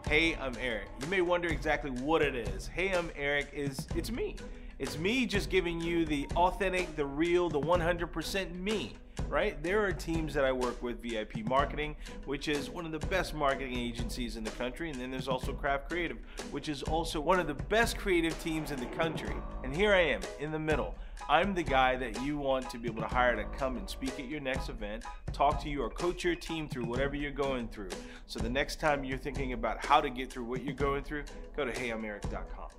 Hey, 0.08 0.34
I'm 0.34 0.56
Eric. 0.60 0.88
You 1.02 1.06
may 1.06 1.20
wonder 1.20 1.46
exactly 1.46 1.92
what 1.92 2.20
it 2.20 2.34
is. 2.34 2.66
Hey, 2.66 2.92
I'm 2.92 3.12
Eric 3.14 3.50
is 3.54 3.86
it's 3.94 4.10
me. 4.10 4.34
It's 4.80 4.96
me 4.96 5.26
just 5.26 5.50
giving 5.50 5.78
you 5.78 6.06
the 6.06 6.26
authentic, 6.36 6.96
the 6.96 7.04
real, 7.04 7.50
the 7.50 7.60
100% 7.60 8.54
me, 8.54 8.94
right? 9.28 9.62
There 9.62 9.84
are 9.84 9.92
teams 9.92 10.32
that 10.32 10.46
I 10.46 10.52
work 10.52 10.82
with, 10.82 11.02
VIP 11.02 11.46
Marketing, 11.46 11.94
which 12.24 12.48
is 12.48 12.70
one 12.70 12.86
of 12.86 12.92
the 12.92 13.06
best 13.08 13.34
marketing 13.34 13.76
agencies 13.76 14.36
in 14.36 14.42
the 14.42 14.50
country, 14.52 14.88
and 14.88 14.98
then 14.98 15.10
there's 15.10 15.28
also 15.28 15.52
Craft 15.52 15.90
Creative, 15.90 16.16
which 16.50 16.70
is 16.70 16.82
also 16.82 17.20
one 17.20 17.38
of 17.38 17.46
the 17.46 17.62
best 17.64 17.98
creative 17.98 18.42
teams 18.42 18.70
in 18.70 18.80
the 18.80 18.86
country. 18.96 19.34
And 19.64 19.76
here 19.76 19.92
I 19.92 20.00
am 20.00 20.22
in 20.38 20.50
the 20.50 20.58
middle. 20.58 20.94
I'm 21.28 21.54
the 21.54 21.62
guy 21.62 21.96
that 21.96 22.22
you 22.22 22.38
want 22.38 22.70
to 22.70 22.78
be 22.78 22.88
able 22.88 23.02
to 23.02 23.08
hire 23.08 23.36
to 23.36 23.44
come 23.58 23.76
and 23.76 23.86
speak 23.86 24.18
at 24.18 24.28
your 24.28 24.40
next 24.40 24.70
event, 24.70 25.04
talk 25.34 25.62
to 25.62 25.68
you, 25.68 25.82
or 25.82 25.90
coach 25.90 26.24
your 26.24 26.36
team 26.36 26.70
through 26.70 26.86
whatever 26.86 27.16
you're 27.16 27.32
going 27.32 27.68
through. 27.68 27.90
So 28.26 28.38
the 28.38 28.48
next 28.48 28.80
time 28.80 29.04
you're 29.04 29.18
thinking 29.18 29.52
about 29.52 29.84
how 29.84 30.00
to 30.00 30.08
get 30.08 30.32
through 30.32 30.44
what 30.44 30.64
you're 30.64 30.72
going 30.72 31.04
through, 31.04 31.24
go 31.54 31.66
to 31.66 31.70
heyimeric.com. 31.70 32.70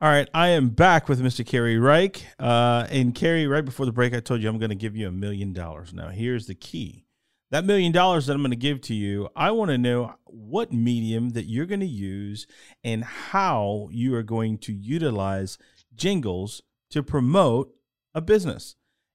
All 0.00 0.10
right, 0.10 0.28
I 0.34 0.48
am 0.48 0.70
back 0.70 1.08
with 1.08 1.22
Mr. 1.22 1.46
Cary 1.46 1.78
Reich. 1.78 2.26
Uh, 2.38 2.86
and 2.90 3.14
Cary, 3.14 3.46
right 3.46 3.64
before 3.64 3.86
the 3.86 3.92
break, 3.92 4.12
I 4.12 4.20
told 4.20 4.42
you 4.42 4.48
I'm 4.48 4.58
going 4.58 4.70
to 4.70 4.74
give 4.74 4.96
you 4.96 5.06
a 5.06 5.12
million 5.12 5.52
dollars. 5.52 5.94
Now, 5.94 6.08
here's 6.08 6.46
the 6.46 6.54
key 6.54 7.04
that 7.50 7.64
million 7.64 7.92
dollars 7.92 8.26
that 8.26 8.34
I'm 8.34 8.42
going 8.42 8.50
to 8.50 8.56
give 8.56 8.80
to 8.82 8.94
you, 8.94 9.28
I 9.36 9.52
want 9.52 9.70
to 9.70 9.78
know 9.78 10.16
what 10.24 10.72
medium 10.72 11.30
that 11.30 11.44
you're 11.44 11.66
going 11.66 11.80
to 11.80 11.86
use 11.86 12.48
and 12.82 13.04
how 13.04 13.88
you 13.92 14.16
are 14.16 14.24
going 14.24 14.58
to 14.58 14.72
utilize 14.72 15.56
jingles 15.94 16.62
to 16.90 17.04
promote 17.04 17.72
a 18.12 18.20
business. 18.20 18.74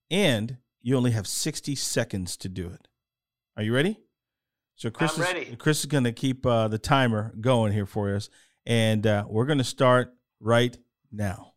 And 0.09 0.57
you 0.81 0.95
only 0.95 1.11
have 1.11 1.27
60 1.27 1.75
seconds 1.75 2.37
to 2.37 2.47
do 2.47 2.67
it. 2.67 2.87
Are 3.57 3.63
you 3.63 3.75
ready? 3.75 3.99
So 4.75 4.89
Chris 4.89 5.17
I'm 5.17 5.23
is, 5.23 5.33
ready. 5.33 5.55
Chris 5.57 5.79
is 5.81 5.87
going 5.87 6.05
to 6.05 6.13
keep 6.13 6.45
uh, 6.45 6.69
the 6.69 6.79
timer 6.79 7.33
going 7.41 7.73
here 7.73 7.85
for 7.85 8.15
us, 8.15 8.29
and 8.65 9.05
uh, 9.05 9.25
we're 9.27 9.45
going 9.45 9.57
to 9.57 9.65
start 9.65 10.13
right 10.39 10.77
now. 11.11 11.53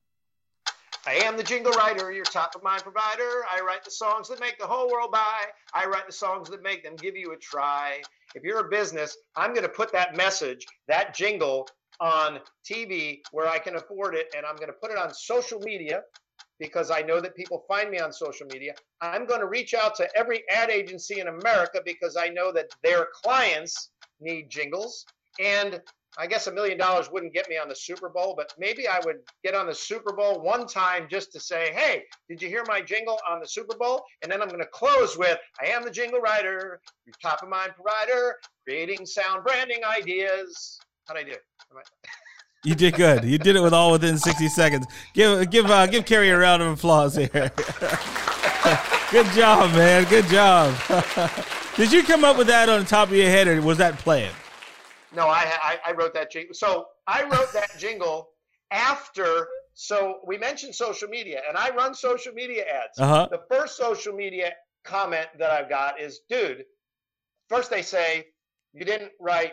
I 1.04 1.14
am 1.14 1.36
the 1.36 1.42
jingle 1.42 1.72
writer, 1.72 2.12
your 2.12 2.24
top 2.24 2.54
of 2.54 2.62
mind 2.62 2.82
provider. 2.82 3.44
I 3.50 3.60
write 3.60 3.84
the 3.84 3.90
songs 3.90 4.28
that 4.28 4.38
make 4.38 4.58
the 4.58 4.66
whole 4.66 4.88
world 4.88 5.10
buy. 5.10 5.46
I 5.74 5.86
write 5.86 6.06
the 6.06 6.12
songs 6.12 6.48
that 6.50 6.62
make 6.62 6.84
them 6.84 6.94
give 6.94 7.16
you 7.16 7.32
a 7.32 7.36
try. 7.36 8.02
If 8.36 8.44
you're 8.44 8.60
a 8.60 8.68
business, 8.68 9.16
I'm 9.34 9.50
going 9.50 9.64
to 9.64 9.68
put 9.68 9.92
that 9.92 10.16
message, 10.16 10.64
that 10.86 11.12
jingle 11.14 11.68
on 12.00 12.38
TV 12.64 13.20
where 13.32 13.48
I 13.48 13.58
can 13.58 13.76
afford 13.76 14.14
it, 14.14 14.32
and 14.36 14.46
I'm 14.46 14.56
going 14.56 14.68
to 14.68 14.74
put 14.74 14.92
it 14.92 14.96
on 14.96 15.12
social 15.12 15.58
media 15.60 16.02
because 16.60 16.92
I 16.92 17.00
know 17.02 17.20
that 17.20 17.34
people 17.34 17.64
find 17.66 17.90
me 17.90 17.98
on 17.98 18.12
social 18.12 18.46
media. 18.46 18.72
I'm 19.00 19.26
going 19.26 19.40
to 19.40 19.48
reach 19.48 19.74
out 19.74 19.96
to 19.96 20.08
every 20.16 20.44
ad 20.48 20.70
agency 20.70 21.18
in 21.18 21.26
America 21.26 21.80
because 21.84 22.16
I 22.16 22.28
know 22.28 22.52
that 22.52 22.66
their 22.84 23.08
clients 23.24 23.90
need 24.20 24.50
jingles. 24.50 25.04
And 25.40 25.80
I 26.18 26.26
guess 26.26 26.46
a 26.46 26.52
million 26.52 26.76
dollars 26.76 27.10
wouldn't 27.10 27.32
get 27.32 27.48
me 27.48 27.56
on 27.56 27.68
the 27.68 27.74
Super 27.74 28.10
Bowl, 28.10 28.34
but 28.36 28.52
maybe 28.58 28.86
I 28.86 29.00
would 29.04 29.16
get 29.42 29.54
on 29.54 29.66
the 29.66 29.74
Super 29.74 30.12
Bowl 30.12 30.42
one 30.42 30.66
time 30.66 31.06
just 31.10 31.32
to 31.32 31.40
say, 31.40 31.72
hey, 31.72 32.02
did 32.28 32.42
you 32.42 32.48
hear 32.48 32.64
my 32.68 32.82
jingle 32.82 33.18
on 33.28 33.40
the 33.40 33.48
Super 33.48 33.76
Bowl? 33.76 34.02
And 34.22 34.30
then 34.30 34.42
I'm 34.42 34.48
going 34.48 34.60
to 34.60 34.66
close 34.66 35.16
with, 35.16 35.38
I 35.60 35.68
am 35.68 35.84
the 35.84 35.90
jingle 35.90 36.20
writer, 36.20 36.80
your 37.06 37.14
top 37.22 37.42
of 37.42 37.48
mind 37.48 37.72
provider, 37.74 38.36
creating 38.68 39.06
sound 39.06 39.42
branding 39.42 39.80
ideas. 39.84 40.78
How'd 41.06 41.16
I 41.16 41.22
do? 41.22 41.34
You 42.64 42.76
did 42.76 42.94
good. 42.94 43.24
You 43.24 43.38
did 43.38 43.56
it 43.56 43.60
with 43.60 43.72
all 43.72 43.90
within 43.90 44.16
60 44.16 44.46
seconds. 44.46 44.86
Give 45.14 45.50
give 45.50 45.66
uh, 45.68 45.84
give 45.88 46.04
Cary 46.04 46.30
a 46.30 46.38
round 46.38 46.62
of 46.62 46.68
applause 46.78 47.16
here. 47.16 47.28
good 49.10 49.26
job, 49.34 49.72
man. 49.72 50.08
Good 50.08 50.26
job. 50.26 50.72
did 51.76 51.90
you 51.90 52.04
come 52.04 52.24
up 52.24 52.38
with 52.38 52.46
that 52.46 52.68
on 52.68 52.78
the 52.78 52.86
top 52.86 53.08
of 53.08 53.16
your 53.16 53.26
head, 53.26 53.48
or 53.48 53.60
was 53.62 53.78
that 53.78 53.98
planned? 53.98 54.32
No, 55.14 55.26
I, 55.26 55.52
I 55.62 55.78
I 55.88 55.92
wrote 55.92 56.14
that 56.14 56.30
jingle. 56.30 56.54
So 56.54 56.86
I 57.06 57.24
wrote 57.24 57.52
that 57.52 57.70
jingle 57.78 58.30
after. 58.70 59.48
So 59.74 60.20
we 60.26 60.36
mentioned 60.36 60.74
social 60.74 61.08
media, 61.08 61.40
and 61.48 61.56
I 61.56 61.70
run 61.74 61.94
social 61.94 62.32
media 62.32 62.64
ads. 62.64 62.98
Uh 62.98 63.06
huh. 63.06 63.28
The 63.30 63.42
first 63.50 63.76
social 63.76 64.14
media 64.14 64.52
comment 64.84 65.28
that 65.38 65.50
I've 65.50 65.68
got 65.68 66.00
is, 66.00 66.20
dude. 66.28 66.64
First 67.48 67.70
they 67.70 67.82
say 67.82 68.26
you 68.72 68.84
didn't 68.84 69.12
write 69.20 69.52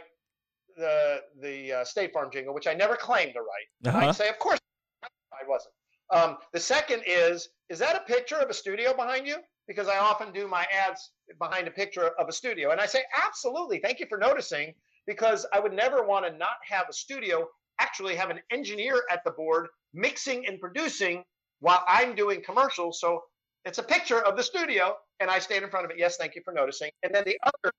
the 0.78 1.22
the 1.42 1.74
uh, 1.74 1.84
State 1.84 2.14
Farm 2.14 2.30
jingle, 2.32 2.54
which 2.54 2.68
I 2.68 2.74
never 2.74 2.96
claimed 2.96 3.34
to 3.34 3.42
write. 3.42 3.94
Uh-huh. 3.94 4.10
I 4.10 4.12
say, 4.12 4.30
of 4.30 4.40
course, 4.40 4.60
I 5.04 5.48
wasn't. 5.48 5.74
Um, 6.12 6.38
the 6.54 6.60
second 6.60 7.04
is, 7.06 7.50
is 7.70 7.78
that 7.80 7.96
a 7.96 8.00
picture 8.12 8.38
of 8.38 8.50
a 8.50 8.54
studio 8.54 8.96
behind 8.96 9.28
you? 9.28 9.38
Because 9.68 9.88
I 9.88 10.00
often 10.00 10.34
do 10.34 10.48
my 10.48 10.66
ads 10.74 11.12
behind 11.38 11.68
a 11.68 11.72
picture 11.72 12.10
of 12.20 12.28
a 12.28 12.32
studio, 12.32 12.72
and 12.72 12.82
I 12.82 12.88
say, 12.88 13.04
absolutely. 13.24 13.80
Thank 13.80 14.00
you 14.00 14.08
for 14.08 14.18
noticing. 14.18 14.74
Because 15.10 15.48
I 15.52 15.60
would 15.60 15.74
never 15.74 16.06
want 16.06 16.24
to 16.28 16.38
not 16.38 16.58
have 16.70 16.86
a 16.88 16.94
studio 16.94 17.48
actually 17.82 18.16
have 18.16 18.30
an 18.30 18.40
engineer 18.52 19.02
at 19.10 19.24
the 19.26 19.32
board 19.32 19.68
mixing 19.92 20.46
and 20.46 20.60
producing 20.60 21.24
while 21.62 21.84
I'm 21.88 22.14
doing 22.14 22.44
commercials. 22.46 23.00
So 23.02 23.24
it's 23.66 23.80
a 23.80 23.84
picture 23.96 24.22
of 24.24 24.38
the 24.38 24.44
studio, 24.44 24.96
and 25.20 25.28
I 25.36 25.40
stand 25.40 25.64
in 25.64 25.72
front 25.72 25.86
of 25.86 25.92
it. 25.92 25.98
Yes, 25.98 26.18
thank 26.18 26.36
you 26.36 26.42
for 26.46 26.54
noticing. 26.54 26.92
And 27.02 27.14
then 27.14 27.24
the 27.26 27.38
other, 27.44 27.74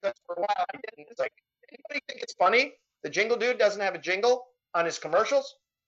because 0.00 0.16
for 0.26 0.36
a 0.36 0.40
while 0.40 0.64
I 0.72 0.78
didn't. 0.86 1.08
It's 1.10 1.20
like, 1.20 1.32
anybody 1.70 2.00
think 2.08 2.22
it's 2.22 2.34
funny? 2.34 2.72
The 3.02 3.10
jingle 3.10 3.36
dude 3.36 3.58
doesn't 3.58 3.82
have 3.82 3.94
a 3.94 4.00
jingle 4.10 4.46
on 4.74 4.86
his 4.86 4.98
commercials. 4.98 5.46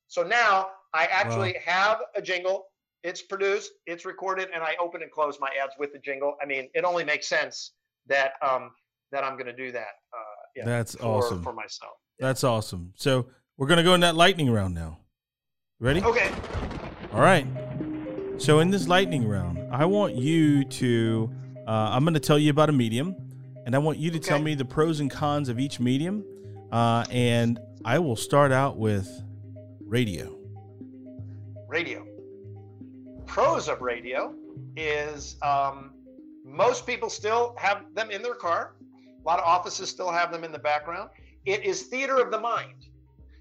So 0.08 0.22
now 0.22 0.68
I 0.92 1.06
actually 1.06 1.56
have 1.64 1.98
a 2.14 2.20
jingle. 2.20 2.66
It's 3.02 3.22
produced, 3.22 3.72
it's 3.86 4.04
recorded, 4.04 4.48
and 4.52 4.62
I 4.62 4.74
open 4.78 5.00
and 5.02 5.10
close 5.10 5.38
my 5.40 5.50
ads 5.62 5.72
with 5.78 5.92
the 5.94 6.00
jingle. 6.00 6.36
I 6.42 6.46
mean, 6.46 6.68
it 6.74 6.84
only 6.84 7.04
makes 7.04 7.28
sense 7.28 7.72
that 8.08 8.32
um, 8.42 8.72
that 9.12 9.24
I'm 9.24 9.34
going 9.34 9.46
to 9.46 9.56
do 9.56 9.72
that. 9.72 9.94
Uh, 10.12 10.35
yeah, 10.56 10.64
That's 10.64 10.94
for, 10.96 11.04
awesome. 11.04 11.42
for 11.42 11.52
myself. 11.52 11.92
That's 12.18 12.42
awesome. 12.44 12.92
So 12.96 13.26
we're 13.56 13.66
gonna 13.66 13.82
go 13.84 13.94
in 13.94 14.00
that 14.00 14.16
lightning 14.16 14.50
round 14.50 14.74
now. 14.74 14.98
Ready? 15.78 16.02
Okay. 16.02 16.30
All 17.12 17.20
right. 17.20 17.46
So 18.38 18.60
in 18.60 18.70
this 18.70 18.88
lightning 18.88 19.26
round, 19.28 19.72
I 19.72 19.84
want 19.84 20.14
you 20.14 20.64
to 20.64 21.30
Uh, 21.66 21.90
I'm 21.90 22.04
going 22.04 22.14
to 22.14 22.20
tell 22.20 22.38
you 22.38 22.50
about 22.50 22.68
a 22.68 22.72
medium, 22.72 23.16
and 23.64 23.74
I 23.74 23.78
want 23.78 23.98
you 23.98 24.12
to 24.12 24.20
tell 24.20 24.38
me 24.38 24.54
the 24.54 24.64
pros 24.64 25.00
and 25.00 25.10
cons 25.10 25.48
of 25.48 25.58
each 25.58 25.80
medium. 25.80 26.24
Uh, 26.70 27.04
and 27.10 27.58
I 27.84 27.98
will 27.98 28.14
start 28.14 28.52
out 28.52 28.76
with 28.76 29.08
radio. 29.80 30.38
radio. 31.66 32.06
Pros 33.26 33.68
of 33.68 33.80
radio 33.82 34.32
is 34.76 35.34
um, 35.42 35.94
most 36.44 36.86
people 36.86 37.10
still 37.10 37.56
have 37.58 37.82
them 37.94 38.12
in 38.12 38.22
their 38.22 38.36
car. 38.36 38.75
A 39.26 39.28
lot 39.28 39.40
of 39.40 39.44
offices 39.44 39.90
still 39.90 40.12
have 40.12 40.30
them 40.30 40.44
in 40.44 40.52
the 40.52 40.58
background. 40.58 41.10
It 41.46 41.64
is 41.64 41.82
theater 41.82 42.18
of 42.18 42.30
the 42.30 42.38
mind. 42.38 42.86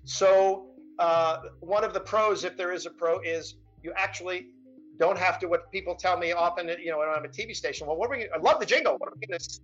So 0.03 0.71
uh, 0.97 1.41
one 1.59 1.83
of 1.83 1.93
the 1.93 1.99
pros, 1.99 2.43
if 2.43 2.57
there 2.57 2.71
is 2.71 2.87
a 2.87 2.89
pro, 2.89 3.19
is 3.19 3.57
you 3.83 3.93
actually 3.95 4.47
don't 4.97 5.17
have 5.17 5.37
to. 5.39 5.47
What 5.47 5.71
people 5.71 5.93
tell 5.93 6.17
me 6.17 6.31
often, 6.31 6.69
you 6.83 6.89
know, 6.89 6.97
when 6.97 7.09
I'm 7.09 7.23
a 7.23 7.27
TV 7.27 7.55
station, 7.55 7.85
well, 7.85 7.97
what 7.97 8.09
are 8.09 8.17
we? 8.17 8.27
I 8.33 8.39
love 8.39 8.59
the 8.59 8.65
jingle. 8.65 8.95
What 8.97 9.09
are 9.09 9.13
we 9.19 9.27
going 9.27 9.37
to 9.37 9.45
see? 9.45 9.61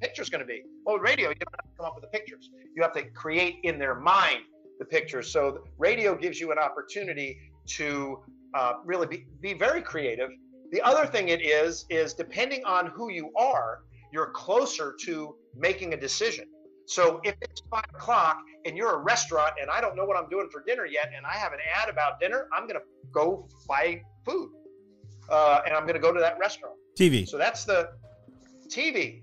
Pictures 0.00 0.28
going 0.28 0.40
to 0.40 0.46
be? 0.46 0.62
Well, 0.84 0.98
radio, 0.98 1.30
you 1.30 1.36
don't 1.36 1.54
have 1.56 1.70
to 1.70 1.76
come 1.78 1.86
up 1.86 1.94
with 1.94 2.02
the 2.02 2.18
pictures. 2.18 2.50
You 2.76 2.82
have 2.82 2.92
to 2.92 3.04
create 3.12 3.60
in 3.62 3.78
their 3.78 3.94
mind 3.94 4.40
the 4.78 4.84
pictures. 4.84 5.32
So 5.32 5.64
radio 5.78 6.14
gives 6.14 6.38
you 6.38 6.52
an 6.52 6.58
opportunity 6.58 7.38
to 7.68 8.18
uh, 8.52 8.74
really 8.84 9.06
be, 9.06 9.26
be 9.40 9.54
very 9.54 9.80
creative. 9.80 10.28
The 10.70 10.82
other 10.82 11.06
thing 11.06 11.28
it 11.28 11.40
is, 11.40 11.86
is 11.88 12.12
depending 12.12 12.62
on 12.66 12.88
who 12.88 13.10
you 13.10 13.30
are, 13.36 13.84
you're 14.12 14.30
closer 14.30 14.94
to 15.04 15.36
making 15.56 15.94
a 15.94 15.96
decision. 15.96 16.46
So 16.86 17.20
if 17.24 17.34
it's 17.40 17.62
five 17.70 17.84
o'clock 17.94 18.38
and 18.64 18.76
you're 18.76 18.94
a 18.94 18.98
restaurant 18.98 19.54
and 19.60 19.70
I 19.70 19.80
don't 19.80 19.96
know 19.96 20.04
what 20.04 20.16
I'm 20.16 20.28
doing 20.28 20.48
for 20.50 20.62
dinner 20.66 20.84
yet, 20.84 21.10
and 21.16 21.24
I 21.24 21.34
have 21.34 21.52
an 21.52 21.60
ad 21.74 21.88
about 21.88 22.20
dinner, 22.20 22.48
I'm 22.54 22.66
going 22.66 22.78
to 22.80 22.86
go 23.12 23.48
buy 23.68 24.02
food 24.24 24.50
uh, 25.28 25.60
and 25.64 25.74
I'm 25.74 25.82
going 25.82 25.94
to 25.94 26.00
go 26.00 26.12
to 26.12 26.20
that 26.20 26.38
restaurant. 26.38 26.74
TV. 26.98 27.26
So 27.26 27.38
that's 27.38 27.64
the 27.64 27.90
TV. 28.68 29.22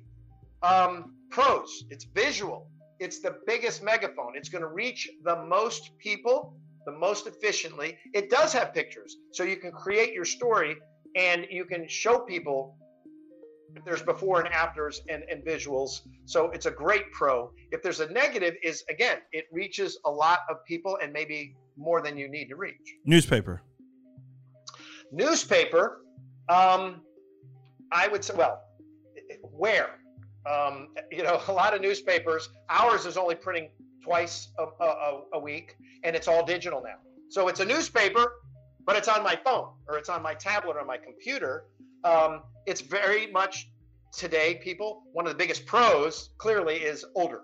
Um, 0.64 1.16
pros, 1.30 1.86
it's 1.90 2.06
visual. 2.06 2.68
It's 3.00 3.20
the 3.20 3.38
biggest 3.46 3.84
megaphone. 3.84 4.34
It's 4.36 4.50
going 4.50 4.64
to 4.64 4.70
reach 4.70 5.10
the 5.24 5.44
most 5.46 5.98
people 6.00 6.58
the 6.86 6.92
most 6.98 7.28
efficiently. 7.28 7.98
It 8.14 8.30
does 8.30 8.54
have 8.54 8.74
pictures, 8.74 9.18
so 9.32 9.44
you 9.44 9.58
can 9.58 9.72
create 9.72 10.14
your 10.14 10.26
story 10.26 10.76
and 11.16 11.46
you 11.50 11.66
can 11.66 11.88
show 11.88 12.20
people 12.20 12.78
there's 13.86 14.02
before 14.02 14.42
and 14.42 14.54
afters 14.54 15.02
and, 15.10 15.24
and 15.30 15.44
visuals. 15.44 16.02
So 16.26 16.50
it's 16.52 16.66
a 16.66 16.72
great 16.72 17.12
pro. 17.12 17.52
If 17.72 17.82
there's 17.82 18.00
a 18.00 18.10
negative, 18.12 18.56
is 18.64 18.84
again, 18.90 19.18
it 19.32 19.46
reaches 19.52 20.00
a 20.06 20.12
lot 20.12 20.40
of 20.50 20.64
people 20.66 20.98
and 21.02 21.14
maybe 21.14 21.56
more 21.80 22.02
than 22.02 22.18
you 22.18 22.30
need 22.30 22.50
to 22.50 22.56
reach 22.56 22.76
Newspaper. 23.06 23.64
newspaper 25.12 26.02
um, 26.50 27.02
i 27.92 28.08
would 28.08 28.24
say 28.24 28.34
well 28.36 28.62
where 29.52 29.92
um, 30.46 30.90
you 31.12 31.24
know 31.24 31.42
a 31.48 31.52
lot 31.52 31.74
of 31.74 31.82
newspapers 31.82 32.50
ours 32.70 33.06
is 33.06 33.18
only 33.18 33.36
printing 33.36 33.70
twice 34.04 34.50
a, 34.60 34.64
a, 34.84 35.22
a 35.34 35.40
week 35.40 35.76
and 36.04 36.16
it's 36.16 36.28
all 36.28 36.46
digital 36.46 36.82
now 36.84 36.98
so 37.30 37.48
it's 37.48 37.60
a 37.60 37.66
newspaper 37.66 38.34
but 38.86 38.96
it's 38.96 39.08
on 39.08 39.24
my 39.24 39.36
phone 39.44 39.70
or 39.88 39.98
it's 39.98 40.10
on 40.10 40.22
my 40.22 40.34
tablet 40.34 40.76
or 40.76 40.86
my 40.86 40.98
computer 40.98 41.66
um, 42.04 42.42
it's 42.66 42.82
very 42.82 43.32
much 43.32 43.70
today 44.12 44.60
people 44.64 45.04
one 45.14 45.26
of 45.26 45.32
the 45.32 45.38
biggest 45.38 45.66
pros 45.66 46.32
clearly 46.40 46.78
is 46.78 47.06
older 47.16 47.42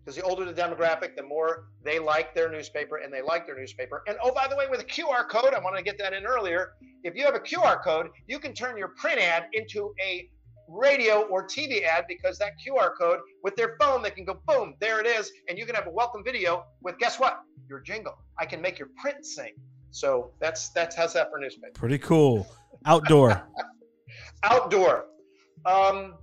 because 0.00 0.16
the 0.16 0.22
older 0.22 0.44
the 0.44 0.52
demographic 0.52 1.14
the 1.14 1.22
more 1.22 1.66
they 1.84 2.00
like 2.00 2.34
their 2.34 2.50
newspaper 2.50 2.96
and 2.96 3.14
they 3.14 3.22
like 3.22 3.46
their 3.46 3.56
newspaper 3.56 4.02
and 4.08 4.16
oh 4.24 4.34
by 4.34 4.48
the 4.48 4.56
way 4.56 4.66
with 4.68 4.80
a 4.80 4.84
qr 4.84 5.28
code 5.28 5.54
i 5.54 5.60
wanted 5.60 5.76
to 5.76 5.84
get 5.84 5.96
that 5.96 6.12
in 6.12 6.26
earlier 6.26 6.72
if 7.02 7.16
you 7.16 7.24
have 7.24 7.34
a 7.34 7.40
QR 7.40 7.82
code, 7.82 8.08
you 8.26 8.38
can 8.38 8.52
turn 8.52 8.76
your 8.76 8.88
print 8.88 9.20
ad 9.20 9.44
into 9.52 9.94
a 10.02 10.28
radio 10.68 11.22
or 11.22 11.46
TV 11.46 11.84
ad 11.84 12.04
because 12.08 12.38
that 12.38 12.52
QR 12.64 12.90
code 12.98 13.20
with 13.42 13.56
their 13.56 13.76
phone, 13.80 14.02
they 14.02 14.10
can 14.10 14.24
go 14.24 14.40
boom, 14.46 14.74
there 14.80 15.00
it 15.00 15.06
is, 15.06 15.32
and 15.48 15.58
you 15.58 15.66
can 15.66 15.74
have 15.74 15.86
a 15.86 15.90
welcome 15.90 16.22
video 16.22 16.64
with 16.82 16.98
guess 16.98 17.18
what? 17.18 17.40
Your 17.68 17.80
jingle. 17.80 18.18
I 18.38 18.46
can 18.46 18.60
make 18.60 18.78
your 18.78 18.88
print 19.00 19.24
sing. 19.24 19.52
So 19.90 20.32
that's 20.40 20.70
that's 20.70 20.94
how's 20.94 21.14
that 21.14 21.30
for 21.30 21.38
newspaper. 21.38 21.72
Pretty 21.74 21.98
cool. 21.98 22.46
Outdoor. 22.86 23.42
Outdoor. 24.42 25.06
Um, 25.66 26.14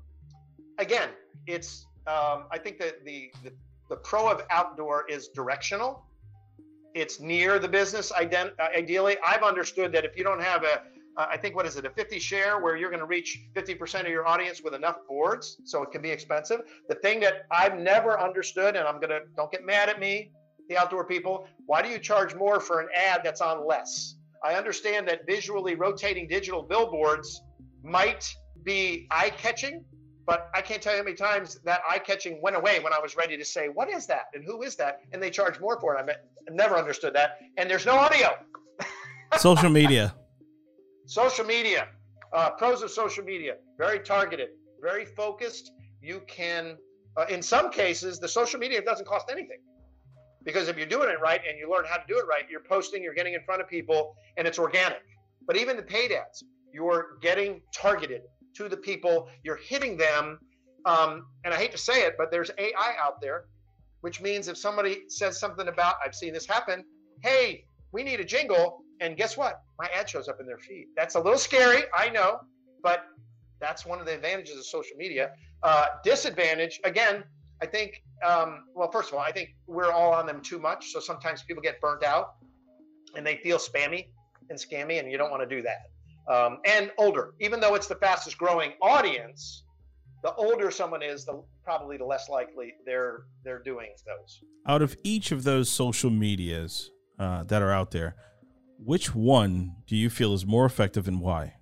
again, 0.78 1.10
it's 1.46 1.86
um, 2.08 2.46
I 2.52 2.58
think 2.58 2.80
that 2.80 3.06
the, 3.06 3.32
the 3.44 3.52
the 3.90 3.98
pro 3.98 4.30
of 4.30 4.44
outdoor 4.50 5.10
is 5.10 5.30
directional. 5.30 6.06
It's 6.94 7.20
near 7.20 7.60
the 7.60 7.68
business 7.68 8.12
ident- 8.12 8.54
uh, 8.60 8.70
ideally. 8.76 9.18
I've 9.26 9.44
understood 9.44 9.92
that 9.94 10.04
if 10.04 10.18
you 10.18 10.24
don't 10.24 10.42
have 10.42 10.64
a 10.64 10.82
uh, 11.18 11.26
i 11.30 11.38
think 11.38 11.56
what 11.56 11.66
is 11.66 11.78
it 11.78 11.86
a 11.86 11.90
50 11.90 12.20
share 12.20 12.60
where 12.60 12.76
you're 12.76 12.92
going 12.92 13.00
to 13.00 13.08
reach 13.08 13.40
50% 13.56 14.02
of 14.02 14.08
your 14.08 14.28
audience 14.28 14.62
with 14.62 14.74
enough 14.76 14.98
boards 15.08 15.58
so 15.64 15.82
it 15.82 15.92
can 15.92 16.02
be 16.02 16.12
expensive. 16.12 16.62
The 16.90 16.96
thing 16.96 17.20
that 17.22 17.46
i've 17.52 17.78
never 17.80 18.20
understood 18.20 18.76
and 18.76 18.88
i'm 18.88 19.00
going 19.00 19.10
to 19.10 19.22
don't 19.36 19.52
get 19.52 19.66
mad 19.66 19.90
at 19.90 20.00
me 20.00 20.32
the 20.70 20.78
outdoor 20.78 21.06
people 21.06 21.48
why 21.66 21.82
do 21.82 21.90
you 21.90 22.00
charge 22.00 22.36
more 22.36 22.60
for 22.60 22.80
an 22.80 22.88
ad 22.96 23.22
that's 23.24 23.42
on 23.42 23.68
less? 23.68 24.16
I 24.44 24.54
understand 24.54 25.08
that 25.08 25.26
visually 25.26 25.76
rotating 25.76 26.28
digital 26.28 26.62
billboards 26.62 27.42
might 27.88 28.34
be 28.64 29.08
eye-catching 29.12 29.84
but 30.28 30.50
I 30.54 30.62
can't 30.62 30.82
tell 30.82 30.92
you 30.92 31.00
how 31.00 31.06
many 31.06 31.16
times 31.16 31.58
that 31.64 31.80
eye 31.90 32.00
catching 32.00 32.42
went 32.42 32.58
away 32.58 32.82
when 32.82 32.92
I 32.92 33.00
was 33.00 33.16
ready 33.16 33.38
to 33.38 33.46
say, 33.46 33.70
What 33.70 33.90
is 33.90 34.06
that? 34.08 34.26
And 34.34 34.44
who 34.44 34.62
is 34.62 34.76
that? 34.76 35.00
And 35.14 35.24
they 35.24 35.30
charge 35.30 35.60
more 35.62 35.80
for 35.80 35.96
it. 35.96 36.00
I 36.00 36.06
mean, 36.06 36.18
I 36.50 36.54
never 36.54 36.76
understood 36.76 37.16
that. 37.16 37.40
And 37.58 37.70
there's 37.70 37.86
no 37.86 37.94
audio. 37.94 38.36
Social 39.38 39.70
media. 39.70 40.14
Social 41.06 41.46
media, 41.46 41.88
uh, 42.34 42.50
pros 42.52 42.82
of 42.82 42.92
social 42.92 43.24
media, 43.24 43.54
very 43.78 44.00
targeted, 44.00 44.50
very 44.82 45.06
focused. 45.06 45.72
You 46.02 46.22
can, 46.28 46.76
uh, 47.16 47.26
in 47.30 47.42
some 47.42 47.72
cases, 47.72 48.20
the 48.20 48.28
social 48.28 48.60
media 48.60 48.82
doesn't 48.82 49.08
cost 49.08 49.30
anything. 49.32 49.60
Because 50.44 50.68
if 50.68 50.78
you're 50.78 50.86
doing 50.86 51.10
it 51.10 51.22
right 51.22 51.40
and 51.48 51.58
you 51.58 51.72
learn 51.72 51.86
how 51.90 51.96
to 51.96 52.04
do 52.10 52.18
it 52.20 52.26
right, 52.28 52.44
you're 52.50 52.64
posting, 52.68 53.02
you're 53.02 53.14
getting 53.14 53.36
in 53.36 53.44
front 53.46 53.62
of 53.62 53.70
people, 53.70 54.18
and 54.36 54.46
it's 54.46 54.60
organic. 54.60 55.02
But 55.46 55.56
even 55.56 55.78
the 55.78 55.84
paid 55.84 56.12
ads, 56.12 56.44
you're 56.78 57.18
getting 57.24 57.60
targeted 57.74 58.22
to 58.56 58.70
the 58.70 58.78
people, 58.78 59.28
you're 59.44 59.60
hitting 59.72 59.98
them. 59.98 60.38
Um, 60.86 61.26
and 61.44 61.52
I 61.52 61.58
hate 61.58 61.72
to 61.72 61.78
say 61.78 62.06
it, 62.06 62.14
but 62.20 62.30
there's 62.30 62.52
AI 62.60 62.94
out 63.04 63.20
there, 63.20 63.46
which 64.02 64.22
means 64.22 64.48
if 64.48 64.58
somebody 64.58 65.02
says 65.08 65.40
something 65.40 65.68
about, 65.68 65.96
I've 66.06 66.14
seen 66.14 66.34
this 66.34 66.46
happen, 66.46 66.86
hey, 67.24 67.66
we 67.92 68.04
need 68.04 68.20
a 68.20 68.24
jingle. 68.24 68.84
And 69.02 69.18
guess 69.18 69.36
what? 69.38 69.60
My 69.80 69.88
ad 69.88 70.08
shows 70.08 70.28
up 70.28 70.40
in 70.40 70.46
their 70.46 70.60
feed. 70.60 70.86
That's 70.96 71.16
a 71.16 71.20
little 71.20 71.40
scary, 71.40 71.82
I 71.96 72.10
know, 72.10 72.42
but 72.84 73.06
that's 73.60 73.84
one 73.84 74.00
of 74.00 74.06
the 74.06 74.14
advantages 74.14 74.56
of 74.56 74.66
social 74.66 74.98
media. 74.98 75.32
Uh, 75.64 75.88
disadvantage, 76.04 76.80
again, 76.84 77.24
I 77.60 77.66
think, 77.66 78.04
um, 78.24 78.66
well, 78.76 78.92
first 78.92 79.10
of 79.10 79.16
all, 79.16 79.22
I 79.22 79.32
think 79.32 79.56
we're 79.66 79.92
all 79.92 80.14
on 80.14 80.28
them 80.28 80.42
too 80.42 80.60
much. 80.60 80.92
So 80.92 81.00
sometimes 81.00 81.42
people 81.42 81.64
get 81.64 81.82
burnt 81.82 82.04
out 82.04 82.36
and 83.16 83.26
they 83.26 83.38
feel 83.38 83.58
spammy 83.58 84.10
and 84.52 84.60
scammy, 84.60 85.00
and 85.00 85.12
you 85.12 85.18
don't 85.18 85.32
want 85.32 85.42
to 85.42 85.56
do 85.56 85.64
that. 85.64 85.90
Um, 86.28 86.60
and 86.66 86.92
older, 86.98 87.34
even 87.40 87.60
though 87.60 87.76
it's 87.76 87.88
the 87.88 87.96
fastest 87.96 88.38
growing 88.38 88.74
audience, 88.82 89.64
the 90.24 90.34
older 90.34 90.72
someone 90.72 91.02
is, 91.02 91.26
the 91.26 91.42
probably 91.64 91.98
the 91.98 92.06
less 92.06 92.28
likely 92.28 92.74
they're 92.86 93.24
they're 93.44 93.62
doing 93.62 93.90
those. 94.06 94.42
Out 94.68 94.82
of 94.82 94.98
each 95.04 95.32
of 95.32 95.44
those 95.44 95.70
social 95.70 96.10
medias 96.10 96.92
uh, 97.18 97.44
that 97.46 97.62
are 97.62 97.72
out 97.72 97.92
there, 97.92 98.16
which 98.78 99.16
one 99.16 99.76
do 99.86 99.96
you 99.96 100.10
feel 100.10 100.34
is 100.34 100.46
more 100.46 100.66
effective 100.66 101.08
and 101.08 101.22
why? 101.22 101.54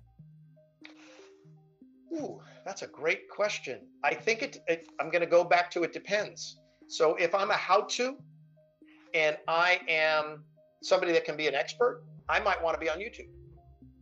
Ooh, 2.12 2.40
that's 2.64 2.82
a 2.82 2.86
great 2.88 3.28
question. 3.28 3.80
I 4.02 4.14
think 4.14 4.42
it, 4.42 4.58
it 4.66 4.86
I'm 5.00 5.10
going 5.10 5.22
to 5.22 5.30
go 5.30 5.44
back 5.44 5.70
to 5.72 5.84
it 5.84 5.92
depends. 5.92 6.58
So 6.88 7.14
if 7.16 7.34
I'm 7.34 7.50
a 7.50 7.56
how-to 7.56 8.16
and 9.14 9.36
I 9.46 9.80
am 9.88 10.44
somebody 10.82 11.12
that 11.12 11.24
can 11.24 11.36
be 11.36 11.46
an 11.46 11.54
expert, 11.54 12.02
I 12.28 12.40
might 12.40 12.62
want 12.62 12.74
to 12.74 12.80
be 12.80 12.88
on 12.90 12.98
YouTube 12.98 13.28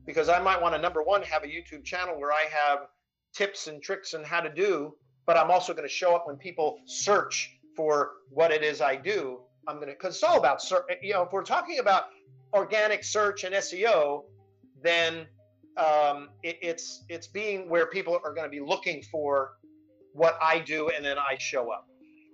because 0.07 0.28
I 0.28 0.38
might 0.40 0.61
want 0.61 0.74
to 0.74 0.80
number 0.80 1.02
one 1.02 1.22
have 1.22 1.44
a 1.44 1.46
YouTube 1.46 1.84
channel 1.84 2.18
where 2.18 2.32
I 2.32 2.44
have 2.50 2.86
tips 3.34 3.66
and 3.66 3.82
tricks 3.82 4.14
and 4.14 4.24
how 4.24 4.40
to 4.40 4.52
do, 4.52 4.94
but 5.26 5.36
I'm 5.36 5.50
also 5.50 5.72
going 5.72 5.88
to 5.88 5.94
show 5.94 6.14
up 6.14 6.26
when 6.26 6.36
people 6.36 6.78
search 6.86 7.59
for 7.76 8.12
what 8.30 8.50
it 8.50 8.62
is 8.62 8.80
I 8.80 8.96
do. 8.96 9.40
I'm 9.66 9.76
going 9.76 9.88
to 9.88 9.94
because 9.94 10.14
it's 10.14 10.22
all 10.22 10.38
about 10.38 10.62
search. 10.62 10.84
You 11.02 11.14
know, 11.14 11.22
if 11.22 11.32
we're 11.32 11.42
talking 11.42 11.78
about 11.78 12.05
organic 12.52 13.02
search 13.02 13.44
and 13.44 13.55
SEO, 13.55 14.24
then 14.82 15.26
um, 15.76 16.28
it, 16.42 16.59
it's 16.62 17.05
it's 17.09 17.26
being 17.26 17.68
where 17.68 17.86
people 17.86 18.20
are 18.24 18.34
going 18.34 18.44
to 18.44 18.50
be 18.50 18.61
looking 18.61 19.02
for 19.02 19.52
what 20.12 20.38
I 20.40 20.61
do, 20.61 20.90
and 20.90 21.05
then 21.05 21.18
I 21.18 21.36
show 21.38 21.70
up. 21.72 21.86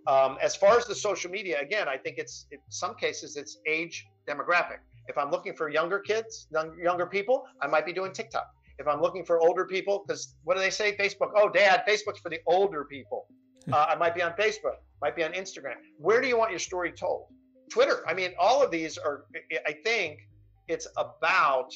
Um, 0.06 0.38
as 0.42 0.56
far 0.56 0.76
as 0.76 0.86
the 0.86 0.94
social 0.94 1.30
media, 1.30 1.60
again, 1.60 1.88
I 1.88 1.96
think 1.96 2.18
it's 2.18 2.46
in 2.50 2.58
some 2.68 2.94
cases 2.96 3.36
it's 3.36 3.58
age 3.66 4.06
demographic. 4.28 4.78
If 5.10 5.18
I'm 5.18 5.30
looking 5.30 5.54
for 5.54 5.68
younger 5.68 5.98
kids, 5.98 6.46
younger 6.80 7.04
people, 7.04 7.44
I 7.60 7.66
might 7.66 7.84
be 7.84 7.92
doing 7.92 8.12
TikTok. 8.12 8.46
If 8.78 8.86
I'm 8.86 9.02
looking 9.02 9.24
for 9.24 9.40
older 9.40 9.66
people, 9.66 10.04
because 10.06 10.36
what 10.44 10.54
do 10.54 10.60
they 10.60 10.70
say? 10.70 10.96
Facebook. 10.96 11.32
Oh, 11.34 11.48
Dad, 11.50 11.82
Facebook's 11.86 12.20
for 12.20 12.30
the 12.30 12.40
older 12.46 12.84
people. 12.84 13.26
Uh, 13.70 13.86
I 13.90 13.94
might 13.94 14.14
be 14.14 14.22
on 14.22 14.32
Facebook, 14.32 14.76
might 15.02 15.14
be 15.14 15.22
on 15.22 15.32
Instagram. 15.32 15.74
Where 15.98 16.22
do 16.22 16.26
you 16.26 16.38
want 16.38 16.50
your 16.50 16.58
story 16.58 16.90
told? 16.90 17.26
Twitter. 17.70 18.02
I 18.08 18.14
mean, 18.14 18.30
all 18.38 18.62
of 18.62 18.70
these 18.70 18.96
are. 18.96 19.26
I 19.66 19.72
think 19.84 20.20
it's 20.66 20.88
about 20.96 21.70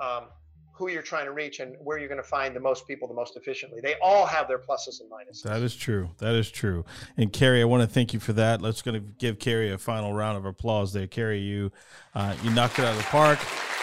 um, 0.00 0.24
who 0.72 0.88
you're 0.88 1.02
trying 1.02 1.26
to 1.26 1.32
reach 1.32 1.60
and 1.60 1.76
where 1.80 1.98
you're 1.98 2.08
going 2.08 2.22
to 2.22 2.26
find 2.26 2.56
the 2.56 2.60
most 2.60 2.86
people 2.88 3.06
the 3.06 3.14
most 3.14 3.36
efficiently. 3.36 3.80
They 3.80 3.94
all 4.02 4.26
have 4.26 4.48
their 4.48 4.58
pluses 4.58 5.00
and 5.00 5.10
minuses. 5.10 5.42
That 5.42 5.62
is 5.62 5.76
true. 5.76 6.10
That 6.18 6.34
is 6.34 6.50
true. 6.50 6.84
And 7.16 7.32
Cary, 7.32 7.60
I 7.60 7.64
want 7.64 7.82
to 7.82 7.86
thank 7.86 8.14
you 8.14 8.20
for 8.20 8.32
that. 8.34 8.62
Let's 8.62 8.82
going 8.82 8.94
to 8.94 9.06
give 9.18 9.38
Cary 9.38 9.70
a 9.70 9.78
final 9.78 10.12
round 10.12 10.38
of 10.38 10.46
applause 10.46 10.92
there. 10.92 11.06
Cary, 11.06 11.40
you 11.40 11.70
uh, 12.14 12.34
you 12.42 12.50
knocked 12.50 12.78
it 12.78 12.84
out 12.84 12.92
of 12.92 12.98
the 12.98 13.04
park. 13.04 13.38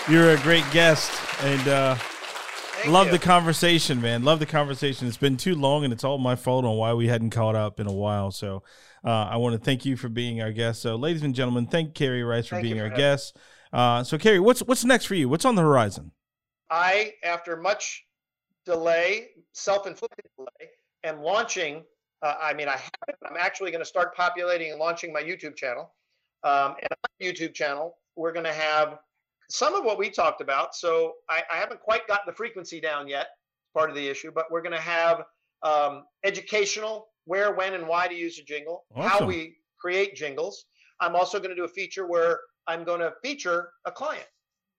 You're 0.10 0.32
a 0.32 0.38
great 0.38 0.66
guest, 0.72 1.12
and 1.44 1.68
uh, 1.68 1.96
love 2.88 3.08
you. 3.08 3.12
the 3.12 3.20
conversation, 3.20 4.02
man. 4.02 4.24
Love 4.24 4.40
the 4.40 4.46
conversation. 4.46 5.08
It's 5.08 5.18
been 5.18 5.38
too 5.38 5.56
long, 5.56 5.84
and 5.84 5.94
it's 5.94 6.04
all 6.04 6.18
my 6.18 6.36
fault 6.36 6.66
on 6.66 6.76
why 6.76 6.94
we 6.94 7.08
hadn't 7.08 7.30
caught 7.30 7.56
up 7.56 7.80
in 7.80 7.86
a 7.86 7.94
while. 7.94 8.32
So 8.32 8.64
uh, 9.04 9.10
I 9.10 9.38
want 9.38 9.54
to 9.54 9.60
thank 9.60 9.86
you 9.86 9.96
for 9.96 10.10
being 10.10 10.42
our 10.42 10.52
guest. 10.52 10.82
So, 10.82 10.96
ladies 10.96 11.24
and 11.24 11.36
gentlemen, 11.36 11.68
thank 11.68 11.94
Cary 11.94 12.24
Reich 12.24 12.46
for 12.46 12.56
Thank 12.56 12.64
being 12.64 12.78
for 12.78 12.84
our 12.84 12.90
having 12.90 12.98
guest. 12.98 13.38
Uh, 13.72 14.04
so, 14.04 14.18
Cary, 14.18 14.40
what's 14.40 14.62
what's 14.62 14.84
next 14.84 15.06
for 15.06 15.16
you? 15.16 15.30
What's 15.30 15.46
on 15.46 15.56
the 15.56 15.62
horizon? 15.62 16.12
I, 16.70 17.13
after 17.24 17.57
much 17.57 18.05
delay, 18.65 19.30
self-inflicted 19.53 20.26
delay, 20.38 20.70
am 21.03 21.22
launching. 21.22 21.84
Uh, 22.22 22.36
I 22.41 22.53
mean, 22.53 22.67
I 22.67 22.74
haven't. 22.74 23.17
I'm 23.30 23.38
actually 23.38 23.72
going 23.72 23.82
to 23.82 23.89
start 23.89 24.15
populating 24.15 24.72
and 24.72 24.80
launching 24.80 25.13
my 25.13 25.22
YouTube 25.22 25.55
channel. 25.55 25.93
Um, 26.43 26.76
and 26.82 26.88
on 26.91 26.97
my 27.20 27.26
YouTube 27.26 27.53
channel, 27.53 27.97
we're 28.15 28.32
going 28.32 28.45
to 28.45 28.53
have 28.53 28.99
some 29.49 29.74
of 29.74 29.84
what 29.84 29.97
we 29.97 30.09
talked 30.09 30.41
about. 30.41 30.76
So 30.76 31.13
I, 31.30 31.41
I 31.51 31.57
haven't 31.57 31.82
quite 31.82 32.07
gotten 32.07 32.26
the 32.28 32.34
frequency 32.34 32.80
down 32.80 33.07
yet. 33.07 33.28
Part 33.74 33.89
of 33.89 33.95
the 33.95 34.07
issue, 34.07 34.32
but 34.34 34.45
we're 34.49 34.63
going 34.63 34.76
to 34.76 34.82
have 34.82 35.24
um, 35.61 36.05
educational, 36.24 37.09
where, 37.26 37.53
when, 37.53 37.76
and 37.76 37.88
why 37.88 38.07
to 38.07 38.15
use 38.15 38.39
a 38.39 38.43
jingle, 38.43 38.86
how 38.95 39.24
we 39.24 39.57
create 39.80 40.15
jingles. 40.15 40.65
I'm 40.99 41.15
also 41.15 41.38
going 41.38 41.51
to 41.51 41.55
do 41.55 41.65
a 41.65 41.70
feature 41.70 42.07
where 42.07 42.39
I'm 42.67 42.84
going 42.84 42.99
to 42.99 43.13
feature 43.24 43.70
a 43.86 43.91
client 43.91 44.26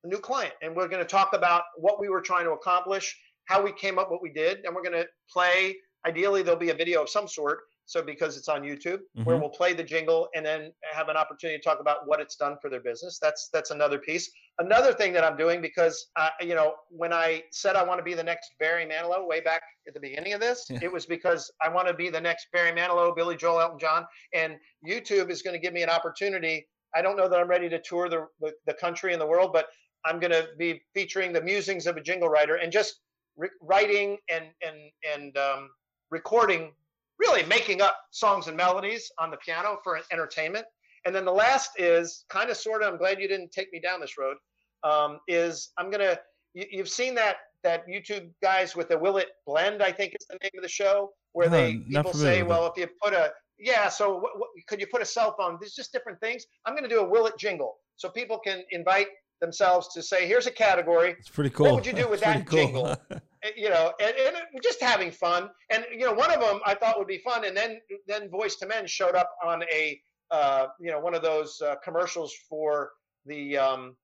a 0.04 0.08
new 0.08 0.18
client 0.18 0.52
and 0.62 0.74
we're 0.74 0.88
going 0.88 1.02
to 1.02 1.08
talk 1.08 1.30
about 1.34 1.62
what 1.76 2.00
we 2.00 2.08
were 2.08 2.20
trying 2.20 2.44
to 2.44 2.52
accomplish 2.52 3.16
how 3.46 3.62
we 3.62 3.72
came 3.72 3.98
up 3.98 4.10
what 4.10 4.22
we 4.22 4.30
did 4.32 4.58
and 4.64 4.74
we're 4.74 4.82
going 4.82 4.94
to 4.94 5.06
play 5.30 5.76
ideally 6.06 6.42
there'll 6.42 6.58
be 6.58 6.70
a 6.70 6.74
video 6.74 7.02
of 7.02 7.08
some 7.08 7.28
sort 7.28 7.60
so 7.84 8.00
because 8.02 8.36
it's 8.38 8.48
on 8.48 8.62
youtube 8.62 9.00
where 9.24 9.36
Mhm. 9.36 9.40
we'll 9.40 9.50
play 9.50 9.72
the 9.74 9.82
jingle 9.82 10.28
and 10.34 10.44
then 10.46 10.72
have 10.92 11.08
an 11.08 11.16
opportunity 11.16 11.58
to 11.58 11.62
talk 11.64 11.80
about 11.80 12.06
what 12.06 12.20
it's 12.20 12.36
done 12.36 12.56
for 12.62 12.70
their 12.70 12.80
business 12.80 13.18
that's 13.20 13.48
that's 13.52 13.70
another 13.70 13.98
piece 13.98 14.30
another 14.58 14.92
thing 14.94 15.12
that 15.12 15.24
i'm 15.24 15.36
doing 15.36 15.60
because 15.60 16.08
uh, 16.16 16.30
you 16.40 16.54
know 16.54 16.74
when 16.88 17.12
i 17.12 17.42
said 17.50 17.76
i 17.76 17.82
want 17.82 17.98
to 17.98 18.04
be 18.04 18.14
the 18.14 18.22
next 18.22 18.52
barry 18.58 18.86
manilow 18.86 19.26
way 19.26 19.40
back 19.40 19.62
at 19.86 19.92
the 19.92 20.00
beginning 20.00 20.32
of 20.32 20.40
this 20.40 20.66
Yeah. 20.70 20.78
it 20.82 20.90
was 20.92 21.04
because 21.04 21.50
i 21.62 21.68
want 21.68 21.88
to 21.88 21.94
be 21.94 22.08
the 22.08 22.20
next 22.20 22.46
barry 22.52 22.72
manilow 22.72 23.14
billy 23.14 23.36
joel 23.36 23.60
elton 23.60 23.78
john 23.78 24.06
and 24.32 24.56
youtube 24.86 25.28
is 25.30 25.42
going 25.42 25.54
to 25.54 25.60
give 25.60 25.74
me 25.74 25.82
an 25.82 25.90
opportunity 25.90 26.66
i 26.94 27.02
don't 27.02 27.16
know 27.16 27.28
that 27.28 27.38
i'm 27.38 27.48
ready 27.48 27.68
to 27.68 27.78
tour 27.80 28.08
the, 28.08 28.26
the, 28.40 28.52
the 28.66 28.74
country 28.74 29.12
and 29.12 29.20
the 29.20 29.26
world 29.26 29.52
but 29.52 29.66
I'm 30.04 30.18
going 30.18 30.32
to 30.32 30.48
be 30.58 30.82
featuring 30.94 31.32
the 31.32 31.40
musings 31.40 31.86
of 31.86 31.96
a 31.96 32.00
jingle 32.00 32.28
writer 32.28 32.56
and 32.56 32.72
just 32.72 33.00
re- 33.36 33.50
writing 33.60 34.18
and 34.30 34.46
and 34.66 34.76
and 35.14 35.36
um, 35.36 35.70
recording, 36.10 36.72
really 37.18 37.44
making 37.44 37.80
up 37.80 37.96
songs 38.10 38.48
and 38.48 38.56
melodies 38.56 39.10
on 39.18 39.30
the 39.30 39.36
piano 39.38 39.78
for 39.82 39.98
entertainment. 40.12 40.64
And 41.06 41.14
then 41.14 41.24
the 41.24 41.32
last 41.32 41.70
is 41.78 42.24
kind 42.28 42.50
of 42.50 42.56
sort 42.56 42.82
of. 42.82 42.92
I'm 42.92 42.98
glad 42.98 43.20
you 43.20 43.28
didn't 43.28 43.52
take 43.52 43.72
me 43.72 43.80
down 43.80 44.00
this 44.00 44.18
road. 44.18 44.36
Um, 44.84 45.20
is 45.28 45.70
I'm 45.78 45.90
gonna. 45.90 46.18
You, 46.54 46.64
you've 46.70 46.88
seen 46.88 47.14
that 47.16 47.36
that 47.62 47.86
YouTube 47.86 48.30
guys 48.42 48.74
with 48.74 48.88
the 48.88 48.98
Will 48.98 49.18
It 49.18 49.28
Blend, 49.46 49.82
I 49.82 49.92
think 49.92 50.14
is 50.18 50.26
the 50.28 50.38
name 50.42 50.50
of 50.56 50.62
the 50.62 50.68
show, 50.68 51.10
where 51.32 51.48
No, 51.48 51.56
they 51.56 51.76
people 51.76 52.12
say, 52.12 52.42
well, 52.42 52.66
if 52.66 52.80
you 52.80 52.88
put 53.02 53.12
a 53.12 53.32
yeah, 53.58 53.88
so 53.88 54.14
what, 54.14 54.38
what, 54.38 54.48
could 54.66 54.80
you 54.80 54.86
put 54.86 55.02
a 55.02 55.04
cell 55.04 55.34
phone? 55.38 55.58
There's 55.60 55.74
just 55.74 55.92
different 55.92 56.18
things. 56.20 56.46
I'm 56.64 56.74
going 56.74 56.88
to 56.88 56.88
do 56.88 57.00
a 57.00 57.08
Will 57.08 57.26
It 57.26 57.34
jingle 57.38 57.76
so 57.96 58.08
people 58.08 58.38
can 58.38 58.62
invite 58.70 59.08
themselves 59.40 59.88
to 59.94 60.02
say, 60.02 60.26
here's 60.26 60.46
a 60.46 60.50
category, 60.50 61.16
It's 61.18 61.28
pretty 61.28 61.50
cool. 61.50 61.66
What 61.66 61.74
would 61.76 61.86
you 61.86 61.92
do 61.92 62.08
with 62.08 62.20
that 62.20 62.46
pretty 62.46 62.64
jingle? 62.66 62.86
eh, 63.42 63.50
you 63.56 63.70
know, 63.70 63.92
and, 64.00 64.14
and 64.52 64.62
just 64.62 64.80
having 64.80 65.10
fun. 65.10 65.50
And 65.70 65.84
you 65.90 66.06
know, 66.06 66.12
one 66.12 66.30
of 66.30 66.40
them 66.40 66.60
I 66.64 66.74
thought 66.74 66.98
would 66.98 67.08
be 67.08 67.18
fun, 67.18 67.44
and 67.44 67.56
then 67.56 67.80
then 68.06 68.28
Boyz 68.30 68.62
II 68.62 68.68
Men 68.68 68.86
showed 68.86 69.14
up 69.14 69.30
on 69.44 69.62
a 69.72 70.00
uh, 70.30 70.66
you 70.80 70.90
know 70.90 71.00
one 71.00 71.14
of 71.14 71.22
those 71.22 71.60
uh, 71.60 71.76
commercials 71.82 72.34
for 72.48 72.90
the 73.26 73.56
um, 73.58 73.96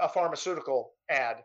a 0.00 0.08
pharmaceutical 0.08 0.92
ad, 1.10 1.36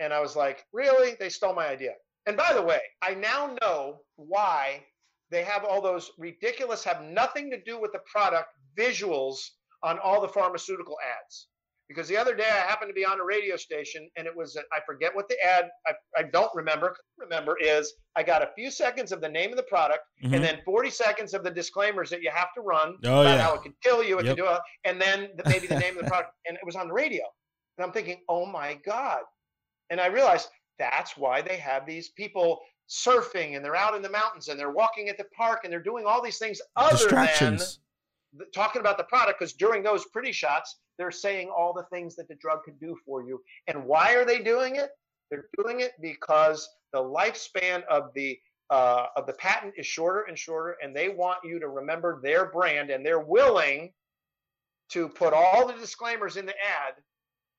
and 0.00 0.12
I 0.12 0.20
was 0.20 0.36
like, 0.36 0.64
really? 0.72 1.14
They 1.20 1.28
stole 1.28 1.54
my 1.54 1.68
idea. 1.68 1.92
And 2.26 2.36
by 2.36 2.52
the 2.54 2.62
way, 2.62 2.80
I 3.02 3.14
now 3.14 3.54
know 3.60 4.00
why 4.16 4.82
they 5.30 5.44
have 5.44 5.64
all 5.64 5.82
those 5.82 6.10
ridiculous, 6.18 6.84
have 6.84 7.02
nothing 7.02 7.50
to 7.50 7.60
do 7.62 7.78
with 7.78 7.92
the 7.92 8.00
product 8.10 8.48
visuals 8.78 9.36
on 9.82 9.98
all 9.98 10.20
the 10.20 10.28
pharmaceutical 10.28 10.96
ads 11.22 11.48
because 11.88 12.08
the 12.08 12.16
other 12.16 12.34
day 12.34 12.44
I 12.44 12.66
happened 12.68 12.88
to 12.90 12.94
be 12.94 13.04
on 13.04 13.20
a 13.20 13.24
radio 13.24 13.56
station 13.56 14.08
and 14.16 14.26
it 14.26 14.34
was 14.34 14.56
I 14.72 14.80
forget 14.86 15.14
what 15.14 15.28
the 15.28 15.36
ad 15.44 15.68
I, 15.86 15.92
I 16.16 16.22
don't 16.24 16.50
remember 16.54 16.96
remember 17.18 17.56
is 17.60 17.92
I 18.16 18.22
got 18.22 18.42
a 18.42 18.50
few 18.54 18.70
seconds 18.70 19.12
of 19.12 19.20
the 19.20 19.28
name 19.28 19.50
of 19.50 19.56
the 19.56 19.62
product 19.64 20.00
Mhm. 20.22 20.34
and 20.34 20.44
then 20.44 20.60
40 20.64 20.90
seconds 20.90 21.34
of 21.34 21.44
the 21.44 21.50
disclaimers 21.50 22.08
that 22.10 22.22
you 22.22 22.30
have 22.30 22.52
to 22.54 22.60
run 22.62 22.96
Oh, 23.04 23.20
about 23.20 23.24
yeah. 23.24 23.42
how 23.42 23.54
it 23.54 23.62
could 23.62 23.78
kill 23.82 24.02
you 24.02 24.18
it 24.18 24.24
Yep. 24.26 24.36
could 24.36 24.42
do 24.42 24.48
it, 24.50 24.60
and 24.84 25.00
then 25.00 25.30
the, 25.36 25.48
maybe 25.48 25.66
the 25.66 25.78
name 25.78 25.96
of 25.98 26.04
the 26.04 26.10
product 26.10 26.32
and 26.46 26.56
it 26.56 26.64
was 26.64 26.76
on 26.76 26.88
the 26.88 26.94
radio 26.94 27.24
and 27.76 27.84
I'm 27.84 27.92
thinking 27.92 28.22
oh 28.28 28.46
my 28.46 28.74
god 28.84 29.22
and 29.90 30.00
I 30.00 30.06
realized 30.06 30.48
that's 30.78 31.16
why 31.16 31.42
they 31.42 31.56
have 31.58 31.86
these 31.86 32.10
people 32.10 32.60
surfing 32.88 33.56
and 33.56 33.64
they're 33.64 33.76
out 33.76 33.94
in 33.94 34.02
the 34.02 34.10
mountains 34.10 34.48
and 34.48 34.58
they're 34.58 34.70
walking 34.72 35.08
at 35.08 35.16
the 35.16 35.24
park 35.36 35.60
and 35.64 35.72
they're 35.72 35.80
doing 35.82 36.04
all 36.06 36.20
these 36.22 36.38
things 36.38 36.60
other 36.76 37.08
than 37.08 37.58
talking 38.54 38.80
about 38.80 38.98
the 38.98 39.04
product 39.04 39.38
because 39.38 39.52
during 39.54 39.82
those 39.82 40.04
pretty 40.06 40.32
shots 40.32 40.80
they're 40.98 41.10
saying 41.10 41.50
all 41.56 41.72
the 41.72 41.84
things 41.84 42.16
that 42.16 42.28
the 42.28 42.34
drug 42.36 42.64
can 42.64 42.74
do 42.80 42.96
for 43.04 43.22
you 43.22 43.40
and 43.68 43.84
why 43.84 44.14
are 44.14 44.24
they 44.24 44.40
doing 44.40 44.76
it 44.76 44.90
they're 45.30 45.48
doing 45.56 45.80
it 45.80 45.92
because 46.00 46.68
the 46.92 46.98
lifespan 46.98 47.82
of 47.90 48.10
the 48.14 48.38
uh, 48.70 49.06
of 49.16 49.26
the 49.26 49.32
patent 49.34 49.74
is 49.76 49.86
shorter 49.86 50.22
and 50.22 50.38
shorter 50.38 50.76
and 50.82 50.96
they 50.96 51.10
want 51.10 51.38
you 51.44 51.60
to 51.60 51.68
remember 51.68 52.20
their 52.22 52.46
brand 52.46 52.90
and 52.90 53.04
they're 53.04 53.20
willing 53.20 53.92
to 54.88 55.08
put 55.08 55.34
all 55.34 55.66
the 55.66 55.74
disclaimers 55.74 56.36
in 56.36 56.46
the 56.46 56.52
ad 56.52 56.94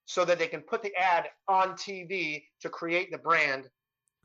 so 0.05 0.25
that 0.25 0.39
they 0.39 0.47
can 0.47 0.61
put 0.61 0.81
the 0.81 0.93
ad 0.95 1.25
on 1.47 1.73
tv 1.73 2.43
to 2.59 2.69
create 2.69 3.11
the 3.11 3.17
brand 3.19 3.69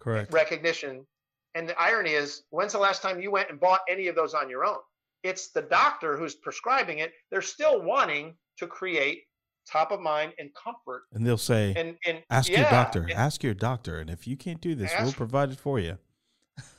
Correct. 0.00 0.32
recognition. 0.32 1.06
And 1.54 1.68
the 1.68 1.78
irony 1.78 2.12
is, 2.12 2.44
when's 2.50 2.72
the 2.72 2.78
last 2.78 3.02
time 3.02 3.20
you 3.20 3.30
went 3.30 3.50
and 3.50 3.60
bought 3.60 3.80
any 3.88 4.08
of 4.08 4.16
those 4.16 4.34
on 4.34 4.48
your 4.48 4.64
own? 4.64 4.78
It's 5.22 5.50
the 5.50 5.62
doctor 5.62 6.16
who's 6.16 6.34
prescribing 6.34 6.98
it. 6.98 7.12
They're 7.30 7.42
still 7.42 7.82
wanting 7.82 8.34
to 8.60 8.66
create 8.66 9.24
top 9.70 9.90
of 9.92 10.00
mind 10.00 10.32
and 10.38 10.50
comfort. 10.54 11.02
And 11.12 11.26
they'll 11.26 11.36
say, 11.38 11.74
And 11.76 11.96
and 12.06 12.22
ask 12.30 12.48
your 12.50 12.62
doctor. 12.64 13.02
and 13.02 13.12
Ask 13.12 13.42
your 13.42 13.54
doctor. 13.54 13.98
And 13.98 14.08
if 14.08 14.26
you 14.26 14.36
can't 14.36 14.60
do 14.60 14.74
this, 14.74 14.92
we'll 15.00 15.12
provide 15.12 15.50
it 15.50 15.58
for 15.58 15.78
you. 15.78 15.98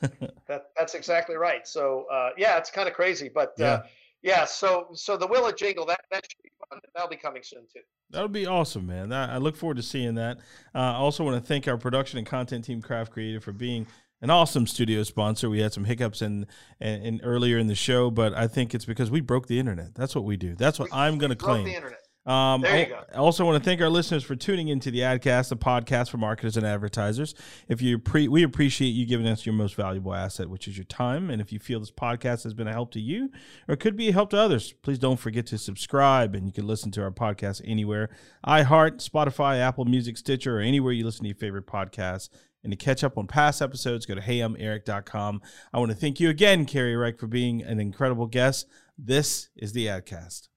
that, 0.46 0.66
that's 0.76 0.94
exactly 0.94 1.36
right. 1.36 1.66
So 1.66 2.06
uh, 2.12 2.30
yeah, 2.36 2.58
it's 2.58 2.70
kind 2.70 2.88
of 2.88 2.94
crazy, 2.94 3.28
but 3.32 3.52
Yeah. 3.58 3.66
uh, 3.66 3.82
yeah. 4.22 4.44
So 4.44 4.88
so 4.94 5.16
the 5.16 5.26
Will 5.26 5.46
It 5.48 5.56
Jingle 5.56 5.84
that 5.86 6.00
that 6.10 6.24
should 6.30 6.42
be 6.42 6.50
fun. 6.70 6.80
That'll 6.94 7.08
be 7.10 7.16
coming 7.16 7.42
soon 7.42 7.62
too. 7.72 7.80
That'll 8.10 8.28
be 8.28 8.46
awesome, 8.46 8.86
man. 8.86 9.12
I 9.12 9.38
look 9.38 9.56
forward 9.56 9.78
to 9.78 9.82
seeing 9.82 10.14
that. 10.16 10.38
Uh, 10.74 10.78
I 10.78 10.94
also 10.96 11.24
want 11.24 11.42
to 11.42 11.46
thank 11.46 11.66
our 11.66 11.78
production 11.78 12.18
and 12.18 12.26
content 12.26 12.64
team, 12.64 12.82
Craft 12.82 13.12
Creative, 13.12 13.42
for 13.42 13.52
being 13.52 13.86
an 14.22 14.30
awesome 14.30 14.66
studio 14.66 15.02
sponsor. 15.02 15.50
We 15.50 15.60
had 15.60 15.72
some 15.74 15.84
hiccups 15.84 16.22
in, 16.22 16.46
in, 16.80 17.02
in 17.02 17.20
earlier 17.22 17.58
in 17.58 17.66
the 17.66 17.74
show, 17.74 18.10
but 18.10 18.32
I 18.32 18.46
think 18.48 18.74
it's 18.74 18.84
because 18.86 19.10
we 19.10 19.20
broke 19.20 19.48
the 19.48 19.58
internet. 19.58 19.94
That's 19.94 20.14
what 20.14 20.24
we 20.24 20.36
do. 20.38 20.54
That's 20.54 20.78
what 20.78 20.88
I'm 20.92 21.18
going 21.18 21.30
to 21.30 21.36
Broke 21.36 21.50
claim. 21.56 21.64
the 21.64 21.74
internet. 21.74 21.98
Um, 22.24 22.60
There 22.60 22.76
you 22.78 22.84
I- 22.84 22.88
go. 22.88 23.00
I 23.14 23.16
also 23.16 23.44
want 23.44 23.60
to 23.60 23.68
thank 23.68 23.80
our 23.80 23.88
listeners 23.88 24.22
for 24.22 24.36
tuning 24.36 24.68
into 24.68 24.92
the 24.92 25.00
Adcast, 25.00 25.48
the 25.48 25.56
podcast 25.56 26.08
for 26.10 26.18
marketers 26.18 26.56
and 26.56 26.64
advertisers. 26.64 27.34
If 27.66 27.82
you 27.82 27.98
pre- 27.98 28.28
we 28.28 28.44
appreciate 28.44 28.90
you 28.90 29.06
giving 29.06 29.26
us 29.26 29.44
your 29.44 29.56
most 29.56 29.74
valuable 29.74 30.14
asset, 30.14 30.48
which 30.48 30.68
is 30.68 30.76
your 30.78 30.84
time. 30.84 31.30
And 31.30 31.42
if 31.42 31.52
you 31.52 31.58
feel 31.58 31.80
this 31.80 31.90
podcast 31.90 32.44
has 32.44 32.54
been 32.54 32.68
a 32.68 32.72
help 32.72 32.92
to 32.92 33.00
you 33.00 33.30
or 33.66 33.74
could 33.74 33.96
be 33.96 34.08
a 34.08 34.12
help 34.12 34.30
to 34.30 34.38
others, 34.38 34.72
please 34.82 35.00
don't 35.00 35.18
forget 35.18 35.46
to 35.46 35.58
subscribe. 35.58 36.36
And 36.36 36.46
you 36.46 36.52
can 36.52 36.64
listen 36.64 36.92
to 36.92 37.02
our 37.02 37.10
podcast 37.10 37.60
anywhere: 37.64 38.08
iHeart, 38.46 39.04
Spotify, 39.04 39.58
Apple 39.58 39.84
Music, 39.84 40.16
Stitcher, 40.16 40.58
or 40.58 40.60
anywhere 40.60 40.92
you 40.92 41.04
listen 41.04 41.24
to 41.24 41.28
your 41.30 41.36
favorite 41.36 41.66
podcasts. 41.66 42.28
And 42.62 42.70
to 42.70 42.76
catch 42.76 43.02
up 43.02 43.18
on 43.18 43.26
past 43.26 43.60
episodes, 43.60 44.06
go 44.06 44.14
to 44.14 44.20
heyimeric.com. 44.20 45.42
I 45.72 45.78
want 45.78 45.90
to 45.90 45.96
thank 45.96 46.20
you 46.20 46.30
again, 46.30 46.64
Cary 46.64 46.94
Reich, 46.94 47.18
for 47.18 47.26
being 47.26 47.62
an 47.62 47.80
incredible 47.80 48.26
guest. 48.26 48.68
This 48.96 49.48
is 49.56 49.72
the 49.72 49.86
Adcast. 49.86 50.48